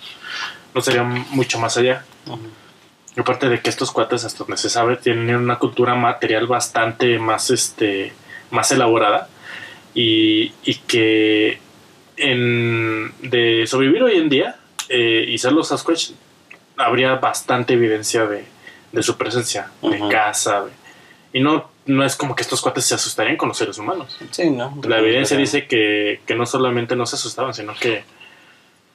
no 0.76 0.82
sería 0.82 1.02
mucho 1.02 1.58
más 1.58 1.76
allá. 1.78 2.04
Y 3.16 3.20
Aparte 3.20 3.48
de 3.48 3.60
que 3.60 3.70
estos 3.70 3.90
cuates, 3.90 4.24
hasta 4.24 4.40
donde 4.44 4.58
se 4.58 4.68
sabe, 4.68 4.96
tienen 4.96 5.34
una 5.36 5.58
cultura 5.58 5.94
material 5.94 6.46
bastante 6.46 7.18
más, 7.18 7.48
este, 7.50 8.12
más 8.50 8.70
elaborada 8.70 9.28
y, 9.94 10.52
y 10.64 10.74
que 10.86 11.58
en, 12.18 13.10
de 13.22 13.66
sobrevivir 13.66 14.02
hoy 14.02 14.16
en 14.18 14.28
día 14.28 14.56
eh, 14.90 15.24
y 15.26 15.38
ser 15.38 15.52
los 15.52 15.68
Sasquatch, 15.68 16.10
habría 16.76 17.14
bastante 17.14 17.72
evidencia 17.72 18.26
de, 18.26 18.44
de 18.92 19.02
su 19.02 19.16
presencia, 19.16 19.70
de 19.80 19.98
de- 20.66 20.72
y 21.32 21.40
no, 21.40 21.70
no 21.86 22.04
es 22.04 22.16
como 22.16 22.34
que 22.36 22.42
estos 22.42 22.60
cuates 22.60 22.84
se 22.84 22.94
asustarían 22.94 23.36
con 23.38 23.48
los 23.48 23.56
seres 23.56 23.78
humanos. 23.78 24.18
Sí, 24.30 24.50
¿no? 24.50 24.78
La 24.84 24.98
evidencia 24.98 25.36
dice 25.38 25.66
que, 25.66 26.20
que 26.26 26.34
no 26.34 26.44
solamente 26.44 26.96
no 26.96 27.06
se 27.06 27.16
asustaban, 27.16 27.54
sino 27.54 27.74
que 27.74 28.04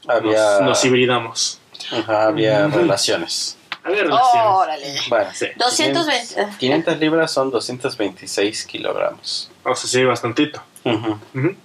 había, 0.07 0.31
nos, 0.59 0.61
nos 0.69 0.85
hibridamos. 0.85 1.60
Ajá, 1.91 2.23
había 2.27 2.67
Ujú. 2.67 2.77
relaciones. 2.79 3.57
Había 3.83 4.03
relaciones. 4.03 4.43
Órale. 4.53 4.95
Bueno, 5.09 5.29
Sí. 5.33 5.47
220. 5.57 6.57
500 6.59 6.97
libras 6.99 7.31
son 7.31 7.49
226 7.51 8.65
kilogramos. 8.65 9.49
O 9.63 9.75
sea, 9.75 9.89
sí, 9.89 10.03
bastantito. 10.03 10.61
Ujú. 10.83 11.19
Ujú. 11.33 11.55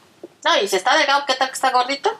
No, 0.44 0.58
y 0.62 0.68
si 0.68 0.76
está 0.76 0.96
delgado, 0.96 1.24
¿qué 1.26 1.34
tal 1.34 1.48
que 1.48 1.54
está 1.54 1.70
gordito? 1.70 2.10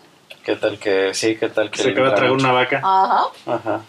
¿Qué 0.44 0.56
tal 0.56 0.78
que 0.78 1.14
sí? 1.14 1.36
¿Qué 1.36 1.48
tal 1.48 1.70
que 1.70 1.82
Se 1.82 1.90
acaba 1.90 2.10
de 2.10 2.16
traer 2.16 2.32
una 2.32 2.52
vaca. 2.52 2.80
Ajá. 2.82 3.24
Ajá. 3.46 3.80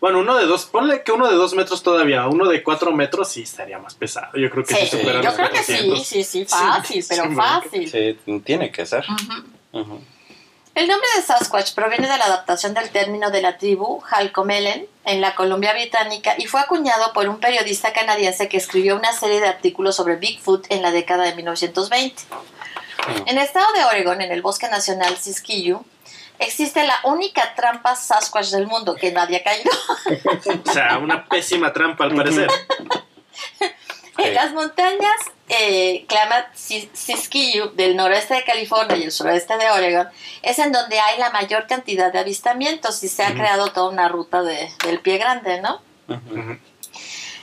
Bueno, 0.00 0.20
uno 0.20 0.36
de 0.36 0.46
dos, 0.46 0.66
ponle 0.66 1.02
que 1.02 1.10
uno 1.12 1.26
de 1.28 1.34
dos 1.36 1.54
metros 1.54 1.82
todavía, 1.82 2.26
uno 2.28 2.46
de 2.48 2.62
cuatro 2.62 2.92
metros 2.92 3.28
sí 3.28 3.42
estaría 3.42 3.78
más 3.78 3.94
pesado. 3.94 4.30
Yo 4.36 4.50
creo 4.50 4.64
que 4.64 4.74
sí, 4.74 4.86
Sí, 4.86 4.98
supera 4.98 5.20
yo 5.20 5.22
los 5.24 5.34
creo 5.34 5.50
que 5.50 5.62
sí, 5.62 5.72
400. 5.72 6.06
sí, 6.06 6.24
sí, 6.24 6.44
fácil, 6.44 7.02
Sí, 7.02 7.08
pero 7.08 7.24
sí, 7.28 7.34
fácil. 7.34 7.90
Sí, 7.90 8.40
tiene 8.44 8.70
que 8.70 8.84
ser. 8.86 9.04
Ujú. 9.72 9.80
Ujú. 9.80 10.00
El 10.76 10.88
nombre 10.88 11.08
de 11.16 11.22
Sasquatch 11.22 11.72
proviene 11.72 12.06
de 12.06 12.18
la 12.18 12.26
adaptación 12.26 12.74
del 12.74 12.90
término 12.90 13.30
de 13.30 13.40
la 13.40 13.56
tribu 13.56 14.02
Halkomelen 14.10 14.86
en 15.06 15.20
la 15.22 15.34
Columbia 15.34 15.72
Británica 15.72 16.34
y 16.36 16.48
fue 16.48 16.60
acuñado 16.60 17.14
por 17.14 17.30
un 17.30 17.40
periodista 17.40 17.94
canadiense 17.94 18.50
que 18.50 18.58
escribió 18.58 18.94
una 18.94 19.10
serie 19.14 19.40
de 19.40 19.48
artículos 19.48 19.96
sobre 19.96 20.16
Bigfoot 20.16 20.66
en 20.68 20.82
la 20.82 20.90
década 20.90 21.24
de 21.24 21.34
1920. 21.34 22.24
En 23.24 23.38
el 23.38 23.44
estado 23.44 23.72
de 23.72 23.86
Oregon, 23.86 24.20
en 24.20 24.30
el 24.30 24.42
Bosque 24.42 24.68
Nacional 24.68 25.16
Siskiyou, 25.16 25.82
existe 26.38 26.84
la 26.84 27.00
única 27.04 27.54
trampa 27.54 27.96
Sasquatch 27.96 28.50
del 28.50 28.66
mundo 28.66 28.96
que 28.96 29.12
nadie 29.12 29.38
ha 29.38 29.44
caído. 29.44 29.70
O 30.68 30.72
sea, 30.72 30.98
una 30.98 31.26
pésima 31.26 31.72
trampa 31.72 32.04
al 32.04 32.14
parecer. 32.14 32.50
En 34.18 34.34
las 34.34 34.52
montañas 34.52 35.16
eh, 35.48 36.04
Klamath 36.08 36.54
Siskiyou 36.54 37.70
del 37.74 37.96
noroeste 37.96 38.34
de 38.34 38.44
California 38.44 38.96
y 38.96 39.04
el 39.04 39.12
suroeste 39.12 39.56
de 39.58 39.70
Oregon 39.70 40.08
es 40.42 40.58
en 40.58 40.72
donde 40.72 40.98
hay 40.98 41.18
la 41.18 41.30
mayor 41.30 41.66
cantidad 41.66 42.12
de 42.12 42.18
avistamientos 42.18 43.02
y 43.04 43.08
se 43.08 43.24
ha 43.24 43.34
creado 43.34 43.68
toda 43.72 43.90
una 43.90 44.08
ruta 44.08 44.42
de, 44.42 44.70
del 44.84 45.00
pie 45.00 45.18
grande, 45.18 45.60
¿no? 45.60 45.80
Ujú. 46.08 46.38
Ujú. 46.40 46.58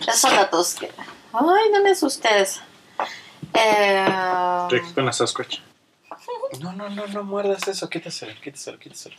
Esos 0.01 0.19
son 0.19 0.35
datos 0.35 0.75
que... 0.75 0.91
Ay, 1.33 1.69
no 1.71 1.81
me 1.83 1.91
asustes. 1.91 2.59
Eh, 3.53 4.05
Estoy 4.63 4.79
aquí 4.79 4.93
con 4.93 5.05
la 5.05 5.13
Sasquatch. 5.13 5.59
No, 6.59 6.71
no, 6.71 6.87
no, 6.89 7.07
no 7.07 7.23
muerdas 7.23 7.67
eso. 7.67 7.89
Quítaselo, 7.89 8.33
quítaselo, 8.39 8.77
quítaselo. 8.77 9.15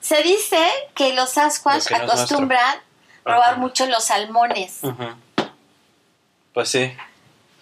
se 0.00 0.22
dice 0.22 0.58
que 0.94 1.12
los 1.12 1.30
Sasquatch 1.30 1.90
Lo 1.90 1.96
que 1.98 1.98
no 1.98 2.04
es 2.06 2.12
acostumbran 2.12 2.78
robar 3.24 3.58
mucho 3.58 3.84
los 3.86 4.04
salmones. 4.04 4.78
Ujú. 4.82 5.04
Pues 6.52 6.68
sí. 6.68 6.94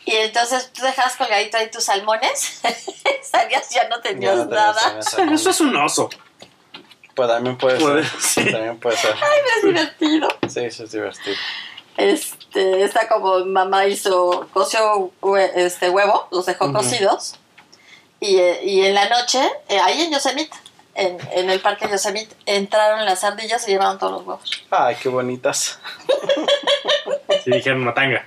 Y 0.04 0.16
entonces 0.16 0.72
tú 0.72 0.82
dejabas 0.82 1.16
colgadito 1.16 1.56
ahí 1.58 1.70
tus 1.70 1.84
salmones, 1.84 2.60
salías 3.22 3.68
ya 3.70 3.88
no 3.88 4.00
tenías 4.00 4.36
Ya 4.36 4.44
no 4.44 4.48
te 4.48 4.54
nada. 4.54 4.98
Eso 5.32 5.50
es 5.50 5.60
un 5.60 5.76
oso. 5.76 6.08
Pues 7.14 7.28
también 7.28 7.58
puede 7.58 7.78
Puede, 7.78 8.04
ser. 8.04 8.20
sí. 8.20 8.50
También 8.50 8.78
puede 8.80 8.96
ser. 8.96 9.14
Es 9.56 9.62
divertido. 9.64 10.28
Sí, 10.48 10.60
eso 10.60 10.84
es 10.84 10.92
divertido. 10.92 11.36
Este, 11.96 12.82
está 12.82 13.08
como 13.08 13.44
mamá 13.44 13.84
hizo, 13.86 14.48
coció 14.54 15.12
hue- 15.20 15.50
este 15.54 15.90
huevo, 15.90 16.28
los 16.30 16.46
dejó 16.46 16.72
cocidos. 16.72 17.34
Y, 18.20 18.36
eh, 18.38 18.60
y 18.64 18.80
en 18.86 18.94
la 18.94 19.08
noche, 19.08 19.40
eh, 19.68 19.78
ahí 19.80 20.02
en 20.02 20.12
Yosemite, 20.12 20.56
en, 20.94 21.18
en 21.32 21.50
el 21.50 21.60
parque 21.60 21.88
Yosemite, 21.90 22.34
entraron 22.46 23.04
las 23.04 23.22
ardillas 23.24 23.66
y 23.68 23.72
llevaron 23.72 23.98
todos 23.98 24.12
los 24.12 24.22
huevos. 24.26 24.50
Ay, 24.70 24.96
qué 25.02 25.08
bonitas. 25.08 25.78
Si 27.44 27.50
dijeron 27.50 27.82
matanga. 27.84 28.26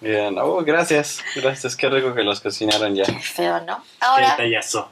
Bien, 0.00 0.38
oh, 0.38 0.62
gracias. 0.64 1.18
Gracias, 1.34 1.74
qué 1.76 1.88
rico 1.88 2.14
que 2.14 2.22
los 2.22 2.40
cocinaron 2.40 2.94
ya. 2.94 3.04
Qué 3.04 3.18
feo, 3.20 3.60
¿no? 3.60 3.82
Qué 3.82 3.88
Ahora, 4.00 4.30
detallazo. 4.30 4.90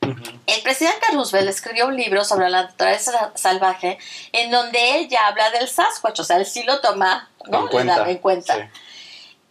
Ujú. 0.00 0.22
el 0.46 0.62
presidente 0.62 1.06
Roosevelt 1.12 1.48
escribió 1.50 1.86
un 1.88 1.96
libro 1.96 2.24
sobre 2.24 2.48
la 2.48 2.62
naturaleza 2.62 3.32
salvaje 3.34 3.98
en 4.32 4.50
donde 4.50 4.98
él 5.00 5.08
ya 5.08 5.26
habla 5.26 5.50
del 5.50 5.68
Sasquatch, 5.68 6.20
o 6.20 6.24
sea, 6.24 6.36
él 6.36 6.46
sí 6.46 6.62
lo 6.62 6.80
toma 6.80 7.28
¿no? 7.50 7.58
En 7.58 7.64
Le 7.64 7.70
cuenta. 7.70 7.98
da 7.98 8.08
en 8.10 8.18
cuenta. 8.18 8.54
Sí. 8.54 8.60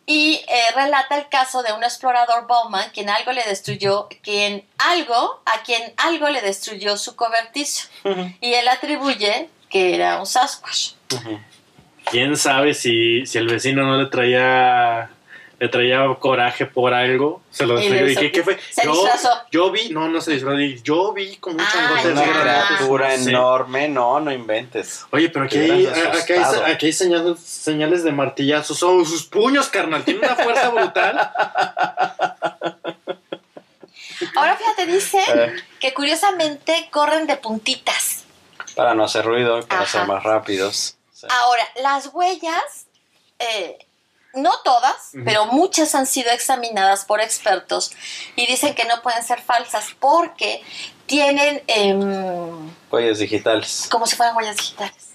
Y 0.10 0.46
eh, 0.48 0.62
relata 0.74 1.18
el 1.18 1.28
caso 1.28 1.64
de 1.64 1.74
un 1.74 1.84
explorador 1.84 2.48
Bowman 2.48 2.90
quien 2.94 3.10
algo 3.10 3.34
le 3.34 3.44
destruyó, 3.44 4.08
quien 4.24 4.66
algo, 4.78 5.42
a 5.46 5.64
quien 5.64 5.94
algo 5.98 6.30
le 6.30 6.40
destruyó 6.42 6.96
su 6.96 7.18
cobertizo. 7.18 7.90
Ujú. 8.06 8.32
Y 8.40 8.54
él 8.54 8.68
atribuye 8.70 9.50
que 9.70 9.96
era 9.96 10.18
un 10.20 10.26
Sasquatch. 10.26 10.94
Ujú. 11.14 11.40
¿Quién 12.12 12.38
sabe 12.38 12.74
si, 12.74 13.26
si 13.26 13.38
el 13.38 13.48
vecino 13.48 13.84
no 13.86 13.98
le 13.98 14.06
traía 14.08 15.10
le 15.60 15.70
traía 15.70 16.06
coraje 16.20 16.68
por 16.68 16.94
algo? 16.94 17.42
Se 17.50 17.66
lo 17.66 17.82
¿Y 17.82 18.16
qué, 18.16 18.32
qué 18.32 18.44
fue? 18.44 18.60
se 18.70 18.86
yo, 18.86 18.92
disfrazó. 18.94 19.30
yo 19.52 19.72
vi, 19.72 19.90
no, 19.90 20.08
no 20.08 20.22
se 20.22 20.34
disfrazó. 20.34 20.60
Yo 20.84 21.14
vi 21.14 21.38
como 21.38 21.56
un 21.58 21.62
Ah, 21.62 21.70
changote 21.74 22.12
Una 22.12 22.24
criatura 22.78 23.10
No 23.18 23.24
sé. 23.24 23.30
enorme, 23.32 23.88
no, 23.90 24.20
no 24.20 24.32
inventes. 24.32 25.06
Oye, 25.10 25.30
pero 25.30 25.46
aquí 25.46 25.58
hay, 25.58 25.88
aquí 25.88 26.34
hay, 26.34 26.72
aquí 26.74 26.86
hay 26.86 26.94
señales, 26.94 27.40
señales 27.40 28.04
de 28.04 28.12
martillazos. 28.12 28.78
Son 28.78 29.04
sus 29.06 29.24
puños, 29.26 29.68
carnal. 29.70 30.04
Tiene 30.04 30.20
una 30.20 30.36
fuerza 30.36 30.70
brutal. 30.70 31.32
Ahora 34.36 34.56
fíjate, 34.58 34.86
dice 34.86 35.20
Eh, 35.36 35.56
que 35.80 35.94
curiosamente 35.94 36.88
corren 36.92 37.26
de 37.28 37.38
puntitas. 37.38 38.24
para 38.76 38.94
no 38.94 39.04
hacer 39.06 39.26
ruido, 39.26 39.66
para 39.66 39.82
Ajá. 39.82 40.00
ser 40.00 40.08
más 40.08 40.24
rápidos. 40.24 40.97
Ahora, 41.30 41.64
las 41.82 42.08
huellas, 42.14 42.88
eh, 43.40 43.78
no 44.34 44.52
todas, 44.64 45.12
pero 45.26 45.46
muchas 45.48 45.96
han 45.96 46.06
sido 46.06 46.32
examinadas 46.32 47.06
por 47.06 47.22
expertos 47.22 47.92
y 48.36 48.46
dicen 48.46 48.76
que 48.76 48.86
no 48.86 49.02
pueden 49.02 49.24
ser 49.24 49.42
falsas 49.42 49.88
porque 50.00 50.62
tienen 51.08 51.64
em, 51.68 52.70
Huellas 52.92 53.20
digitales. 53.20 53.88
como 53.90 54.06
si 54.06 54.16
fueran 54.16 54.36
huellas 54.36 54.58
digitales. 54.58 55.12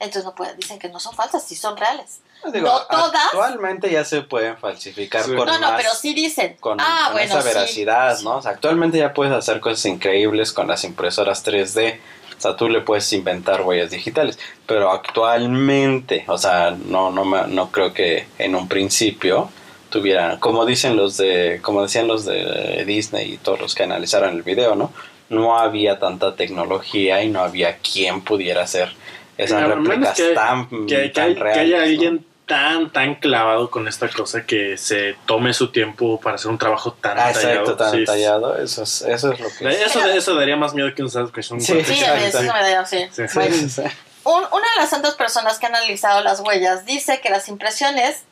Entonces 0.00 0.24
no 0.24 0.34
pueden, 0.34 0.56
dicen 0.58 0.78
que 0.78 0.88
no 0.88 0.98
son 1.00 1.14
falsas, 1.14 1.44
sí 1.46 1.54
son 1.56 1.76
reales. 1.76 2.20
Digo, 2.52 2.66
no 2.68 2.86
todas. 2.86 3.24
Actualmente 3.26 3.90
ya 3.90 4.04
se 4.04 4.20
pueden 4.22 4.58
falsificar 4.58 5.24
Sí. 5.24 5.34
con 5.34 5.46
No, 5.46 5.58
no, 5.58 5.70
más- 5.70 5.76
pero 5.82 5.94
sí 5.94 6.12
dicen. 6.12 6.56
con, 6.58 6.78
ah, 6.80 7.04
con 7.06 7.12
bueno, 7.14 7.32
esa 7.38 7.40
sí. 7.42 7.48
veracidad, 7.48 8.18
¿no? 8.20 8.36
O 8.36 8.42
sea, 8.42 8.50
actualmente 8.52 8.98
ya 8.98 9.14
puedes 9.14 9.32
hacer 9.32 9.60
cosas 9.60 9.84
increíbles 9.86 10.52
con 10.52 10.68
las 10.68 10.84
impresoras 10.84 11.42
3D. 11.42 12.00
O 12.36 12.40
sea, 12.40 12.56
tú 12.56 12.68
le 12.68 12.80
puedes 12.80 13.12
inventar 13.12 13.62
huellas 13.62 13.90
digitales. 13.90 14.38
Pero 14.66 14.90
actualmente, 14.90 16.24
o 16.28 16.38
sea, 16.38 16.76
no, 16.86 17.10
no, 17.10 17.24
me- 17.24 17.46
no 17.48 17.70
creo 17.70 17.92
que 17.92 18.26
en 18.38 18.54
un 18.54 18.68
principio 18.68 19.50
tuvieran, 19.90 20.38
como 20.38 20.66
dicen 20.66 20.96
los 20.96 21.16
de, 21.16 21.60
como 21.62 21.82
decían 21.82 22.08
los 22.08 22.24
de 22.24 22.84
Disney 22.86 23.34
y 23.34 23.36
todos 23.38 23.60
los 23.60 23.74
que 23.74 23.84
analizaron 23.84 24.34
el 24.34 24.42
video, 24.42 24.74
¿no? 24.74 24.92
No 25.28 25.58
había 25.58 25.98
tanta 25.98 26.34
tecnología 26.36 27.22
y 27.22 27.28
no 27.30 27.40
había 27.40 27.78
quien 27.78 28.20
pudiera 28.22 28.62
hacer 28.62 28.92
esas 29.38 29.62
réplicas 29.68 30.16
que- 30.16 30.34
tan, 30.34 30.68
que, 30.86 30.96
que 31.02 31.08
tan 31.10 31.24
hay- 31.28 31.34
que 31.34 31.40
reales. 31.40 31.80
haya 31.98 32.10
¿no? 32.10 32.18
Tan, 32.46 32.90
tan 32.92 33.14
clavado 33.14 33.70
con 33.70 33.88
esta 33.88 34.08
cosa 34.08 34.44
que 34.44 34.76
se 34.76 35.16
tome 35.26 35.54
su 35.54 35.70
tiempo 35.72 36.20
para 36.20 36.36
hacer 36.36 36.50
un 36.50 36.58
trabajo 36.58 36.92
tan 36.92 37.18
Ah, 37.18 37.28
detallado. 37.28 37.52
exacto, 37.60 37.76
tan 37.76 37.90
Sí, 37.92 37.98
detallado. 38.00 38.56
Eso 38.58 38.82
es, 38.82 39.02
eso 39.02 39.32
es 39.32 39.40
lo 39.40 39.48
que 39.48 39.68
es. 39.70 39.80
Eso, 39.86 40.04
eso 40.08 40.34
daría 40.34 40.56
más 40.56 40.74
miedo 40.74 40.94
que 40.94 41.02
un 41.02 41.10
Sasquatch. 41.10 41.50
un 41.52 41.60
Sí. 41.60 41.82
Sí, 41.84 42.02
eso 42.04 42.40
me 42.42 42.70
da, 42.70 42.84
sí. 42.84 42.98
Sí, 43.12 43.22
sí. 43.28 43.34
Bueno, 43.34 43.54
Sí, 43.56 43.68
sí. 43.70 43.82
un- 44.24 44.44
una 44.52 44.66
de 44.74 44.80
las 44.80 44.90
tantas 44.90 45.14
personas 45.14 45.58
que 45.58 45.66
han 45.66 45.74
analizado 45.74 46.22
las 46.22 46.40
huellas 46.40 46.84
dice 46.84 47.20
que 47.22 47.30
las 47.30 47.48
impresiones 47.48 48.24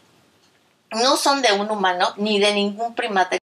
no 0.90 1.16
son 1.16 1.40
de 1.40 1.52
un 1.52 1.70
humano 1.70 2.12
ni 2.16 2.38
de 2.38 2.52
ningún 2.52 2.94
primate. 2.94 3.38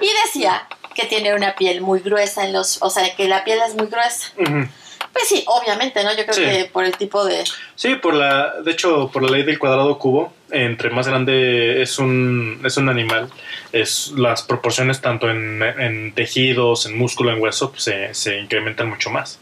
Y 0.00 0.10
decía 0.24 0.66
que 0.94 1.06
tiene 1.06 1.34
una 1.34 1.54
piel 1.54 1.80
muy 1.80 2.00
gruesa 2.00 2.44
en 2.44 2.52
los, 2.52 2.82
o 2.82 2.90
sea, 2.90 3.14
que 3.14 3.28
la 3.28 3.44
piel 3.44 3.60
es 3.66 3.74
muy 3.76 3.86
gruesa. 3.86 4.28
Ujú. 4.38 4.66
Pues 5.12 5.28
sí, 5.28 5.44
obviamente, 5.46 6.02
¿no? 6.04 6.10
Yo 6.16 6.24
creo 6.24 6.34
Sí. 6.34 6.42
que 6.42 6.64
por 6.72 6.84
el 6.84 6.96
tipo 6.96 7.24
de 7.24 7.44
Sí, 7.74 7.96
por 7.96 8.14
la, 8.14 8.60
de 8.62 8.70
hecho, 8.70 9.10
por 9.12 9.22
la 9.22 9.30
ley 9.30 9.42
del 9.42 9.58
cuadrado 9.58 9.98
cubo, 9.98 10.32
entre 10.50 10.88
más 10.90 11.06
grande 11.06 11.82
es 11.82 11.98
un, 11.98 12.60
es 12.64 12.76
un 12.78 12.88
animal, 12.88 13.30
es 13.72 14.12
las 14.16 14.42
proporciones 14.42 15.00
tanto 15.02 15.28
en, 15.30 15.62
en 15.62 16.14
tejidos, 16.14 16.86
en 16.86 16.96
músculo, 16.96 17.30
en 17.30 17.40
hueso, 17.42 17.70
pues, 17.70 17.84
se, 17.84 18.14
se 18.14 18.38
incrementan 18.38 18.88
mucho 18.88 19.10
más. 19.10 19.38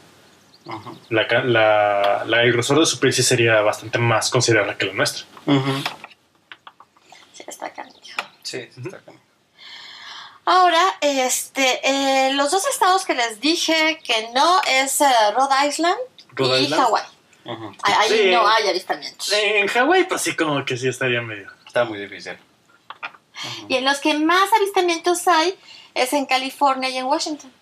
La, 1.09 1.27
ca- 1.27 1.43
la, 1.45 2.25
la- 2.27 2.43
el 2.43 2.53
grosor 2.53 2.79
de 2.81 2.87
su 2.87 2.99
piel 3.01 3.13
sí 3.13 3.23
sería 3.23 3.61
bastante 3.61 3.99
más 3.99 4.29
considerable 4.31 4.77
que 4.77 4.87
la 4.87 4.93
nuestra. 4.93 5.25
Sí, 7.33 7.45
está 7.47 7.73
canijo. 7.73 8.21
Sí, 8.43 8.59
está 8.59 8.99
cañón. 8.99 9.20
Ahora, 10.45 10.83
este, 11.01 11.81
eh, 11.85 12.33
los 12.35 12.51
dos 12.51 12.67
estados 12.67 13.05
que 13.05 13.15
les 13.15 13.41
dije 13.41 14.01
que 14.05 14.31
no 14.35 14.61
es 14.67 15.01
eh, 15.01 15.07
Rhode 15.35 15.69
Island 15.69 15.99
Rhode 16.35 16.61
y 16.61 16.65
Island. 16.65 16.83
Hawái. 16.83 17.03
Ahí 17.83 17.95
ahí 17.99 18.09
Sí. 18.09 18.31
no 18.33 18.47
hay 18.49 18.69
avistamientos. 18.69 19.33
En 19.33 19.67
Hawái, 19.69 20.05
pues 20.05 20.21
sí, 20.23 20.35
como 20.37 20.65
que 20.65 20.77
sí 20.77 20.89
estaría 20.89 21.21
medio. 21.23 21.51
Está 21.67 21.85
muy 21.85 21.99
difícil. 21.99 22.37
Y 23.69 23.77
en 23.77 23.85
los 23.85 23.99
que 23.99 24.15
más 24.15 24.53
avistamientos 24.53 25.27
hay 25.29 25.57
es 25.95 26.13
en 26.13 26.27
California 26.27 26.89
y 26.91 26.99
en 26.99 27.07
Washington. 27.07 27.53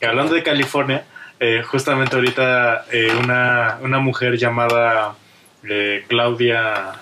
Y 0.00 0.04
hablando 0.04 0.34
de 0.34 0.42
California, 0.42 1.04
eh, 1.38 1.62
justamente 1.62 2.16
ahorita 2.16 2.86
eh, 2.90 3.12
una, 3.22 3.78
una 3.82 3.98
mujer 3.98 4.36
llamada 4.38 5.14
eh, 5.68 6.04
Claudia. 6.08 6.94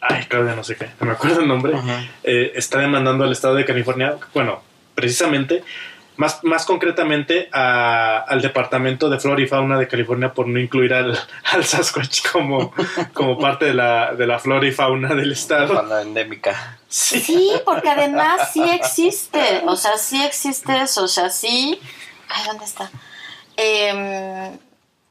Ay, 0.00 0.24
Claudia, 0.28 0.54
no 0.54 0.62
sé 0.64 0.76
qué, 0.76 0.90
no 1.00 1.06
me 1.06 1.12
acuerdo 1.12 1.40
el 1.40 1.48
nombre. 1.48 1.72
Eh, 2.22 2.52
está 2.54 2.78
demandando 2.78 3.24
al 3.24 3.32
estado 3.32 3.54
de 3.56 3.64
California, 3.64 4.16
bueno, 4.32 4.62
precisamente, 4.94 5.64
más, 6.16 6.42
más 6.42 6.64
concretamente 6.66 7.48
a- 7.52 8.18
al 8.26 8.40
departamento 8.42 9.08
de 9.08 9.18
flora 9.20 9.40
y 9.42 9.46
fauna 9.46 9.78
de 9.78 9.86
California 9.88 10.32
por 10.34 10.48
no 10.48 10.58
incluir 10.58 10.92
al, 10.94 11.16
al 11.52 11.64
Sasquatch 11.64 12.28
como, 12.32 12.72
como 13.12 13.38
parte 13.38 13.66
de 13.66 13.74
la, 13.74 14.14
de 14.14 14.26
la 14.26 14.38
flora 14.38 14.66
y 14.66 14.72
fauna 14.72 15.14
del 15.14 15.32
estado. 15.32 15.74
Fauna 15.74 16.02
endémica. 16.02 16.78
Sí. 16.88 17.20
Sí, 17.20 17.52
porque 17.64 17.88
además 17.90 18.50
sí 18.52 18.62
existe. 18.68 19.62
O 19.66 19.76
sea, 19.76 19.96
sí 19.98 20.22
existe 20.24 20.80
eso. 20.82 21.04
O 21.04 21.08
sea, 21.08 21.28
sí. 21.30 21.78
Ay, 22.28 22.44
¿dónde 22.46 22.64
está? 22.64 22.90
Em, 23.56 24.58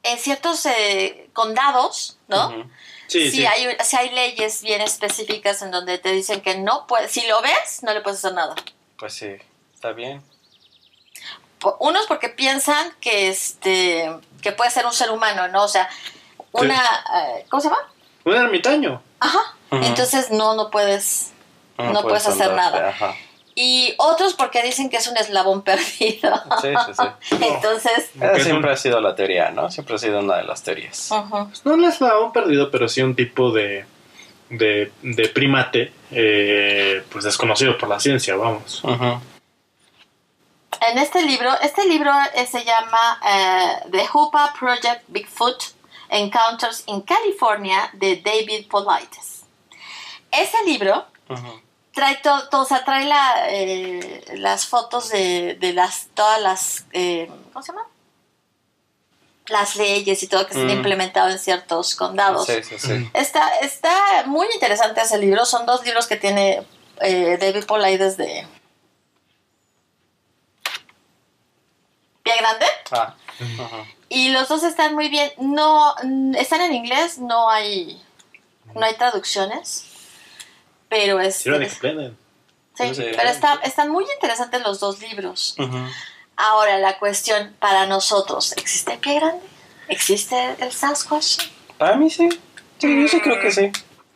en 0.04 0.18
ciertos 0.18 0.66
eh, 0.66 1.30
condados, 1.34 2.18
¿no? 2.28 2.66
Sí, 3.08 3.32
sí, 3.32 3.38
sí. 3.38 3.45
Hay, 3.45 3.78
sí 3.84 3.95
hay 3.95 4.10
leyes 4.10 4.62
bien 4.62 4.82
específicas 4.82 5.62
en 5.62 5.72
donde 5.72 5.97
te 5.97 6.12
dicen 6.12 6.41
que 6.41 6.58
no 6.58 6.88
puedes, 6.88 7.12
si 7.12 7.26
lo 7.28 7.41
ves, 7.41 7.84
no 7.84 7.93
le 7.93 8.01
puedes 8.01 8.20
hacer 8.20 8.34
nada. 8.34 8.55
Pues 8.97 9.14
sí, 9.14 9.36
está 9.74 9.93
bien. 9.93 10.22
Unos 11.80 12.05
porque 12.05 12.30
piensan 12.30 12.93
que 13.01 13.30
este 13.30 14.14
que 14.41 14.51
puede 14.51 14.70
ser 14.70 14.86
un 14.86 14.93
ser 14.93 15.10
humano, 15.10 15.47
¿no? 15.47 15.64
O 15.64 15.68
sea, 15.68 15.89
una 16.51 16.76
eh, 16.76 17.45
¿cómo 17.49 17.62
se 17.62 17.70
llama? 17.70 17.82
Un 18.26 18.36
ermitaño. 18.36 19.01
Ajá. 19.20 19.55
Entonces 19.72 20.30
no 20.30 20.53
no 20.55 20.70
puedes 20.70 21.32
no 21.78 22.01
puedes 22.03 22.28
hacer 22.28 22.51
andarte, 22.51 22.78
nada. 22.78 22.89
Ajá. 22.89 23.16
Y 23.60 23.95
otros 23.97 24.36
porque 24.36 24.62
dicen 24.62 24.88
que 24.88 24.97
es 24.97 25.08
un 25.08 25.18
eslabón 25.18 25.62
perdido. 25.64 26.32
Sí, 26.62 26.70
sí, 26.86 26.93
sí. 26.93 27.36
Entonces, 27.41 28.12
Esa 28.16 28.34
es 28.34 28.43
siempre 28.43 28.72
ha 28.72 28.78
sido 28.78 29.01
la 29.01 29.16
teoría, 29.16 29.49
¿no? 29.49 29.72
Siempre 29.72 29.95
ha 29.95 29.97
sido 29.97 30.20
una 30.20 30.38
de 30.38 30.43
las 30.43 30.62
teorías. 30.62 31.10
ujú. 31.12 31.49
pues, 31.49 31.66
no 31.66 31.88
es 31.89 31.99
un 31.99 32.32
perdido, 32.32 32.70
pero 32.70 32.88
sí 32.88 33.01
un 33.01 33.16
tipo 33.16 33.51
de, 33.51 33.86
de, 34.51 34.91
de 35.01 35.30
primate, 35.30 35.91
eh, 36.12 37.03
pues 37.12 37.24
desconocido 37.24 37.76
por 37.80 37.89
la 37.89 37.99
ciencia, 37.99 38.36
vamos. 38.36 38.84
En 40.80 40.99
este 40.99 41.24
libro, 41.24 41.49
este 41.60 41.88
libro 41.88 42.12
eh, 42.36 42.45
se 42.45 42.64
llama 42.64 43.20
eh, 43.28 43.89
The 43.91 44.05
Hoopa 44.14 44.53
Project 44.60 45.05
Bigfoot 45.08 45.64
Encounters 46.10 46.84
in 46.86 47.01
California 47.01 47.89
de 47.93 48.18
David 48.18 48.68
Polites. 48.70 49.45
Ese 50.32 50.64
libro. 50.64 51.08
Trae 51.98 52.18
todo, 52.18 52.48
todo, 52.50 52.62
o 52.62 52.66
sea, 52.66 52.86
trae 52.86 53.06
la, 53.06 53.50
eh, 53.50 54.24
las 54.36 54.68
fotos 54.68 55.10
de, 55.10 55.56
de 55.60 55.74
las, 55.74 56.10
todas 56.14 56.39
las, 56.39 56.86
eh, 56.93 57.28
¿cómo 57.52 57.64
se 57.64 57.72
llama? 57.72 57.88
Las 59.48 59.76
leyes 59.78 60.22
y 60.22 60.28
todo 60.28 60.45
que 60.45 60.54
se 60.54 60.60
han 60.62 60.68
Mm. 60.68 60.72
implementado 60.82 61.30
en 61.30 61.39
ciertos 61.39 61.95
condados. 61.95 62.45
Sí, 62.45 62.62
sí, 62.64 62.78
sí. 62.78 63.10
Está, 63.16 63.50
está 63.62 64.24
muy 64.28 64.45
interesante 64.54 65.02
ese 65.02 65.18
libro. 65.18 65.43
Son 65.45 65.66
dos 65.66 65.84
libros 65.84 66.06
que 66.06 66.18
tiene 66.18 66.64
eh, 67.02 67.38
David 67.41 67.66
Polides 67.66 68.16
de 68.18 68.45
Pie 72.24 72.34
Grande. 72.38 72.66
Ah. 72.91 73.16
Y 74.10 74.30
los 74.30 74.48
dos 74.50 74.62
están 74.64 74.93
muy 74.93 75.10
bien. 75.10 75.32
No, 75.38 75.95
mm, 76.04 76.36
están 76.36 76.62
en 76.62 76.74
inglés, 76.74 77.18
no 77.18 77.50
hay, 77.50 78.00
no 78.76 78.86
hay 78.86 78.95
traducciones. 78.95 79.86
Pero 80.90 81.20
es, 81.20 81.36
Sí 81.38 81.50
lo 81.50 81.58
explainen. 81.62 82.18
sí, 82.76 82.92
pero 82.96 83.30
está, 83.30 83.60
están 83.64 83.90
muy 83.90 84.06
interesantes 84.16 84.62
los 84.62 84.80
dos 84.80 85.02
libros. 85.02 85.56
Ahora 86.36 86.78
la 86.78 86.98
cuestión 87.00 87.54
para 87.60 87.88
nosotros, 87.88 88.54
¿existe 88.58 88.94
el 88.94 89.00
pie 89.00 89.16
grande? 89.16 89.44
¿Existe 89.88 90.56
el 90.60 90.72
Sasquatch? 90.72 91.48
Para 91.78 91.96
mí 91.98 92.10
sí. 92.10 92.30
Sí, 92.80 93.02
yo 93.02 93.08
sí 93.08 93.20
creo 93.22 93.40
que 93.40 93.52
sí. 93.52 93.72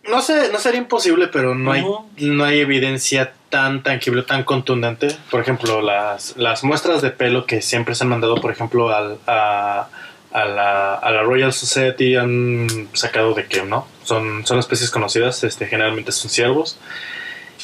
No 0.07 0.21
sé, 0.21 0.49
no 0.51 0.59
sería 0.59 0.79
imposible, 0.79 1.27
pero 1.27 1.55
no 1.55 1.71
hay, 1.71 1.85
no 2.17 2.43
hay 2.43 2.59
evidencia 2.59 3.33
tan 3.49 3.83
tangible, 3.83 4.23
tan 4.23 4.43
contundente. 4.43 5.15
Por 5.29 5.41
ejemplo, 5.41 5.81
las, 5.81 6.35
las 6.37 6.63
muestras 6.63 7.01
de 7.01 7.11
pelo 7.11 7.45
que 7.45 7.61
siempre 7.61 7.95
se 7.95 8.03
han 8.03 8.09
mandado, 8.09 8.35
por 8.41 8.51
ejemplo, 8.51 8.89
al, 8.95 9.19
a, 9.27 9.87
a 10.31 10.45
la, 10.45 10.95
a 10.95 11.11
la 11.11 11.23
Royal 11.23 11.53
Society 11.53 12.15
han 12.15 12.89
sacado 12.93 13.33
de 13.33 13.45
que 13.47 13.63
no. 13.63 13.87
Son, 14.11 14.45
son 14.45 14.59
especies 14.59 14.89
conocidas, 14.91 15.41
este, 15.45 15.67
generalmente 15.67 16.11
son 16.11 16.29
ciervos. 16.29 16.77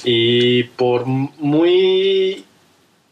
Y 0.05 0.63
por 0.63 1.05
muy, 1.05 2.45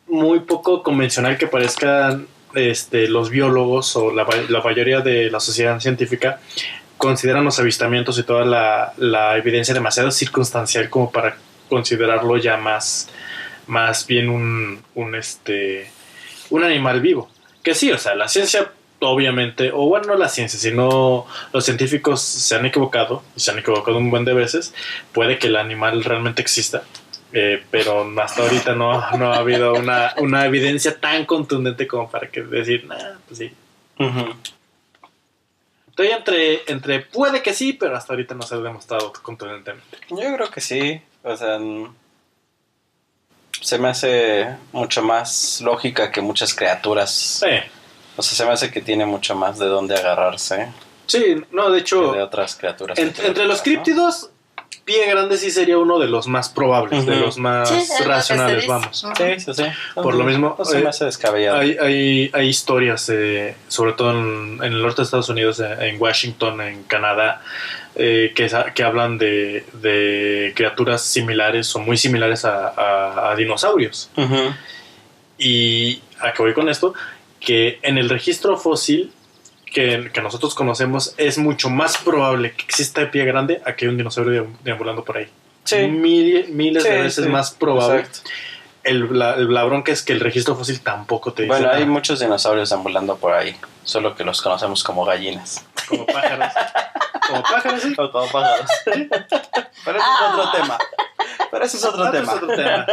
muy 0.08 0.40
poco 0.40 0.82
convencional 0.84 1.38
que 1.38 1.48
parezcan 1.48 2.28
este, 2.54 3.10
los 3.10 3.30
biólogos 3.30 3.94
o 3.98 4.14
la, 4.14 4.24
ma- 4.24 4.46
la 4.48 4.62
mayoría 4.62 5.02
de 5.02 5.30
la 5.30 5.42
sociedad 5.42 5.78
científica, 5.82 6.40
consideran 6.98 7.44
los 7.44 7.60
avistamientos 7.60 8.18
y 8.20 8.24
toda 8.24 8.46
la, 8.46 8.94
la 8.98 9.36
evidencia 9.38 9.74
demasiado 9.74 10.12
circunstancial 10.12 10.90
como 10.90 11.12
para 11.12 11.36
considerarlo 11.68 12.38
ya 12.38 12.56
más, 12.56 13.10
más 13.68 14.08
bien 14.08 14.30
un, 14.30 14.82
un, 14.96 15.14
este, 15.16 15.92
un 16.52 16.64
animal 16.64 17.02
vivo. 17.02 17.30
Que 17.62 17.74
sí, 17.74 17.92
o 17.92 17.98
sea, 17.98 18.16
la 18.16 18.30
ciencia 18.30 18.72
obviamente, 19.10 19.72
o 19.72 19.88
bueno, 19.88 20.08
no 20.08 20.16
la 20.16 20.30
ciencia, 20.30 20.60
sino 20.60 21.26
los 21.54 21.66
científicos 21.66 22.22
se 22.22 22.56
han 22.56 22.66
equivocado, 22.66 23.24
y 23.36 23.40
se 23.40 23.52
han 23.52 23.60
equivocado 23.60 23.98
un 23.98 24.10
buen 24.10 24.26
de 24.26 24.34
veces, 24.34 24.74
puede 25.14 25.40
que 25.40 25.48
el 25.48 25.56
animal 25.56 26.04
realmente 26.04 26.42
exista, 26.42 26.84
eh, 27.34 27.64
pero 27.72 28.10
hasta 28.22 28.44
ahorita 28.44 28.76
no, 28.76 29.12
no 29.18 29.34
ha 29.34 29.38
habido 29.38 29.74
una, 29.74 30.14
una 30.18 30.46
evidencia 30.46 31.00
tan 31.00 31.26
contundente 31.26 31.88
como 31.88 32.10
para 32.10 32.30
que 32.30 32.42
decir, 32.42 32.86
nah, 32.86 33.16
pues 33.28 33.40
sí. 33.40 33.54
Estoy 35.90 36.08
entre, 36.08 36.62
entre 36.68 37.00
puede 37.00 37.42
que 37.42 37.54
sí, 37.54 37.74
pero 37.74 37.96
hasta 37.96 38.14
ahorita 38.14 38.36
no 38.36 38.42
se 38.42 38.56
ha 38.56 38.58
demostrado 38.58 39.14
contundentemente. 39.22 39.98
Yo 40.10 40.36
creo 40.36 40.52
que 40.52 40.60
sí. 40.60 41.02
O 41.24 41.36
sea, 41.36 41.58
se 43.62 43.80
me 43.80 43.88
hace 43.88 44.56
mucho 44.74 45.02
más 45.02 45.62
lógica 45.62 46.12
que 46.12 46.22
muchas 46.22 46.54
criaturas. 46.54 47.42
Sí, 47.44 47.48
O 48.18 48.22
sea, 48.22 48.36
se 48.38 48.46
me 48.46 48.52
hace 48.52 48.72
que 48.72 48.82
tiene 48.82 49.06
mucho 49.06 49.36
más 49.36 49.60
de 49.60 49.66
dónde 49.68 49.96
agarrarse 49.96 50.68
sí, 51.08 51.36
no, 51.52 51.70
de 51.70 51.78
que 51.78 51.82
hecho, 51.82 52.14
de 52.14 52.22
otras 52.24 52.56
criaturas. 52.56 52.98
en- 52.98 53.14
entre 53.24 53.46
los 53.46 53.62
críptidos, 53.62 54.30
Pie 54.86 55.08
Grande 55.10 55.38
sí 55.38 55.50
sería 55.52 55.78
uno 55.80 55.98
de 56.00 56.08
los 56.08 56.28
más 56.28 56.50
probables, 56.50 57.06
de 57.08 57.16
los 57.16 57.38
más 57.38 57.70
Sí, 57.70 58.04
racionales, 58.04 58.58
dice. 58.58 58.68
vamos. 58.68 59.06
Sí, 59.18 59.40
sí, 59.40 59.54
sí. 59.56 59.64
Por 59.96 60.14
lo 60.16 60.24
mismo, 60.24 60.56
No 60.60 60.64
se 60.66 60.78
eh, 60.80 60.82
me 60.84 60.90
hace 60.90 61.06
descabellado. 61.06 61.58
Hay, 61.60 61.76
hay, 61.82 62.30
hay 62.34 62.48
historias, 62.48 63.10
eh, 63.10 63.56
sobre 63.68 63.94
todo 63.94 64.12
en, 64.12 64.60
en 64.64 64.74
el 64.74 64.82
norte 64.84 64.98
de 64.98 65.04
Estados 65.06 65.30
Unidos, 65.30 65.60
eh, 65.60 65.76
en 65.90 66.00
Washington, 66.00 66.62
en 66.62 66.84
Canadá, 66.84 67.42
eh, 67.96 68.32
que, 68.36 68.48
que 68.76 68.84
hablan 68.84 69.18
de, 69.18 69.66
de 69.74 70.54
criaturas 70.56 71.02
similares 71.04 71.76
o 71.76 71.80
muy 71.80 71.98
similares 71.98 72.46
a, 72.46 72.68
a- 72.70 73.32
a 73.32 73.36
dinosaurios. 73.36 74.10
Y 75.38 76.02
a 76.22 76.32
qué 76.34 76.42
voy 76.44 76.54
con 76.54 76.70
esto, 76.70 76.94
que 77.46 77.80
en 77.84 77.98
el 77.98 78.10
registro 78.10 78.58
fósil 78.58 79.12
que, 79.66 80.10
que 80.14 80.22
nosotros 80.22 80.54
conocemos 80.56 81.14
es 81.18 81.38
mucho 81.38 81.70
más 81.70 81.98
probable 81.98 82.52
que 82.54 82.64
exista 82.64 83.02
de 83.02 83.08
pie 83.08 83.26
grande 83.26 83.62
a 83.66 83.76
que 83.76 83.86
hay 83.86 83.90
un 83.92 83.98
dinosaurio 83.98 84.44
deam- 84.46 84.58
deambulando 84.64 85.04
por 85.06 85.18
ahí. 85.18 85.28
Sí. 85.64 85.78
Mil- 85.88 86.48
miles 86.50 86.84
de 86.84 86.90
veces 87.02 87.26
sí, 87.26 87.30
más 87.32 87.52
probable. 87.52 88.02
Exacto. 88.02 88.30
El, 88.86 89.18
la, 89.18 89.36
la 89.36 89.64
bronca 89.64 89.92
es 89.92 90.04
que 90.04 90.14
el 90.14 90.20
registro 90.20 90.56
fósil 90.56 90.80
tampoco 90.82 91.34
te 91.34 91.44
dice 91.44 91.54
Bueno, 91.54 91.70
hay 91.70 91.82
nada. 91.82 91.92
muchos 91.92 92.20
dinosaurios 92.20 92.72
ambulando 92.72 93.18
por 93.18 93.34
ahí, 93.34 93.56
solo 93.84 94.16
que 94.16 94.24
los 94.24 94.42
conocemos 94.42 94.84
como 94.84 95.04
gallinas. 95.06 95.66
como 95.90 96.06
pájaros. 96.06 96.54
como 97.28 97.44
pájaros, 97.44 97.82
sí. 97.82 97.96
O 97.98 98.12
como 98.12 98.28
pájaros. 98.32 98.70
Pero 98.86 99.98
ese 99.98 100.08
es 100.08 100.22
otro 100.34 100.52
tema. 100.52 100.78
Pero 101.52 101.66
ese 101.66 101.78
es 101.78 101.84
otro 101.86 102.04
Ah, 102.06 102.12
tema. 102.12 102.32
es 102.32 102.38
otro 102.38 102.48
tema. 102.56 102.86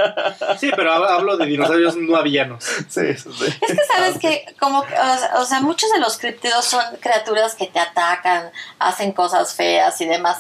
Sí, 0.59 0.71
pero 0.75 0.93
hab- 0.93 1.09
hablo 1.11 1.37
de 1.37 1.47
dinosaurios 1.47 1.97
no 1.97 2.17
avianos. 2.17 2.65
Sí, 2.89 3.15
sí. 3.15 3.29
Es 3.61 3.73
que 3.77 3.85
sabes 3.93 4.19
que, 4.19 4.45
como, 4.61 4.83
que, 4.85 4.95
o 4.95 4.97
sea- 5.19 5.33
o 5.37 5.45
sea, 5.45 5.61
muchos 5.61 5.91
de 5.93 5.99
los 6.01 6.17
criptidos 6.19 6.65
son 6.65 6.83
criaturas 7.01 7.55
que 7.55 7.67
te 7.67 7.79
atacan, 7.81 8.51
hacen 8.79 9.13
cosas 9.13 9.55
feas 9.55 10.01
y 10.01 10.07
demás. 10.07 10.39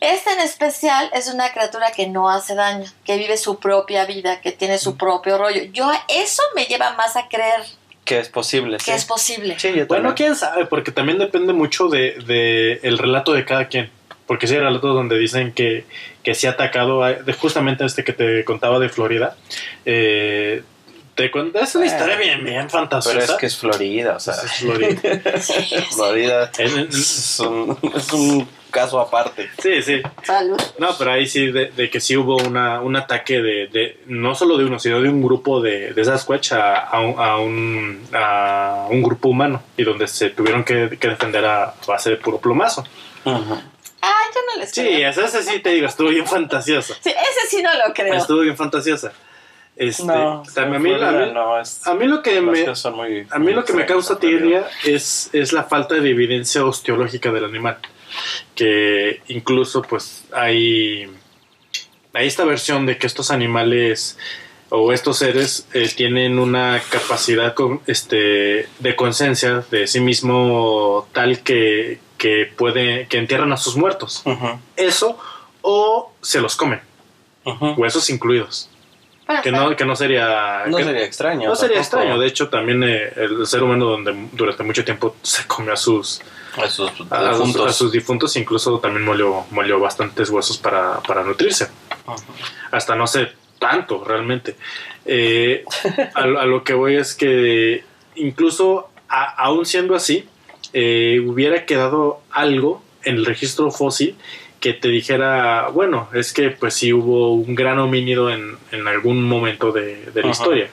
Este 0.00 0.30
en 0.32 0.40
especial 0.40 1.10
es 1.14 1.28
una 1.32 1.50
criatura 1.52 1.90
que 1.90 2.06
no 2.06 2.28
hace 2.28 2.54
daño, 2.54 2.84
que 3.04 3.16
vive 3.16 3.36
su 3.36 3.58
propia 3.58 4.04
vida, 4.04 4.40
que 4.40 4.52
tiene 4.52 4.78
su 4.78 4.96
propio 4.96 5.38
rollo. 5.38 5.62
Yo 5.72 5.90
eso 6.08 6.42
me 6.54 6.66
lleva 6.66 6.92
más 6.94 7.16
a 7.16 7.28
creer 7.28 7.62
Que 8.04 8.18
es 8.18 8.28
posible, 8.28 8.76
que 8.76 8.84
sí. 8.84 8.90
es 8.90 9.04
posible. 9.06 9.58
Sí, 9.58 9.72
yo 9.74 9.86
Bueno, 9.86 10.14
quién 10.14 10.36
sabe, 10.36 10.66
porque 10.66 10.92
también 10.92 11.18
depende 11.18 11.52
mucho 11.54 11.88
de, 11.88 12.12
de 12.26 12.80
el 12.82 12.98
relato 12.98 13.32
de 13.32 13.44
cada 13.44 13.68
quien. 13.68 13.90
Porque 14.26 14.46
sí 14.48 14.54
hay 14.54 14.60
relatos 14.60 14.92
donde 14.94 15.16
dicen 15.18 15.52
que, 15.52 15.86
que 16.22 16.34
sí 16.34 16.46
ha 16.46 16.50
atacado, 16.50 17.02
a- 17.04 17.12
de 17.14 17.32
justamente 17.32 17.84
este 17.84 18.04
que 18.04 18.12
te 18.12 18.44
contaba 18.44 18.78
de 18.80 18.88
Florida. 18.88 19.36
Eh, 19.84 20.62
te 21.14 21.30
cuenta- 21.30 21.60
es 21.60 21.74
una 21.74 21.84
Eh, 21.86 21.88
historia 21.88 22.16
bien, 22.16 22.44
bien 22.44 22.68
fantasiosa. 22.68 23.18
Pero 23.18 23.32
es 23.32 23.38
que 23.38 23.46
es 23.46 23.56
Florida, 23.56 24.16
o 24.16 24.20
sea, 24.20 24.34
Es 24.34 24.52
Florida. 24.54 25.00
Florida 25.94 26.50
es 26.58 27.38
un, 27.40 27.78
es 27.96 28.12
un 28.12 28.48
caso 28.76 29.00
aparte. 29.00 29.48
sí, 29.62 29.80
sí. 29.82 30.02
Salud. 30.22 30.60
No, 30.78 30.88
pero 30.98 31.12
ahí 31.12 31.26
sí, 31.26 31.50
de, 31.50 31.70
de 31.70 31.88
que 31.90 32.00
sí 32.00 32.16
hubo 32.16 32.36
una, 32.36 32.80
un 32.80 32.94
ataque 32.96 33.40
de, 33.40 33.66
de, 33.68 34.00
no 34.06 34.34
solo 34.34 34.56
de 34.58 34.64
uno, 34.64 34.78
sino 34.78 35.00
de 35.00 35.08
un 35.08 35.22
grupo 35.22 35.60
de, 35.60 35.92
de 35.94 36.04
Sasquatch 36.04 36.52
a, 36.52 36.76
a 36.84 37.00
un, 37.00 37.18
a, 37.18 37.36
un, 37.38 38.08
a 38.12 38.86
un 38.90 39.02
grupo 39.02 39.28
humano 39.28 39.62
y 39.76 39.84
donde 39.84 40.06
se 40.06 40.30
tuvieron 40.30 40.62
que, 40.64 40.96
que 41.00 41.08
defender 41.08 41.44
a 41.44 41.74
base 41.86 42.10
de 42.10 42.16
puro 42.16 42.38
plomazo. 42.38 42.84
Ujú. 43.24 43.54
Ah, 44.02 44.12
yo 44.34 44.40
no 44.54 44.60
les 44.60 44.70
Sí, 44.70 44.82
creo. 44.82 45.08
esa, 45.10 45.24
esa 45.24 45.42
sí 45.42 45.58
te 45.60 45.70
digo, 45.70 45.86
estuvo 45.86 46.08
bien 46.10 46.26
fantasiosa. 46.26 46.94
Sí, 47.00 47.10
ese 47.10 47.48
sí 47.48 47.62
no 47.62 47.70
lo 47.72 47.92
creo. 47.94 48.14
Estuvo 48.14 48.40
bien 48.40 48.56
fantasiosa. 48.56 49.12
Este, 49.74 50.04
No, 50.04 50.42
también 50.54 50.76
a 51.02 51.10
mí, 51.10 51.20
a 51.22 51.26
mí- 51.26 51.32
no, 51.34 51.60
es, 51.60 51.86
a 51.86 51.92
mí 51.92 52.06
lo 52.06 52.22
que 52.22 52.40
me, 52.40 52.64
muy- 52.94 53.26
a 53.30 53.38
mí 53.38 53.52
lo 53.52 53.62
que 53.64 53.74
me 53.74 53.84
causa 53.84 54.18
tirria 54.18 54.64
es, 54.84 55.28
es 55.34 55.52
la 55.52 55.64
falta 55.64 55.96
de 55.96 56.08
evidencia 56.10 56.64
osteológica 56.64 57.30
del 57.30 57.44
animal. 57.44 57.76
Que 58.54 59.20
incluso 59.28 59.82
pues 59.82 60.24
hay, 60.32 61.08
hay 62.12 62.26
esta 62.26 62.44
versión 62.44 62.86
de 62.86 62.98
que 62.98 63.06
estos 63.06 63.30
animales 63.30 64.18
o 64.68 64.92
estos 64.92 65.18
seres 65.18 65.68
eh, 65.74 65.88
tienen 65.94 66.38
una 66.38 66.82
capacidad 66.90 67.54
con, 67.54 67.80
este, 67.86 68.68
de 68.80 68.96
conciencia 68.96 69.64
de 69.70 69.86
sí 69.86 70.00
mismo 70.00 71.06
tal 71.12 71.40
que, 71.44 72.00
que 72.18 72.50
puede 72.56 73.06
que 73.06 73.18
entierran 73.18 73.52
a 73.52 73.56
sus 73.56 73.76
muertos. 73.76 74.24
Eso 74.76 75.18
o 75.62 76.12
se 76.20 76.40
los 76.40 76.56
comen, 76.56 76.80
ujú. 77.44 77.74
huesos 77.76 78.10
incluidos. 78.10 78.68
Bueno, 79.26 79.42
Que 79.42 79.50
no, 79.50 79.74
que 79.76 79.84
no 79.84 79.96
sería... 79.96 80.64
No 80.68 80.76
que- 80.76 80.84
sería 80.84 81.04
extraño. 81.04 81.48
no 81.48 81.56
sería 81.56 81.80
tampoco. 81.80 81.96
extraño, 81.98 82.20
de 82.20 82.26
hecho 82.28 82.48
también 82.48 82.84
eh, 82.84 83.12
el 83.16 83.44
ser 83.46 83.62
humano 83.64 83.86
donde 83.86 84.14
durante 84.32 84.62
mucho 84.62 84.84
tiempo 84.84 85.16
se 85.22 85.44
comió 85.48 85.72
a 85.72 85.76
sus, 85.76 86.20
A 86.56 86.68
sus 86.70 86.90
a, 86.90 86.94
sus- 86.96 87.38
difuntos. 87.38 87.66
a 87.68 87.72
sus 87.72 87.92
difuntos, 87.92 88.36
incluso 88.36 88.78
también 88.78 89.04
molió, 89.04 89.44
molió 89.50 89.78
bastantes 89.80 90.30
huesos 90.30 90.58
para, 90.58 91.00
para 91.00 91.22
nutrirse. 91.22 91.68
Hasta 92.70 92.94
no 92.96 93.06
sé 93.06 93.28
tanto 93.58 94.04
realmente. 94.04 94.56
Eh, 95.04 95.64
a, 96.14 96.26
lo- 96.26 96.40
a 96.40 96.46
lo 96.46 96.64
que 96.64 96.74
voy 96.74 96.96
es 96.96 97.14
que 97.14 97.84
incluso 98.16 98.88
a- 99.08 99.34
aún 99.44 99.66
siendo 99.66 99.94
así, 99.94 100.26
eh, 100.72 101.22
hubiera 101.26 101.64
quedado 101.64 102.20
algo 102.30 102.82
en 103.04 103.16
el 103.16 103.24
registro 103.26 103.70
fósil 103.70 104.16
que 104.66 104.72
te 104.72 104.88
dijera, 104.88 105.68
bueno, 105.68 106.08
es 106.12 106.32
que 106.32 106.50
pues 106.50 106.74
sí 106.74 106.92
hubo 106.92 107.34
un 107.34 107.54
gran 107.54 107.78
homínido 107.78 108.30
en, 108.30 108.56
en 108.72 108.88
algún 108.88 109.22
momento 109.22 109.70
de, 109.70 110.06
de 110.06 110.22
la 110.22 110.30
Ajá. 110.30 110.42
historia. 110.42 110.70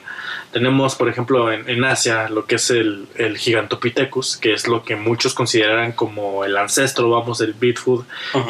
Tenemos, 0.50 0.96
por 0.96 1.08
ejemplo, 1.08 1.52
en, 1.52 1.68
en 1.68 1.84
Asia 1.84 2.28
lo 2.28 2.44
que 2.44 2.56
es 2.56 2.70
el, 2.70 3.06
el 3.14 3.38
Gigantopithecus, 3.38 4.36
que 4.38 4.52
es 4.52 4.66
lo 4.66 4.82
que 4.82 4.96
muchos 4.96 5.32
consideran 5.32 5.92
como 5.92 6.44
el 6.44 6.56
ancestro, 6.56 7.08
vamos, 7.08 7.38
del 7.38 7.52
Bigfoot 7.52 8.04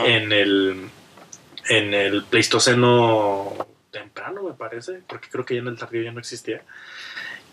en 0.06 0.32
el 0.32 0.76
en 1.68 1.92
el 1.92 2.24
Pleistoceno 2.24 3.52
temprano, 3.90 4.44
me 4.44 4.54
parece, 4.54 5.00
porque 5.06 5.28
creo 5.30 5.44
que 5.44 5.56
ya 5.56 5.60
en 5.60 5.68
el 5.68 5.76
tardío 5.76 6.00
ya 6.00 6.12
no 6.12 6.20
existía, 6.20 6.62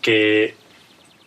que 0.00 0.54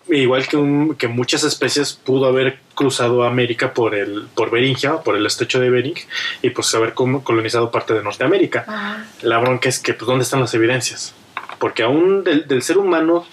igual 0.10 0.47
que, 0.47 0.58
un- 0.58 0.95
que 0.95 1.08
muchas 1.08 1.43
especies 1.43 1.93
pudo 1.93 2.26
haber 2.28 2.60
cruzado 2.76 3.24
América 3.24 3.74
por 3.74 3.95
el 3.95 4.28
por 4.36 4.51
Beringia, 4.51 4.97
por 4.97 5.16
el 5.16 5.26
estrecho 5.26 5.60
de 5.60 5.70
Bering, 5.70 5.95
y 6.41 6.49
pues 6.51 6.74
haber 6.76 6.93
com- 6.93 7.22
colonizado 7.22 7.72
parte 7.72 7.93
de 7.93 8.03
Norteamérica. 8.03 8.66
Ajá. 8.68 9.06
La 9.22 9.38
bronca 9.39 9.70
es 9.70 9.80
que, 9.80 9.93
pues, 9.93 10.06
¿dónde 10.08 10.24
están 10.24 10.41
las 10.41 10.53
evidencias? 10.53 11.14
Porque 11.60 11.84
aún 11.84 12.24
del, 12.24 12.47
del 12.47 12.62
ser 12.62 12.78
humano, 12.78 13.26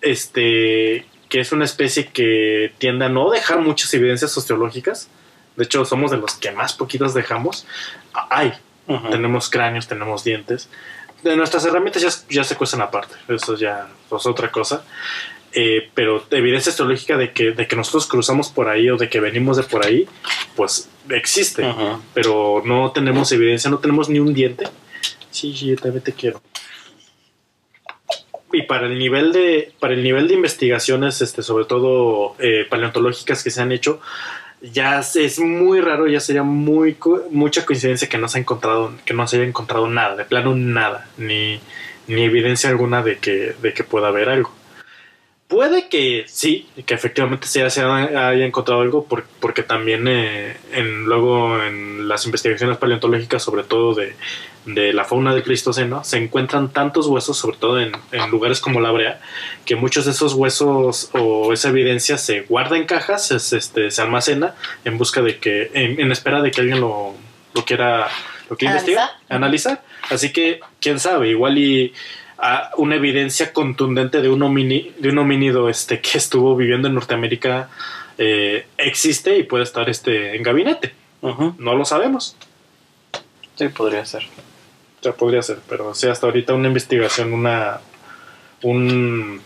este, 0.00 1.06
que 1.28 1.40
es 1.40 1.52
una 1.52 1.64
especie 1.64 2.06
que 2.08 2.72
tiende 2.78 3.04
a 3.04 3.08
no 3.08 3.30
dejar 3.30 3.60
muchas 3.60 3.92
evidencias 3.94 4.36
osteológicas, 4.36 5.08
de 5.56 5.64
hecho 5.64 5.84
somos 5.84 6.10
de 6.10 6.16
los 6.18 6.34
que 6.34 6.52
más 6.52 6.72
poquitas 6.72 7.14
dejamos, 7.14 7.66
hay, 8.30 8.52
tenemos 9.10 9.50
cráneos, 9.50 9.88
tenemos 9.88 10.22
dientes. 10.24 10.68
De 11.22 11.34
nuestras 11.36 11.64
herramientas 11.64 12.02
ya, 12.02 12.10
ya 12.34 12.44
se 12.44 12.56
cuestan 12.56 12.82
aparte, 12.82 13.14
eso 13.28 13.56
ya 13.56 13.88
es 14.16 14.26
otra 14.26 14.50
cosa. 14.52 14.84
Eh, 15.58 15.88
pero 15.94 16.22
evidencia 16.32 16.68
osteológica 16.70 17.16
de 17.16 17.32
que, 17.32 17.52
de 17.52 17.66
que 17.66 17.76
nosotros 17.76 18.06
cruzamos 18.06 18.50
por 18.50 18.68
ahí 18.68 18.90
o 18.90 18.98
de 18.98 19.08
que 19.08 19.20
venimos 19.20 19.56
de 19.56 19.62
por 19.62 19.86
ahí, 19.86 20.06
pues 20.54 20.90
existe 21.08 21.62
pero 22.12 22.62
no 22.66 22.92
tenemos 22.92 23.32
evidencia, 23.32 23.70
no 23.70 23.78
tenemos 23.78 24.10
ni 24.10 24.18
un 24.18 24.34
diente. 24.34 24.66
Sí, 25.30 25.56
sí, 25.56 25.68
yo 25.68 25.76
también 25.76 26.04
te 26.04 26.12
quiero. 26.12 26.42
Y 28.52 28.62
para 28.62 28.86
el 28.86 28.98
nivel 28.98 29.32
de, 29.32 29.72
para 29.80 29.94
el 29.94 30.02
nivel 30.02 30.28
de 30.28 30.34
investigaciones, 30.34 31.20
este, 31.20 31.42
sobre 31.42 31.64
todo 31.64 32.36
eh, 32.38 32.66
paleontológicas 32.68 33.42
que 33.42 33.50
se 33.50 33.60
han 33.60 33.72
hecho, 33.72 34.00
ya 34.60 35.00
es- 35.00 35.38
muy 35.38 35.80
raro, 35.80 36.06
ya 36.06 36.20
sería 36.20 36.42
muy 36.42 36.94
co- 36.94 37.24
mucha 37.30 37.64
coincidencia 37.66 38.08
que 38.08 38.18
no 38.18 38.28
se 38.28 38.38
ha 38.38 38.40
encontrado, 38.40 38.92
que 39.04 39.14
no 39.14 39.26
se 39.26 39.36
haya 39.36 39.46
encontrado 39.46 39.88
nada, 39.88 40.16
de 40.16 40.24
plano 40.24 40.54
nada, 40.54 41.08
ni, 41.18 41.60
ni 42.08 42.22
evidencia 42.24 42.70
alguna 42.70 43.02
de 43.02 43.18
que, 43.18 43.54
de 43.60 43.74
que 43.74 43.84
pueda 43.84 44.08
haber 44.08 44.28
algo. 44.28 44.52
Puede 45.48 45.88
que 45.88 46.24
sí, 46.26 46.68
que 46.86 46.94
efectivamente 46.94 47.46
se 47.46 47.62
haya, 47.62 48.32
encontrado 48.34 48.80
algo, 48.80 49.04
por- 49.04 49.24
porque 49.38 49.62
también 49.62 50.08
eh, 50.08 50.56
en, 50.72 51.04
luego 51.04 51.62
en 51.62 52.08
las 52.08 52.24
investigaciones 52.26 52.78
paleontológicas, 52.78 53.44
sobre 53.44 53.62
todo 53.62 53.94
de, 53.94 54.16
de 54.64 54.92
la 54.92 55.04
fauna 55.04 55.32
del 55.34 55.44
Pleistoceno, 55.44 56.02
se 56.02 56.18
encuentran 56.18 56.72
tantos 56.72 57.06
huesos, 57.06 57.38
sobre 57.38 57.58
todo 57.58 57.80
en, 57.80 57.92
en 58.10 58.28
lugares 58.30 58.58
como 58.60 58.80
la 58.80 58.90
Brea, 58.90 59.20
que 59.64 59.76
muchos 59.76 60.04
de 60.06 60.10
esos 60.10 60.34
huesos 60.34 61.10
o 61.12 61.52
esa 61.52 61.68
evidencia 61.68 62.18
se 62.18 62.40
guarda 62.40 62.76
en 62.76 62.84
cajas, 62.86 63.30
es, 63.30 63.52
este, 63.52 63.92
se 63.92 64.02
almacena 64.02 64.56
en 64.84 64.98
busca 64.98 65.22
de 65.22 65.38
que, 65.38 65.70
en, 65.74 66.00
en 66.00 66.10
espera 66.10 66.42
de 66.42 66.50
que 66.50 66.60
alguien 66.60 66.80
lo, 66.80 67.14
lo 67.54 67.64
quiera, 67.64 68.08
lo 68.50 68.56
quiera 68.56 68.74
¿Analizar? 68.74 68.88
investigar, 69.04 69.10
analizar. 69.28 69.82
Así 70.10 70.32
que, 70.32 70.58
quién 70.80 70.98
sabe, 70.98 71.28
igual 71.30 71.56
y 71.56 71.92
a 72.38 72.70
una 72.76 72.96
evidencia 72.96 73.52
contundente 73.52 74.20
de 74.20 74.28
un, 74.28 74.40
homini- 74.40 74.94
de 74.96 75.08
un 75.08 75.18
homínido 75.18 75.68
este, 75.68 76.00
que 76.00 76.18
estuvo 76.18 76.54
viviendo 76.56 76.88
en 76.88 76.94
Norteamérica 76.94 77.70
eh, 78.18 78.66
existe 78.78 79.36
y 79.38 79.42
puede 79.42 79.64
estar 79.64 79.88
este, 79.88 80.36
en 80.36 80.42
gabinete. 80.42 80.94
No 81.58 81.74
lo 81.74 81.84
sabemos. 81.84 82.36
Sí, 83.56 83.68
podría 83.68 84.04
ser. 84.04 84.22
sea, 85.00 85.12
podría 85.12 85.42
ser, 85.42 85.58
pero 85.68 85.94
sí, 85.94 86.06
hasta 86.08 86.26
ahorita 86.26 86.54
una 86.54 86.68
investigación, 86.68 87.32
una. 87.32 87.80
Un, 88.62 89.40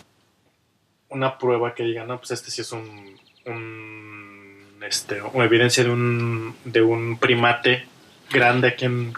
una 1.09 1.38
prueba 1.38 1.74
que 1.74 1.82
diga, 1.84 2.05
no, 2.05 2.18
pues 2.18 2.30
este 2.32 2.51
sí 2.51 2.61
es 2.62 2.72
un. 2.72 3.18
un 3.47 4.78
este, 4.82 5.20
una 5.22 5.45
evidencia 5.45 5.84
de 5.84 5.91
un, 5.91 6.57
de 6.64 6.80
un 6.82 7.18
primate 7.18 7.86
grande 8.30 8.68
aquí 8.68 8.86
en, 8.86 9.12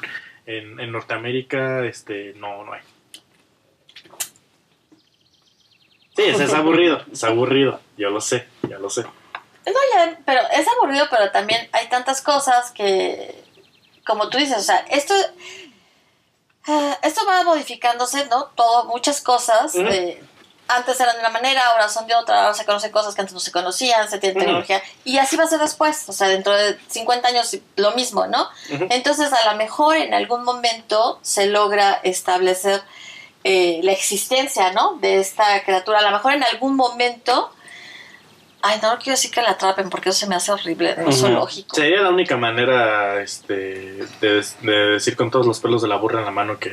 en, 0.47 0.81
en 0.81 0.93
Norteamérica, 0.93 1.85
este, 1.87 2.35
no, 2.39 2.65
no 2.65 2.73
hay. 2.73 2.81
Sí, 6.17 6.23
es, 6.23 6.41
es 6.41 6.53
aburrido, 6.55 7.03
es 7.13 7.25
aburrido, 7.25 7.81
yo 7.97 8.11
lo 8.11 8.21
sé, 8.21 8.47
ya 8.69 8.79
lo 8.79 8.91
sé. 8.91 9.03
No, 9.03 9.81
ya, 9.95 10.19
pero 10.27 10.41
es 10.53 10.67
aburrido, 10.69 11.07
pero 11.11 11.31
también 11.31 11.69
hay 11.73 11.89
tantas 11.89 12.21
cosas 12.21 12.71
que, 12.73 13.45
como 14.07 14.29
tú 14.29 14.39
dices, 14.39 14.59
o 14.59 14.63
sea, 14.63 14.85
esto, 14.91 15.15
ah, 16.67 16.99
esto 17.03 17.23
va 17.27 17.43
modificándose, 17.45 18.27
¿no? 18.27 18.45
Todo, 18.57 18.85
muchas 18.87 19.21
cosas. 19.21 19.73
De- 19.73 20.23
antes 20.69 20.99
eran 21.01 21.15
de 21.17 21.21
una 21.21 21.29
manera, 21.29 21.67
ahora 21.67 21.89
son 21.89 22.07
de 22.07 22.15
otra, 22.15 22.43
ahora 22.45 22.55
se 22.55 22.65
conocen 22.65 22.93
cosas 22.93 23.15
que 23.15 23.21
antes 23.21 23.35
no 23.35 23.41
se 23.41 23.53
conocían, 23.53 24.09
se 24.09 24.19
tiene 24.19 24.41
tecnología, 24.41 24.83
y 25.05 25.19
así 25.19 25.37
va 25.37 25.45
a 25.45 25.49
ser 25.49 25.59
después, 25.59 26.09
o 26.09 26.13
sea, 26.13 26.29
dentro 26.29 26.53
de 26.55 26.79
50 26.89 27.29
años 27.29 27.55
lo 27.77 27.91
mismo, 27.91 28.27
¿no? 28.27 28.49
Entonces, 28.71 29.31
a 29.35 29.51
lo 29.53 29.59
mejor 29.59 29.97
en 29.97 30.15
algún 30.15 30.45
momento 30.45 31.19
se 31.21 31.47
logra 31.47 32.01
establecer 32.05 32.81
eh, 33.45 33.81
la 33.83 33.93
existencia, 33.93 34.73
¿no? 34.73 34.95
De 35.01 35.19
esta 35.19 35.63
criatura. 35.65 35.99
A 35.99 36.03
lo 36.03 36.11
mejor 36.11 36.35
en 36.35 36.45
algún 36.45 36.77
momento. 36.77 37.51
Ay, 38.65 38.79
no, 38.81 38.93
no 38.93 38.99
quiero 38.99 39.13
decir 39.17 39.33
que 39.33 39.43
la 39.43 39.51
atrapen 39.51 39.91
porque 39.91 40.11
eso 40.11 40.21
se 40.21 40.27
me 40.29 40.37
hace 40.37 40.53
horrible 40.53 40.95
de 40.95 41.03
Ujú. 41.03 41.13
zoológico. 41.13 41.75
Sería 41.75 42.01
la 42.01 42.11
única 42.11 42.37
manera 42.37 43.21
este, 43.21 43.55
de, 44.21 44.47
de 44.61 44.73
decir 44.93 45.17
con 45.17 45.33
todos 45.33 45.47
los 45.47 45.59
pelos 45.59 45.83
de 45.83 45.89
la 45.89 45.97
burra 45.97 46.21
en 46.21 46.27
la 46.27 46.31
mano 46.31 46.61
que, 46.61 46.71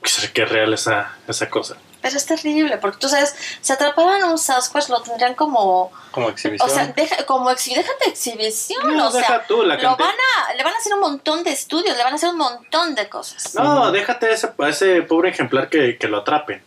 que, 0.00 0.32
que 0.32 0.42
es 0.42 0.48
real 0.48 0.72
esa, 0.72 1.16
esa 1.26 1.50
cosa. 1.50 1.76
Pero 2.04 2.18
es 2.18 2.26
terrible 2.26 2.76
porque 2.76 2.98
tú 2.98 3.08
sabes, 3.08 3.34
si 3.62 3.72
atraparan 3.72 4.20
a 4.22 4.26
un 4.26 4.36
Sasquatch 4.36 4.90
lo 4.90 5.00
tendrían 5.00 5.34
como. 5.34 5.90
Como 6.10 6.28
exhibición. 6.28 6.68
O 6.70 6.72
sea, 6.72 6.86
deja, 6.88 7.24
como 7.24 7.50
exhi- 7.50 7.74
déjate 7.74 8.10
exhibición. 8.10 8.94
No, 8.94 9.08
o 9.08 9.10
sea, 9.10 9.20
deja 9.22 9.46
tú 9.46 9.62
la 9.62 9.76
lo 9.76 9.80
cantidad. 9.80 10.08
van 10.08 10.14
a, 10.50 10.54
le 10.54 10.62
van 10.62 10.74
a 10.74 10.76
hacer 10.76 10.92
un 10.92 11.00
montón 11.00 11.42
de 11.44 11.50
estudios, 11.52 11.96
le 11.96 12.04
van 12.04 12.12
a 12.12 12.16
hacer 12.16 12.28
un 12.28 12.36
montón 12.36 12.94
de 12.94 13.08
cosas. 13.08 13.54
No, 13.54 13.90
déjate 13.90 14.30
ese, 14.32 14.50
a 14.58 14.68
ese 14.68 15.00
pobre 15.00 15.30
ejemplar 15.30 15.70
que, 15.70 15.96
que 15.96 16.06
lo 16.06 16.18
atrapen. 16.18 16.62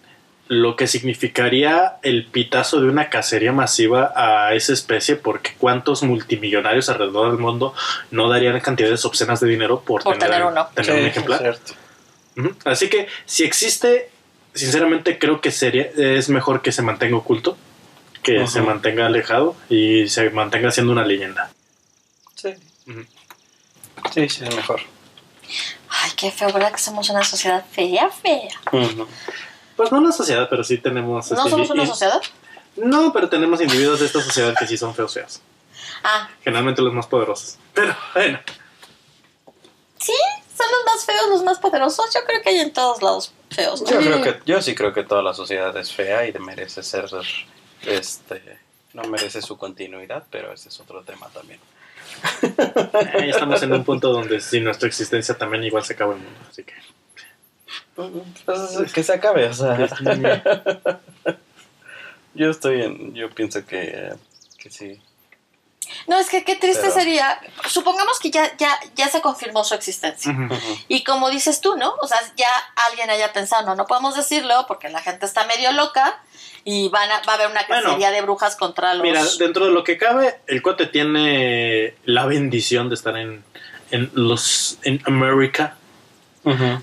Lo 0.48 0.76
que 0.76 0.88
significaría 0.88 1.98
el 2.02 2.26
pitazo 2.26 2.82
de 2.82 2.88
una 2.88 3.10
cacería 3.10 3.52
masiva 3.52 4.14
a 4.16 4.56
esa 4.56 4.74
especie, 4.74 5.18
porque 5.18 5.54
cuántos 5.60 6.02
multimillonarios 6.02 6.90
alrededor 6.90 7.30
del 7.32 7.40
mundo 7.40 7.76
no 8.10 8.28
darían 8.30 8.60
cantidades 8.62 9.06
obscenas 9.06 9.40
de 9.40 9.50
dinero 9.50 9.82
por, 9.82 10.02
Por 10.04 10.18
tener 10.18 10.44
uno. 10.44 10.68
tener 10.74 10.94
un 11.02 11.06
ejemplar. 11.06 11.46
es 11.46 11.60
cierto. 11.62 11.74
Ujú. 12.38 12.56
Así 12.66 12.90
que 12.90 13.08
si 13.26 13.44
existe, 13.44 14.10
sinceramente 14.58 15.20
creo 15.20 15.42
que 15.42 15.52
sería 15.52 15.90
es 15.98 16.30
mejor 16.30 16.62
que 16.62 16.72
se 16.72 16.82
mantenga 16.82 17.18
oculto, 17.18 17.58
que 18.24 18.46
se 18.48 18.62
mantenga 18.62 19.06
alejado 19.06 19.56
y 19.70 20.08
se 20.10 20.30
mantenga 20.32 20.72
siendo 20.72 20.92
una 20.92 21.06
leyenda. 21.06 21.50
Sí. 22.36 22.54
Sí, 24.14 24.30
sí, 24.30 24.46
es 24.46 24.56
mejor. 24.56 24.82
Ay, 25.90 26.12
qué 26.16 26.32
feo, 26.32 26.52
¿verdad? 26.52 26.72
Que 26.72 26.80
somos 26.80 27.10
una 27.10 27.24
sociedad 27.24 27.66
fea, 27.72 28.10
fea. 28.10 28.50
Ujú. 28.72 29.08
Pues 29.76 29.92
no 29.92 30.00
una 30.00 30.12
sociedad, 30.12 30.48
pero 30.50 30.64
sí 30.64 30.78
tenemos... 30.78 31.32
¿No 31.32 31.38
este, 31.38 31.50
somos 31.50 31.70
una 31.70 31.86
sociedad? 31.86 32.22
No, 32.76 33.14
pero 33.14 33.30
tenemos 33.30 33.62
individuos 33.62 34.00
de 34.00 34.08
esta 34.08 34.22
sociedad 34.22 34.54
que 34.58 34.68
sí 34.68 34.78
son 34.78 34.94
feos 34.94 35.14
feos. 35.14 35.42
Ah, 36.04 36.30
Generalmente 36.44 36.82
los 36.82 36.94
más 36.94 37.08
poderosos. 37.08 37.58
Pero 37.74 37.96
bueno, 38.14 38.40
sí, 40.00 40.14
son 40.58 40.68
los 40.72 40.86
más 40.86 41.06
feos, 41.06 41.30
los 41.30 41.44
más 41.44 41.60
poderosos. 41.60 42.14
Yo 42.14 42.22
creo 42.26 42.42
que 42.42 42.50
hay 42.50 42.60
en 42.60 42.74
todos 42.74 43.02
lados 43.02 43.32
feos. 43.50 43.82
¿no? 43.82 43.90
Yo 43.90 44.00
creo 44.00 44.22
que, 44.22 44.40
yo 44.46 44.62
sí 44.62 44.76
creo 44.76 44.94
que 44.94 45.04
toda 45.04 45.22
la 45.22 45.34
sociedad 45.34 45.76
es 45.78 45.94
fea 45.94 46.28
y 46.28 46.34
merece 46.34 46.84
ser, 46.84 47.06
este, 47.86 48.60
no 48.94 49.04
merece 49.04 49.42
su 49.42 49.58
continuidad, 49.58 50.24
pero 50.32 50.54
ese 50.54 50.70
es 50.70 50.80
otro 50.80 51.04
tema 51.04 51.28
también. 51.30 51.60
ahí 53.20 53.30
estamos 53.30 53.62
en 53.62 53.74
un 53.74 53.84
punto 53.84 54.12
donde 54.12 54.40
sin 54.40 54.64
nuestra 54.64 54.88
existencia 54.88 55.38
también 55.38 55.64
igual 55.64 55.84
se 55.84 55.94
acaba 55.94 56.14
el 56.14 56.20
mundo. 56.20 56.40
Así 56.50 56.64
que... 56.64 56.74
Pues, 57.96 58.94
que 58.94 59.04
se 59.04 59.14
acabe, 59.14 59.48
o 59.48 59.54
sea. 59.54 59.90
Yo 62.36 62.52
estoy 62.52 62.84
en, 62.84 63.16
yo 63.16 63.32
pienso 63.32 63.66
que, 63.66 64.14
que 64.60 64.70
sí. 64.70 65.02
No, 66.08 66.18
es 66.20 66.30
que 66.30 66.44
qué 66.44 66.56
triste 66.56 66.82
Pero- 66.82 66.94
sería. 66.94 67.40
Supongamos 67.68 68.20
que 68.20 68.32
ya, 68.32 68.56
ya, 68.58 68.78
ya 68.96 69.08
se 69.10 69.22
confirmó 69.22 69.64
su 69.64 69.74
existencia. 69.76 70.36
Y 70.88 71.04
como 71.04 71.30
dices 71.30 71.62
tú, 71.62 71.76
¿no? 71.78 71.94
O 72.02 72.08
sea, 72.08 72.20
ya 72.36 72.48
alguien 72.88 73.10
haya 73.10 73.34
pensado, 73.34 73.66
no, 73.66 73.76
no 73.76 73.86
podemos 73.86 74.16
decirlo 74.16 74.66
porque 74.68 74.90
la 74.90 75.02
gente 75.02 75.26
está 75.26 75.46
medio 75.46 75.72
loca 75.74 76.20
y 76.64 76.90
van 76.90 77.10
a, 77.12 77.22
va 77.28 77.34
a 77.34 77.36
haber 77.36 77.48
una 77.50 77.66
Bueno, 77.68 77.84
cacería 77.84 78.12
de 78.12 78.22
brujas 78.22 78.56
contra 78.56 78.94
los... 78.94 79.04
Mira, 79.04 79.24
dentro 79.40 79.66
de 79.66 79.72
lo 79.72 79.84
que 79.84 79.98
cabe, 79.98 80.36
el 80.48 80.62
cuate 80.62 80.88
tiene 80.88 81.96
la 82.06 82.26
bendición 82.26 82.90
de 82.90 82.96
estar 82.96 83.16
en, 83.18 83.44
en 83.92 84.12
los 84.14 84.78
en 84.84 85.02
América, 85.06 85.76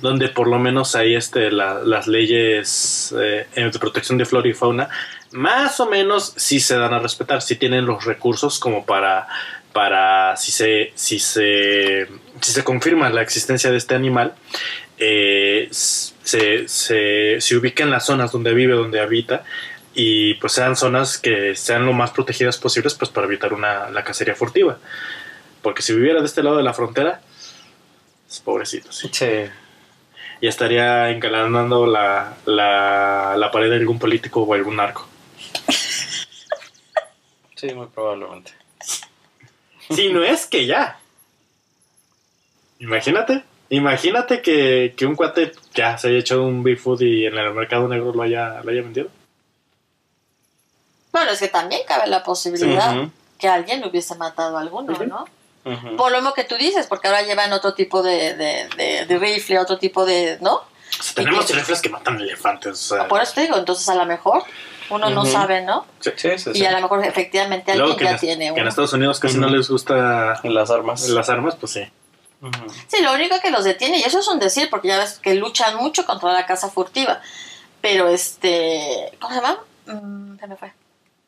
donde 0.03 0.29
por 0.29 0.47
lo 0.49 0.59
menos 0.59 0.95
hay 0.95 1.15
este 1.15 1.51
la- 1.51 1.81
las 1.85 2.07
leyes 2.07 3.15
eh, 3.19 3.47
de 3.55 3.79
protección 3.79 4.19
de 4.19 4.27
flora 4.27 4.47
y 4.49 4.53
fauna, 4.53 4.89
más 5.35 5.81
o 5.81 5.87
menos 5.87 6.33
sí 6.37 6.61
se 6.61 6.77
dan 6.77 6.95
a 6.95 6.99
respetar, 6.99 7.43
sí 7.43 7.57
tienen 7.57 7.87
los 7.87 8.05
recursos 8.05 8.59
como 8.59 8.87
para 8.87 9.29
para 9.73 10.37
si 10.37 10.53
se 10.53 10.93
si 10.95 11.19
se 11.19 12.07
si 12.41 12.53
se 12.53 12.63
confirma 12.63 13.11
la 13.11 13.23
existencia 13.23 13.71
de 13.73 13.77
este 13.77 13.97
animal 13.97 14.35
eh, 14.99 15.69
se, 15.71 16.69
se, 16.69 17.41
se 17.41 17.57
ubica 17.57 17.83
en 17.83 17.91
las 17.91 18.07
zonas 18.07 18.31
donde 18.33 18.55
vive, 18.55 18.75
donde 18.75 19.01
habita 19.01 19.45
y 19.95 20.35
pues 20.35 20.53
sean 20.53 20.77
zonas 20.77 21.19
que 21.19 21.55
sean 21.57 21.87
lo 21.87 21.93
más 21.93 22.11
protegidas 22.11 22.59
posibles 22.59 22.95
pues 22.95 23.11
para 23.11 23.27
evitar 23.27 23.53
una, 23.53 23.91
la 23.91 24.05
cacería 24.05 24.35
furtiva. 24.35 24.79
Porque 25.63 25.83
si 25.83 25.95
viviera 25.95 26.21
de 26.21 26.27
este 26.27 26.43
lado 26.43 26.57
de 26.57 26.63
la 26.63 26.75
frontera, 26.75 27.21
pues, 28.27 28.41
pobrecito, 28.41 28.93
sí. 28.93 29.09
Sí. 29.13 29.45
Y 30.41 30.47
estaría 30.47 31.11
engalanando 31.11 31.87
la, 31.87 32.35
la, 32.45 33.35
la 33.37 33.51
pared 33.51 33.71
de 33.71 33.77
algún 33.77 33.99
político 33.99 34.43
o 34.43 34.55
algún 34.55 34.77
narco. 34.77 35.09
Sí, 37.57 37.73
muy 37.75 37.87
probablemente. 37.87 38.53
Si 39.91 40.13
no 40.13 40.23
es 40.25 40.47
que 40.47 40.67
ya. 40.67 40.99
Imagínate. 42.81 43.45
Imagínate 43.71 44.43
que, 44.43 44.95
que 44.97 45.07
un 45.07 45.15
cuate 45.17 45.53
ya 45.75 45.97
se 45.99 46.09
haya 46.09 46.19
hecho 46.19 46.43
un 46.43 46.63
Bigfoot 46.63 47.01
y 47.03 47.27
en 47.27 47.37
el 47.37 47.53
mercado 47.55 47.89
negro 47.89 48.13
lo 48.13 48.23
haya, 48.23 48.61
lo 48.63 48.71
haya 48.71 48.83
vendido. 48.83 49.09
Bueno, 51.13 51.31
es 51.31 51.39
que 51.39 51.49
también 51.49 51.83
cabe 51.87 52.07
la 52.09 52.23
posibilidad 52.23 53.09
que 53.39 53.49
alguien 53.49 53.81
le 53.81 53.89
hubiese 53.89 54.15
matado 54.17 54.57
a 54.59 54.61
alguno. 54.61 54.93
¿no? 55.07 55.25
Por 55.97 56.11
lo 56.13 56.19
mismo 56.19 56.35
que 56.35 56.45
tú 56.45 56.57
dices, 56.57 56.87
porque 56.87 57.09
ahora 57.09 57.23
llevan 57.23 57.53
otro 57.53 57.73
tipo 57.75 58.03
de, 58.03 58.35
de, 58.35 58.69
de- 58.77 59.07
de 59.07 59.19
rifle, 59.19 59.59
otro 59.59 59.79
tipo 59.79 60.05
de... 60.05 60.39
¿no? 60.41 60.57
O 60.57 61.03
sea, 61.03 61.15
tenemos 61.25 61.47
que- 61.47 61.55
rifles 61.55 61.81
que 61.81 61.89
matan 61.89 62.21
elefantes. 62.21 62.73
O 62.93 62.97
sea, 62.97 63.09
Por 63.09 63.23
eso 63.23 63.33
te 63.35 63.43
digo, 63.43 63.57
entonces 63.57 63.89
a 63.89 63.95
lo 63.95 64.05
mejor 64.05 64.43
uno 64.91 65.11
no 65.11 65.23
Ujú. 65.23 65.31
sabe, 65.31 65.63
¿no? 65.63 65.87
Sí, 66.01 66.11
sí, 66.17 66.39
sí. 66.39 66.51
Y 66.55 66.65
a 66.65 66.73
lo 66.73 66.81
mejor 66.81 67.05
efectivamente 67.05 67.75
luego 67.75 67.93
alguien 67.93 67.99
que, 67.99 68.05
ya 68.05 68.11
en, 68.13 68.19
tiene 68.19 68.45
que 68.45 68.49
en 68.49 68.61
uno. 68.61 68.69
Estados 68.69 68.93
Unidos 68.93 69.21
casi 69.21 69.39
Ujú. 69.39 69.47
no 69.47 69.57
les 69.57 69.69
gusta 69.69 70.41
Las 70.43 70.71
armas. 70.71 71.09
las 71.09 71.29
armas, 71.31 71.57
pues 71.57 71.73
sí. 71.73 71.85
Sí, 72.89 73.03
lo 73.03 73.15
único 73.15 73.37
que 73.41 73.51
los 73.51 73.65
detiene, 73.65 73.99
y 73.99 74.03
eso 74.03 74.19
es 74.19 74.29
un 74.29 74.39
decir, 74.39 74.69
porque 74.69 74.89
ya 74.89 74.99
ves 74.99 75.19
que 75.19 75.35
luchan 75.35 75.77
mucho 75.77 76.05
contra 76.05 76.33
la 76.33 76.45
caza 76.45 76.69
furtiva. 76.69 77.21
Pero 77.81 78.09
este. 78.09 79.13
¿Cómo 79.21 79.35
se 79.35 79.41
llama? 79.41 79.59
Mm, 79.87 80.39
se 80.39 80.47
me 80.47 80.57
fue. 80.57 80.73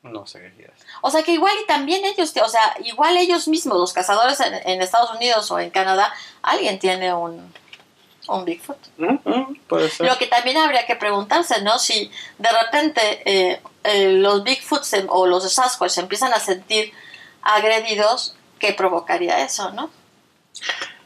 No 0.03 0.27
sé 0.27 0.41
qué. 0.57 0.71
O 1.01 1.11
sea 1.11 1.23
que 1.23 1.33
igual 1.33 1.53
y 1.63 1.67
también 1.67 2.05
ellos, 2.05 2.33
o 2.43 2.49
sea, 2.49 2.77
igual 2.85 3.17
ellos 3.17 3.49
mismos, 3.49 3.79
los 3.79 3.93
cazadores 3.93 4.39
en, 4.41 4.55
en 4.55 4.81
Estados 4.83 5.11
Unidos 5.11 5.51
o 5.51 5.59
en 5.59 5.71
Canadá, 5.71 6.13
alguien 6.43 6.79
tiene 6.79 7.13
un, 7.13 7.53
un 8.29 8.45
Bigfoot. 8.45 8.79
Ujú. 8.99 9.21
Mm, 9.25 9.57
puede 9.69 9.89
ser. 9.91 10.07
Lo 10.07 10.17
que 10.19 10.27
también 10.27 10.57
habría 10.57 10.87
que 10.87 10.97
preguntarse, 10.97 11.63
¿no? 11.63 11.79
Si 11.79 12.11
de 12.39 12.49
repente 12.63 13.23
eh, 13.25 13.61
eh, 13.85 14.13
los 14.13 14.43
Bigfoot 14.45 14.83
se- 14.83 15.07
o 15.09 15.27
los 15.27 15.51
Sasquatch 15.53 15.91
se 15.93 16.01
empiezan 16.01 16.33
a 16.33 16.41
sentir 16.41 16.93
agredidos, 17.43 18.35
¿qué 18.59 18.73
provocaría 18.73 19.45
eso, 19.45 19.71
no? 19.73 19.91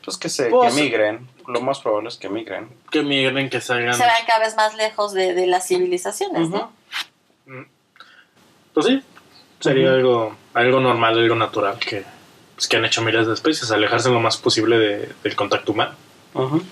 Pues 0.05 0.17
que 0.17 0.29
se 0.29 0.47
Pues- 0.47 0.75
que 0.75 0.83
migren. 0.83 1.29
Lo 1.47 1.61
más 1.61 1.81
probable 1.81 2.09
es 2.09 2.17
que 2.17 2.29
migren. 2.29 2.69
Que 2.93 3.03
migren, 3.03 3.51
que 3.51 3.61
salgan. 3.61 3.95
Se 3.95 4.05
van 4.05 4.25
cada 4.27 4.39
vez 4.41 4.55
más 4.57 4.75
lejos 4.77 5.13
de, 5.13 5.35
de 5.35 5.47
las 5.49 5.67
civilizaciones, 5.67 6.49
¿no? 6.49 6.73
Ujú. 7.47 7.67
Pues 8.73 8.87
sí, 8.87 9.03
sería 9.59 9.91
algo, 9.91 10.37
algo 10.55 10.81
normal, 10.81 11.19
algo 11.19 11.35
natural 11.35 11.79
que, 11.81 12.05
pues, 12.55 12.69
que 12.69 12.77
han 12.77 12.85
hecho 12.85 13.03
miles 13.03 13.27
de 13.27 13.35
especies, 13.35 13.71
alejarse 13.73 14.11
lo 14.11 14.21
más 14.21 14.37
posible 14.37 14.79
de- 14.79 15.13
del 15.25 15.35
contacto 15.35 15.73
humano. 15.73 15.95
Ay, 16.35 16.63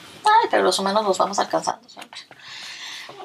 pero 0.50 0.62
los 0.62 0.78
humanos 0.78 1.04
los 1.04 1.18
vamos 1.18 1.38
alcanzando 1.38 1.88
siempre. 1.88 2.20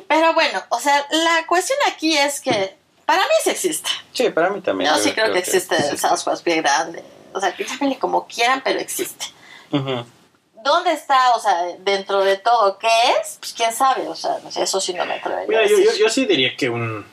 Pero 0.08 0.34
bueno, 0.34 0.62
o 0.70 0.80
sea, 0.80 1.06
la 1.12 1.46
cuestión 1.48 1.78
aquí 1.92 2.18
es 2.18 2.40
que 2.40 2.76
para 3.06 3.22
mí 3.24 3.34
sí 3.44 3.50
existe. 3.50 3.90
Sí, 4.14 4.30
para 4.30 4.50
mí 4.50 4.62
también. 4.62 4.90
Yo 4.90 4.98
Yo 4.98 5.04
sí 5.04 5.12
creo 5.14 5.32
que 5.34 5.40
existe 5.40 5.76
el. 5.76 5.98
Sasquatch 5.98 6.42
pie 6.42 6.62
grande. 6.62 7.04
O 7.34 7.40
sea, 7.40 7.54
que 7.56 7.64
llámenle 7.66 7.98
como 7.98 8.28
quieran, 8.28 8.62
pero 8.64 8.80
existe. 8.80 9.26
Ujú. 9.72 10.06
¿Dónde 10.64 10.94
está, 10.94 11.32
o 11.36 11.40
sea, 11.40 11.62
dentro 11.80 12.22
de 12.24 12.38
todo, 12.38 12.78
qué 12.78 12.88
es? 13.22 13.38
Pues 13.40 13.54
quién 13.54 13.74
sabe, 13.74 14.08
o 14.08 14.16
sea, 14.16 14.38
eso 14.56 14.80
sí 14.80 14.94
no 14.94 15.06
me 15.06 15.16
atrevería 15.16 15.48
Mira, 15.48 15.62
a 15.62 15.66
yo, 15.66 15.72
yo, 15.78 15.84
decir. 15.86 16.00
yo 16.02 16.10
sí 16.10 16.26
diría 16.26 16.56
que 16.56 16.70
un, 16.70 17.06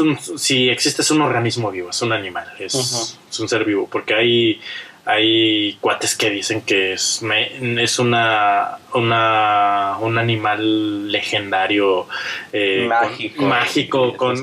un- 0.00 0.38
si 0.38 0.68
existe 0.70 1.02
es 1.02 1.10
un 1.12 1.20
organismo 1.22 1.70
vivo, 1.70 1.90
es 1.90 2.02
un 2.02 2.12
animal, 2.12 2.52
es, 2.58 2.74
Ujú. 2.74 3.16
es 3.30 3.38
un 3.38 3.48
ser 3.48 3.64
vivo, 3.64 3.86
porque 3.86 4.12
hay, 4.14 4.60
hay 5.06 5.74
cuates 5.80 6.16
que 6.16 6.30
dicen 6.30 6.62
que 6.62 6.92
es, 6.92 7.22
me- 7.22 7.82
es 7.82 7.98
una, 7.98 8.78
una 8.92 9.96
un 10.00 10.18
animal 10.18 11.10
legendario 11.10 12.06
eh, 12.52 12.86
mágico. 12.88 13.36
con, 13.36 13.48
mágico 13.48 14.16
con, 14.16 14.36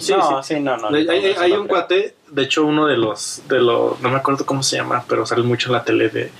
sí, 0.00 0.12
no, 0.12 0.42
sí. 0.42 0.54
sí, 0.54 0.60
no, 0.60 0.76
no. 0.76 0.88
Hay, 0.88 1.52
un 1.52 1.66
cuate, 1.66 2.14
de 2.28 2.42
hecho 2.42 2.64
uno 2.66 2.86
de 2.86 2.98
los, 2.98 3.42
de 3.48 3.60
los, 3.60 3.98
no 4.00 4.10
me 4.10 4.16
acuerdo 4.16 4.44
cómo 4.44 4.62
se 4.62 4.76
llama, 4.76 5.04
pero 5.08 5.24
sale 5.24 5.42
mucho 5.42 5.68
en 5.68 5.72
la 5.72 5.84
tele 5.84 6.10
de 6.10 6.30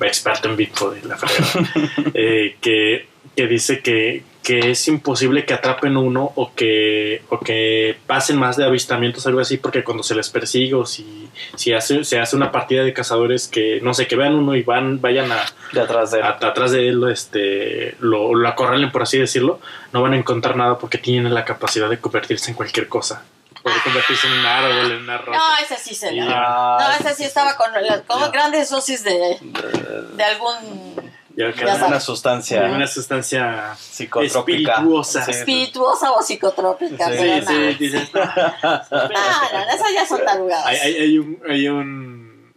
experto 0.00 0.48
en 0.48 0.56
Bigfoot 0.56 1.02
la 1.04 1.16
eh, 2.14 2.56
que, 2.60 3.06
que 3.36 3.46
dice 3.46 3.80
que, 3.80 4.24
que 4.42 4.70
es 4.72 4.88
imposible 4.88 5.44
que 5.46 5.54
atrapen 5.54 5.96
uno 5.96 6.32
o 6.34 6.52
que, 6.54 7.22
o 7.28 7.38
que 7.38 7.96
pasen 8.06 8.36
más 8.38 8.56
de 8.56 8.64
avistamientos, 8.64 9.26
algo 9.26 9.40
así, 9.40 9.56
porque 9.56 9.84
cuando 9.84 10.02
se 10.02 10.14
les 10.16 10.30
persigue 10.30 10.74
o 10.74 10.84
si, 10.84 11.28
si 11.54 11.72
hace, 11.72 12.02
se 12.04 12.18
hace 12.18 12.34
una 12.34 12.50
partida 12.50 12.82
de 12.82 12.92
cazadores 12.92 13.46
que, 13.46 13.80
no 13.82 13.94
sé, 13.94 14.06
que 14.08 14.16
vean 14.16 14.34
uno 14.34 14.56
y 14.56 14.62
van, 14.62 15.00
vayan 15.00 15.30
a, 15.30 15.44
De 15.72 15.80
atrás 15.80 16.10
de 16.10 16.18
él. 16.18 16.24
a- 16.24 16.30
atrás 16.40 16.72
de 16.72 16.88
él, 16.88 17.02
este, 17.10 17.96
lo, 18.00 18.34
lo 18.34 18.48
acorralen, 18.48 18.90
por 18.90 19.02
así 19.02 19.16
decirlo, 19.18 19.60
no 19.92 20.02
van 20.02 20.14
a 20.14 20.16
encontrar 20.16 20.56
nada 20.56 20.76
porque 20.78 20.98
tienen 20.98 21.32
la 21.34 21.44
capacidad 21.44 21.88
de 21.88 21.98
convertirse 21.98 22.50
en 22.50 22.56
cualquier 22.56 22.88
cosa. 22.88 23.22
Puede 23.62 23.76
convertirse 23.84 24.26
en 24.26 24.32
un 24.32 24.46
árbol, 24.46 24.90
en 24.92 25.02
una 25.02 25.18
roca. 25.18 25.38
No, 25.38 25.44
ese 25.64 25.76
sí 25.80 25.94
se 25.94 26.08
Sí. 26.08 26.18
No, 26.18 26.26
Ah, 26.28 26.96
ese 26.98 27.14
sí 27.14 27.22
estaba 27.22 27.56
con, 27.56 27.70
la- 27.80 28.02
con 28.02 28.28
grandes 28.32 28.70
dosis 28.70 29.04
de, 29.04 29.12
de- 29.40 30.02
de 30.16 30.24
algún 30.24 31.11
Ya 31.36 31.52
que 31.52 31.60
Ya 31.64 31.74
una 31.76 31.78
sabes. 31.78 32.02
sustancia 32.04 32.62
una 32.64 32.86
sustancia 32.86 33.74
psicotrópica. 33.78 34.72
espirituosa. 34.74 35.24
Sí, 35.24 35.30
espirituosa 35.30 36.12
o 36.12 36.22
psicotrópica, 36.22 37.06
Sí, 37.06 37.12
pero 37.18 37.22
Sí, 37.22 37.28
nada. 37.40 37.46
sí, 37.46 37.74
dices, 37.78 38.08
No, 38.14 39.00
no, 39.00 39.74
esas 39.74 39.92
ya 39.94 40.06
son 40.06 40.24
tarugadas. 40.24 40.66
hay, 40.66 40.78
hay, 40.78 40.94
hay 40.96 41.18
un, 41.18 41.38
hay 41.48 41.68
un 41.68 42.52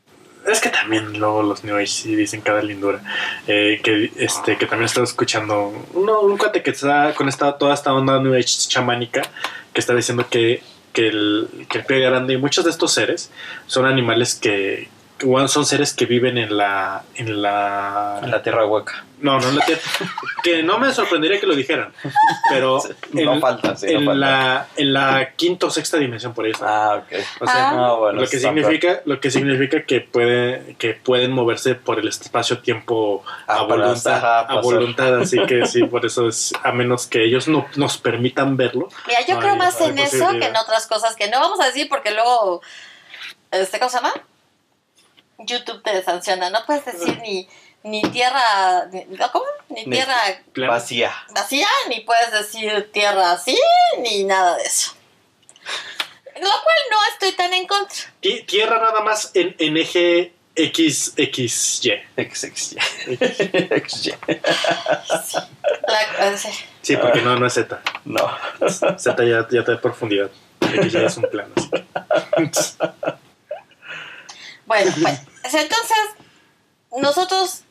es 0.48 0.62
que 0.62 0.70
también 0.70 1.18
luego 1.20 1.42
los 1.42 1.64
New 1.64 1.76
Age 1.76 1.88
sí 1.88 2.16
dicen 2.16 2.42
cada 2.42 2.62
lindura 2.62 3.02
eh, 3.48 3.80
que 3.84 4.12
este 4.18 4.58
que 4.58 4.68
también 4.68 4.86
estaba 4.86 5.04
escuchando 5.06 5.74
uno, 5.94 6.20
un 6.22 6.38
cuate 6.38 6.62
que 6.62 6.70
está 6.70 7.14
con 7.16 7.28
esta, 7.30 7.58
toda 7.58 7.74
esta 7.74 7.92
onda 7.94 8.20
New 8.20 8.34
Age 8.36 8.68
chamánica 8.68 9.24
que 9.74 9.80
está 9.80 9.96
diciendo 9.96 10.28
que, 10.30 10.62
que 10.94 11.08
el 11.08 11.66
que 11.68 11.80
el 11.80 11.86
pie 11.86 12.00
grande 12.00 12.34
y 12.34 12.38
muchos 12.38 12.64
de 12.64 12.70
estos 12.70 12.94
seres 12.94 13.32
son 13.66 13.86
animales 13.88 14.36
que, 14.36 14.88
bueno, 15.24 15.48
son 15.48 15.66
seres 15.66 15.94
que 15.94 16.06
viven 16.06 16.38
en 16.38 16.58
la 16.58 17.04
en 17.16 17.42
la 17.42 18.20
En 18.22 18.32
la 18.32 18.44
tierra 18.44 18.66
hueca. 18.66 19.06
no 19.22 19.40
no 19.40 19.48
en 19.48 19.56
la 19.56 19.66
tierra 19.66 19.82
que 20.44 20.62
no 20.62 20.78
me 20.78 20.92
sorprendería 20.94 21.40
que 21.40 21.48
lo 21.48 21.56
dijeran 21.56 21.94
pero 22.50 22.82
No 23.14 23.34
en- 23.34 23.40
falta, 23.42 23.78
sí, 23.78 23.86
no 23.94 24.00
en 24.00 24.06
falta. 24.06 24.20
la 24.20 24.68
en 24.76 24.92
la 24.94 25.30
quinta 25.38 25.68
o 25.68 25.70
sexta 25.70 25.98
dimensión 25.98 26.34
por 26.34 26.44
ahí 26.46 26.52
está. 26.52 26.66
Ah, 26.68 26.96
ok. 26.98 27.14
O 27.40 27.48
sea, 27.48 27.70
Ah. 27.70 27.76
No, 27.76 27.98
bueno, 28.00 28.22
lo 28.22 28.28
que 28.28 28.40
significa 28.40 29.02
lo 29.06 29.20
que 29.22 29.32
significa 29.32 29.84
que 29.84 30.02
puede 30.02 30.76
que 30.78 30.94
pueden 30.96 31.32
moverse 31.32 31.76
por 31.76 31.98
el 32.00 32.08
espacio 32.10 32.60
tiempo 32.60 33.24
Ah, 33.48 33.60
a 33.60 33.64
voluntad 33.64 34.16
ajá, 34.18 34.40
a 34.42 34.60
voluntad 34.60 35.18
así 35.22 35.38
que 35.48 35.66
sí 35.66 35.84
por 35.86 36.06
eso 36.06 36.28
es 36.28 36.54
a 36.62 36.74
menos 36.74 37.08
que 37.08 37.24
ellos 37.24 37.48
no 37.48 37.68
nos 37.78 37.98
permitan 37.98 38.58
verlo 38.58 38.90
Mira, 39.08 39.22
yo 39.26 39.36
No 39.36 39.40
creo 39.40 39.54
hay- 39.54 39.60
más 39.60 39.80
en 39.80 39.98
eso 39.98 40.30
que 40.32 40.46
en 40.46 40.58
otras 40.58 40.88
cosas 40.88 41.16
que 41.16 41.30
no 41.30 41.40
vamos 41.40 41.62
a 41.62 41.68
decir 41.68 41.88
porque 41.90 42.12
luego, 42.12 42.62
este, 43.52 43.80
¿cómo 43.80 43.90
se 43.90 43.98
llama? 43.98 44.14
YouTube 45.40 45.82
te 45.84 46.02
sanciona. 46.04 46.50
No 46.50 46.66
puedes 46.66 46.86
decir 46.86 47.20
ni, 47.22 47.48
ni 47.84 48.02
tierra, 48.04 48.86
ni- 48.92 49.06
¿no? 49.06 49.32
¿cómo? 49.32 49.46
Ni 49.70 49.86
tierra. 49.86 50.16
Vacía. 50.56 51.14
vacía, 51.34 51.68
ni 51.90 52.02
puedes 52.02 52.32
decir 52.32 52.90
tierra 52.92 53.32
así, 53.34 53.58
ni 54.00 54.24
nada 54.24 54.58
de 54.58 54.64
eso. 54.64 54.94
Lo 56.36 56.42
cual 56.50 56.76
no 56.92 56.98
estoy 57.14 57.32
tan 57.34 57.54
en 57.54 57.66
contra. 57.68 57.96
Ti- 58.20 58.44
tierra 58.44 58.80
nada 58.80 59.02
más 59.02 59.32
en, 59.34 59.56
en 59.58 59.78
eje 59.78 60.34
X 60.56 61.14
X 61.18 61.82
Y 61.84 61.92
XY. 62.32 62.78
XY. 63.86 64.14
La- 65.88 66.28
eh, 66.28 66.38
sí. 66.38 66.50
sí 66.82 66.98
porque 66.98 67.22
no 67.22 67.36
no 67.38 67.46
es 67.48 67.54
Z 67.54 67.82
No. 68.06 68.30
Z 68.98 69.24
ya, 69.26 69.48
ya 69.50 69.64
te 69.64 69.72
da 69.72 69.82
profundidad 69.82 70.30
X 70.62 70.92
ya 70.94 71.02
es 71.02 71.18
un 71.18 71.24
plano. 71.30 71.54
Bueno, 74.66 74.92
pues, 75.02 75.54
entonces, 75.54 75.98
nosotros 76.98 77.62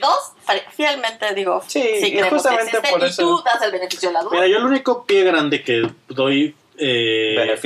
dos, 0.00 0.32
fi- 0.46 0.62
fielmente 0.76 1.34
digo, 1.34 1.62
Sí, 1.66 1.82
sí, 1.82 2.06
y 2.06 2.10
creemos 2.12 2.30
que 2.30 2.34
justamente 2.36 2.76
existe, 2.78 2.90
por 2.90 3.02
y 3.02 3.10
eso- 3.10 3.22
tú 3.22 3.42
das 3.44 3.62
el 3.62 3.72
beneficio 3.72 4.08
de 4.08 4.12
la 4.14 4.22
duda. 4.22 4.32
Mira, 4.34 4.46
yo 4.46 4.56
el 4.58 4.64
único 4.64 5.04
pie 5.04 5.24
grande 5.24 5.62
que 5.62 5.90
doy. 6.08 6.56
Eh, 6.80 7.58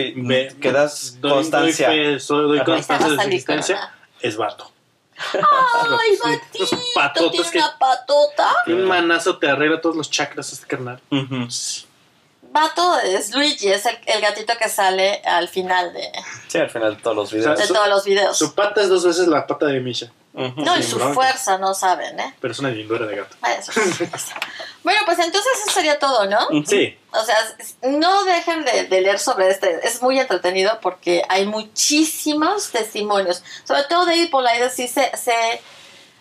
que 0.61 0.73
das 0.73 1.21
doy- 1.21 1.31
constancia. 1.33 1.89
Doy, 1.89 1.97
fe- 2.15 2.21
soy- 2.21 2.49
doy 2.49 2.65
constancia 2.65 3.09
de 3.11 3.15
su 3.17 3.21
existencia. 3.23 3.95
Es 4.21 4.37
vato. 4.37 4.71
Ay, 5.35 6.17
Batito, 6.23 6.79
patotas 6.95 7.31
tiene 7.31 7.51
que- 7.51 7.59
una 7.59 7.79
patota. 7.79 8.55
Un 8.67 8.85
manazo 8.87 9.39
te 9.39 9.49
arregla 9.51 9.81
todos 9.81 9.95
los 9.97 10.11
chakras, 10.11 10.53
este 10.53 10.67
carnal. 10.67 11.01
Ujú. 11.11 11.47
Vato 12.53 12.99
es 13.01 13.35
Luigi, 13.35 13.69
es 13.69 13.87
el, 13.87 13.99
el 14.07 14.21
gatito 14.21 14.53
que 14.59 14.69
sale 14.69 15.23
al 15.25 15.49
final 15.49 15.93
de, 15.93 16.13
Sí, 16.49 16.59
al 16.59 16.71
final 16.71 16.97
de 16.97 17.03
todos 17.03 17.17
los 17.17 17.33
videos. 17.33 17.59
de 17.59 17.67
Su- 17.67 17.73
todos 17.75 17.89
los 17.89 18.05
videos. 18.05 18.37
Su 18.39 18.55
pata 18.55 18.83
es 18.83 18.89
dos 18.89 19.05
veces 19.05 19.27
la 19.27 19.47
pata 19.47 19.67
de 19.67 19.81
Misha. 19.81 20.11
No, 20.35 20.79
y 20.79 20.83
su 20.83 20.97
bronca. 20.97 21.13
fuerza, 21.15 21.59
no 21.59 21.75
saben, 21.75 22.19
¿eh? 22.19 22.35
Pero 22.41 22.53
es 22.53 22.59
una 22.59 22.71
lindura 22.71 23.07
de 23.07 23.17
gato. 23.17 23.37
Eso 23.59 23.71
bueno, 24.83 25.01
pues 25.05 25.19
entonces 25.19 25.53
eso 25.63 25.71
sería 25.73 25.99
todo, 25.99 26.25
¿no? 26.27 26.39
Sí. 26.67 26.99
O 27.13 27.23
sea, 27.23 27.37
no 27.83 28.25
dejen 28.25 28.65
de, 28.65 28.85
de 28.85 29.01
leer 29.03 29.19
sobre 29.19 29.51
este. 29.51 29.87
Es 29.87 30.01
muy 30.01 30.19
entretenido 30.19 30.79
porque 30.81 31.23
hay 31.29 31.45
muchísimos 31.47 32.71
testimonios. 32.71 33.43
Sobre 33.65 33.83
todo 33.85 34.07
David 34.07 34.31
Polides 34.31 34.73
sí 34.75 34.89
se, 34.89 35.15
se, 35.17 35.35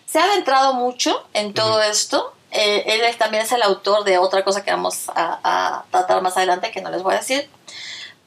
se 0.06 0.18
ha 0.18 0.24
adentrado 0.24 0.74
mucho 0.74 1.26
en 1.32 1.54
todo 1.54 1.80
esto. 1.82 2.34
Eh, 2.54 2.84
él 2.86 3.00
es- 3.02 3.16
también 3.18 3.42
es 3.44 3.52
el 3.52 3.62
autor 3.62 4.04
de 4.04 4.18
otra 4.18 4.44
cosa 4.44 4.62
que 4.62 4.70
vamos 4.70 5.08
a, 5.14 5.40
a 5.42 5.84
tratar 5.90 6.20
más 6.22 6.36
adelante, 6.36 6.70
que 6.70 6.80
no 6.82 6.90
les 6.90 7.02
voy 7.02 7.14
a 7.14 7.18
decir. 7.18 7.48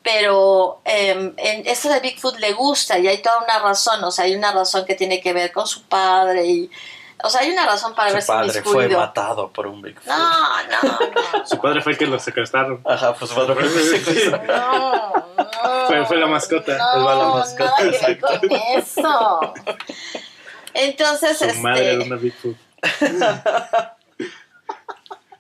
Pero 0.02 0.82
eh, 0.86 1.34
en 1.38 1.68
esto 1.68 1.90
de 1.90 2.00
Bigfoot 2.00 2.38
le 2.40 2.54
gusta 2.54 3.00
y 3.00 3.08
hay 3.08 3.20
toda 3.22 3.40
una 3.44 3.60
razón. 3.60 4.04
O 4.04 4.12
sea, 4.12 4.26
hay 4.26 4.36
una 4.36 4.52
razón 4.52 4.86
que 4.86 4.96
tiene 4.96 5.20
que 5.22 5.34
ver 5.34 5.52
con 5.52 5.66
su 5.68 5.82
padre. 5.84 6.46
y 6.46 6.70
O 7.24 7.30
sea, 7.30 7.42
hay 7.42 7.50
una 7.52 7.66
razón 7.66 7.96
para 7.96 8.10
Su 8.10 8.16
verse 8.16 8.28
padre 8.32 8.62
fue 8.64 8.88
matado 8.90 9.50
por 9.52 9.66
un 9.68 9.82
Bigfoot. 9.82 10.06
No, 10.06 10.18
no, 10.64 10.82
no. 10.82 11.46
Su 11.48 11.60
padre 11.60 11.82
fue 11.82 11.94
el 11.94 11.98
que 11.98 12.06
lo 12.06 12.20
secuestraron. 12.20 12.82
Ajá, 12.86 13.14
pues 13.16 13.32
su 13.32 13.36
padre 13.36 13.56
fue 13.56 14.30
No, 14.48 15.14
no. 15.38 15.88
Fue- 15.88 16.06
fue 16.06 16.18
la 16.18 16.28
mascota. 16.28 16.78
No, 16.78 17.04
Fue 17.04 17.16
la 17.16 17.26
mascota, 17.28 17.74
que 17.78 17.84
ver 17.86 17.94
exacto. 17.96 18.28
con 18.28 18.52
eso. 18.52 19.54
Entonces, 20.76 21.38
Su 21.40 21.62
madre 21.62 21.84
era 21.84 21.94
este. 21.94 22.06
una 22.06 22.16
Bigfoot. 22.18 22.56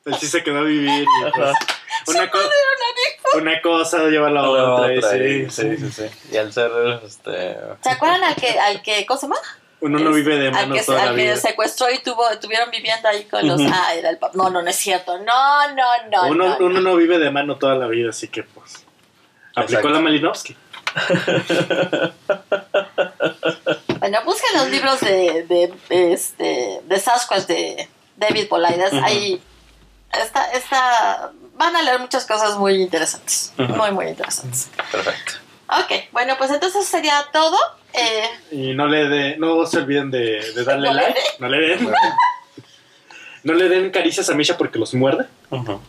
Él 0.05 0.15
sí 0.19 0.27
se 0.27 0.43
quedó 0.43 0.59
a 0.59 0.63
vivir. 0.63 1.03
y, 1.03 1.31
pues, 1.35 1.53
una, 2.07 2.29
co- 2.29 2.39
una 3.35 3.61
cosa 3.61 4.03
lleva 4.05 4.27
a 4.27 4.31
la 4.31 4.41
La 4.43 4.49
otra. 4.49 5.11
sí, 5.11 5.49
sí, 5.49 5.77
sí, 5.77 5.91
sí. 5.91 6.03
Y 6.31 6.37
al 6.37 6.53
ser, 6.53 6.71
este... 7.03 7.57
¿Se 7.81 7.89
acuerdan 7.89 8.23
al 8.23 8.35
que, 8.35 8.59
al 8.59 8.81
que, 8.83 9.05
¿cómo 9.07 9.19
se 9.19 9.25
llama? 9.25 9.37
Uno 9.81 9.99
no 9.99 10.11
vive 10.11 10.37
de 10.37 10.47
al 10.47 10.53
manos 10.53 10.77
que, 10.79 10.85
toda 10.85 11.03
la 11.05 11.09
al 11.09 11.15
que 11.15 11.23
vida. 11.23 11.35
secuestró 11.35 11.91
y 11.91 11.99
tuvo, 11.99 12.29
estuvieron 12.29 12.71
viviendo 12.71 13.07
ahí 13.09 13.25
con 13.25 13.45
los. 13.47 13.59
Ah, 13.71 13.93
era 13.93 14.09
el 14.09 14.17
papá. 14.17 14.33
No, 14.35 14.49
no, 14.49 14.61
no 14.61 14.69
es 14.69 14.75
cierto. 14.77 15.17
No, 15.19 15.73
no, 15.73 15.83
no. 16.11 16.27
uno, 16.29 16.57
no, 16.59 16.65
uno 16.65 16.81
no 16.81 16.95
vive 16.95 17.19
de 17.19 17.29
mano 17.29 17.57
toda 17.57 17.75
la 17.75 17.85
vida, 17.87 18.09
así 18.11 18.27
que 18.29 18.43
pues. 18.43 18.85
Aplicó 19.55 19.81
Exacto. 19.81 19.89
la 19.89 19.99
Malinowski. 19.99 20.55
Bueno, 23.99 24.19
busquen 24.23 24.53
los 24.57 24.69
libros 24.69 24.99
de, 25.01 25.43
de, 25.89 26.13
este, 26.13 26.79
de 26.83 26.99
Sasquatch 26.99 27.45
de 27.47 27.89
David 28.17 28.47
Polides. 28.47 28.93
Ujú. 28.93 29.03
Ahí 29.03 29.41
está, 30.23 30.51
está, 30.51 31.31
van 31.55 31.75
a 31.75 31.81
leer 31.81 31.99
muchas 31.99 32.25
cosas 32.25 32.57
muy 32.57 32.81
interesantes. 32.81 33.53
Ujú. 33.57 33.73
Muy, 33.75 33.91
muy 33.91 34.05
interesantes. 34.07 34.69
Perfecto. 34.91 35.33
Ok, 35.67 36.11
bueno, 36.11 36.35
pues 36.37 36.51
entonces 36.51 36.85
sería 36.85 37.25
todo. 37.33 37.57
Eh, 37.93 38.29
Y 38.51 38.73
no 38.75 38.87
le 38.87 39.07
de, 39.09 39.37
no 39.37 39.65
se 39.65 39.79
olviden 39.79 40.11
de, 40.11 40.53
de 40.53 40.63
darle 40.63 40.89
No 40.89 40.93
le 40.93 41.01
like. 41.01 41.19
No 41.39 41.49
le 41.49 41.57
den. 41.67 41.89
No 43.43 43.53
le 43.53 43.69
den 43.69 43.91
caricias 43.91 44.27
a 44.29 44.33
Misha 44.33 44.57
porque 44.57 44.79
los 44.79 44.93
muerde. 44.95 45.27
Ujú. 45.51 45.79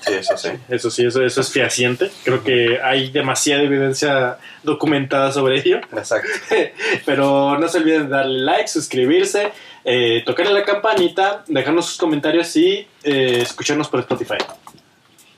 Sí, 0.00 0.12
eso 0.14 0.36
sí. 0.36 0.48
Eso 0.68 0.90
sí, 0.90 1.06
eso, 1.06 1.24
eso 1.24 1.40
es 1.40 1.52
fehaciente. 1.52 2.10
Creo 2.24 2.42
que 2.42 2.80
hay 2.82 3.10
demasiada 3.10 3.62
evidencia 3.62 4.38
documentada 4.64 5.30
sobre 5.30 5.60
ello. 5.60 5.78
Exacto. 5.96 6.28
Pero 7.06 7.56
no 7.58 7.68
se 7.68 7.78
olviden 7.78 8.04
de 8.04 8.08
darle 8.16 8.40
like, 8.40 8.66
suscribirse, 8.68 9.52
eh, 9.84 10.22
tocarle 10.24 10.52
la 10.52 10.64
campanita, 10.64 11.44
dejarnos 11.46 11.86
sus 11.86 11.98
comentarios 11.98 12.54
y 12.56 12.88
eh, 13.02 13.40
escucharnos 13.42 13.88
por 13.88 14.00
Spotify. 14.00 14.38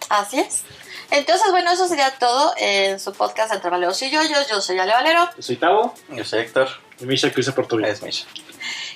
así 0.08 0.40
es. 0.40 0.64
Entonces, 1.10 1.50
bueno, 1.52 1.70
eso 1.70 1.86
sería 1.86 2.10
todo 2.18 2.52
en 2.58 2.98
su 2.98 3.12
podcast 3.12 3.52
Entre 3.54 3.70
Valeros 3.70 4.00
y 4.02 4.10
Yoyos. 4.10 4.48
Yo 4.48 4.60
soy 4.60 4.78
Ale 4.78 4.92
Valero. 4.92 5.28
Yo 5.36 5.42
soy 5.42 5.56
Tavo 5.56 5.94
Yo 6.08 6.24
soy 6.24 6.40
Héctor. 6.40 6.68
y 6.98 7.06
Misha 7.06 7.32
Cruz 7.32 7.48
por 7.52 7.68
tu 7.68 7.76
vida. 7.76 7.88
Es 7.88 8.02
Misha. 8.02 8.26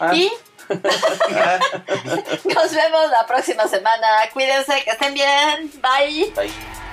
Ah, 0.00 0.12
Y 0.14 0.30
Nos 0.70 2.72
vemos 2.72 3.10
la 3.10 3.26
próxima 3.26 3.66
semana. 3.68 4.06
Cuídense, 4.32 4.82
que 4.84 4.90
estén 4.90 5.14
bien. 5.14 5.70
Bye. 5.82 6.32
Bye. 6.36 6.89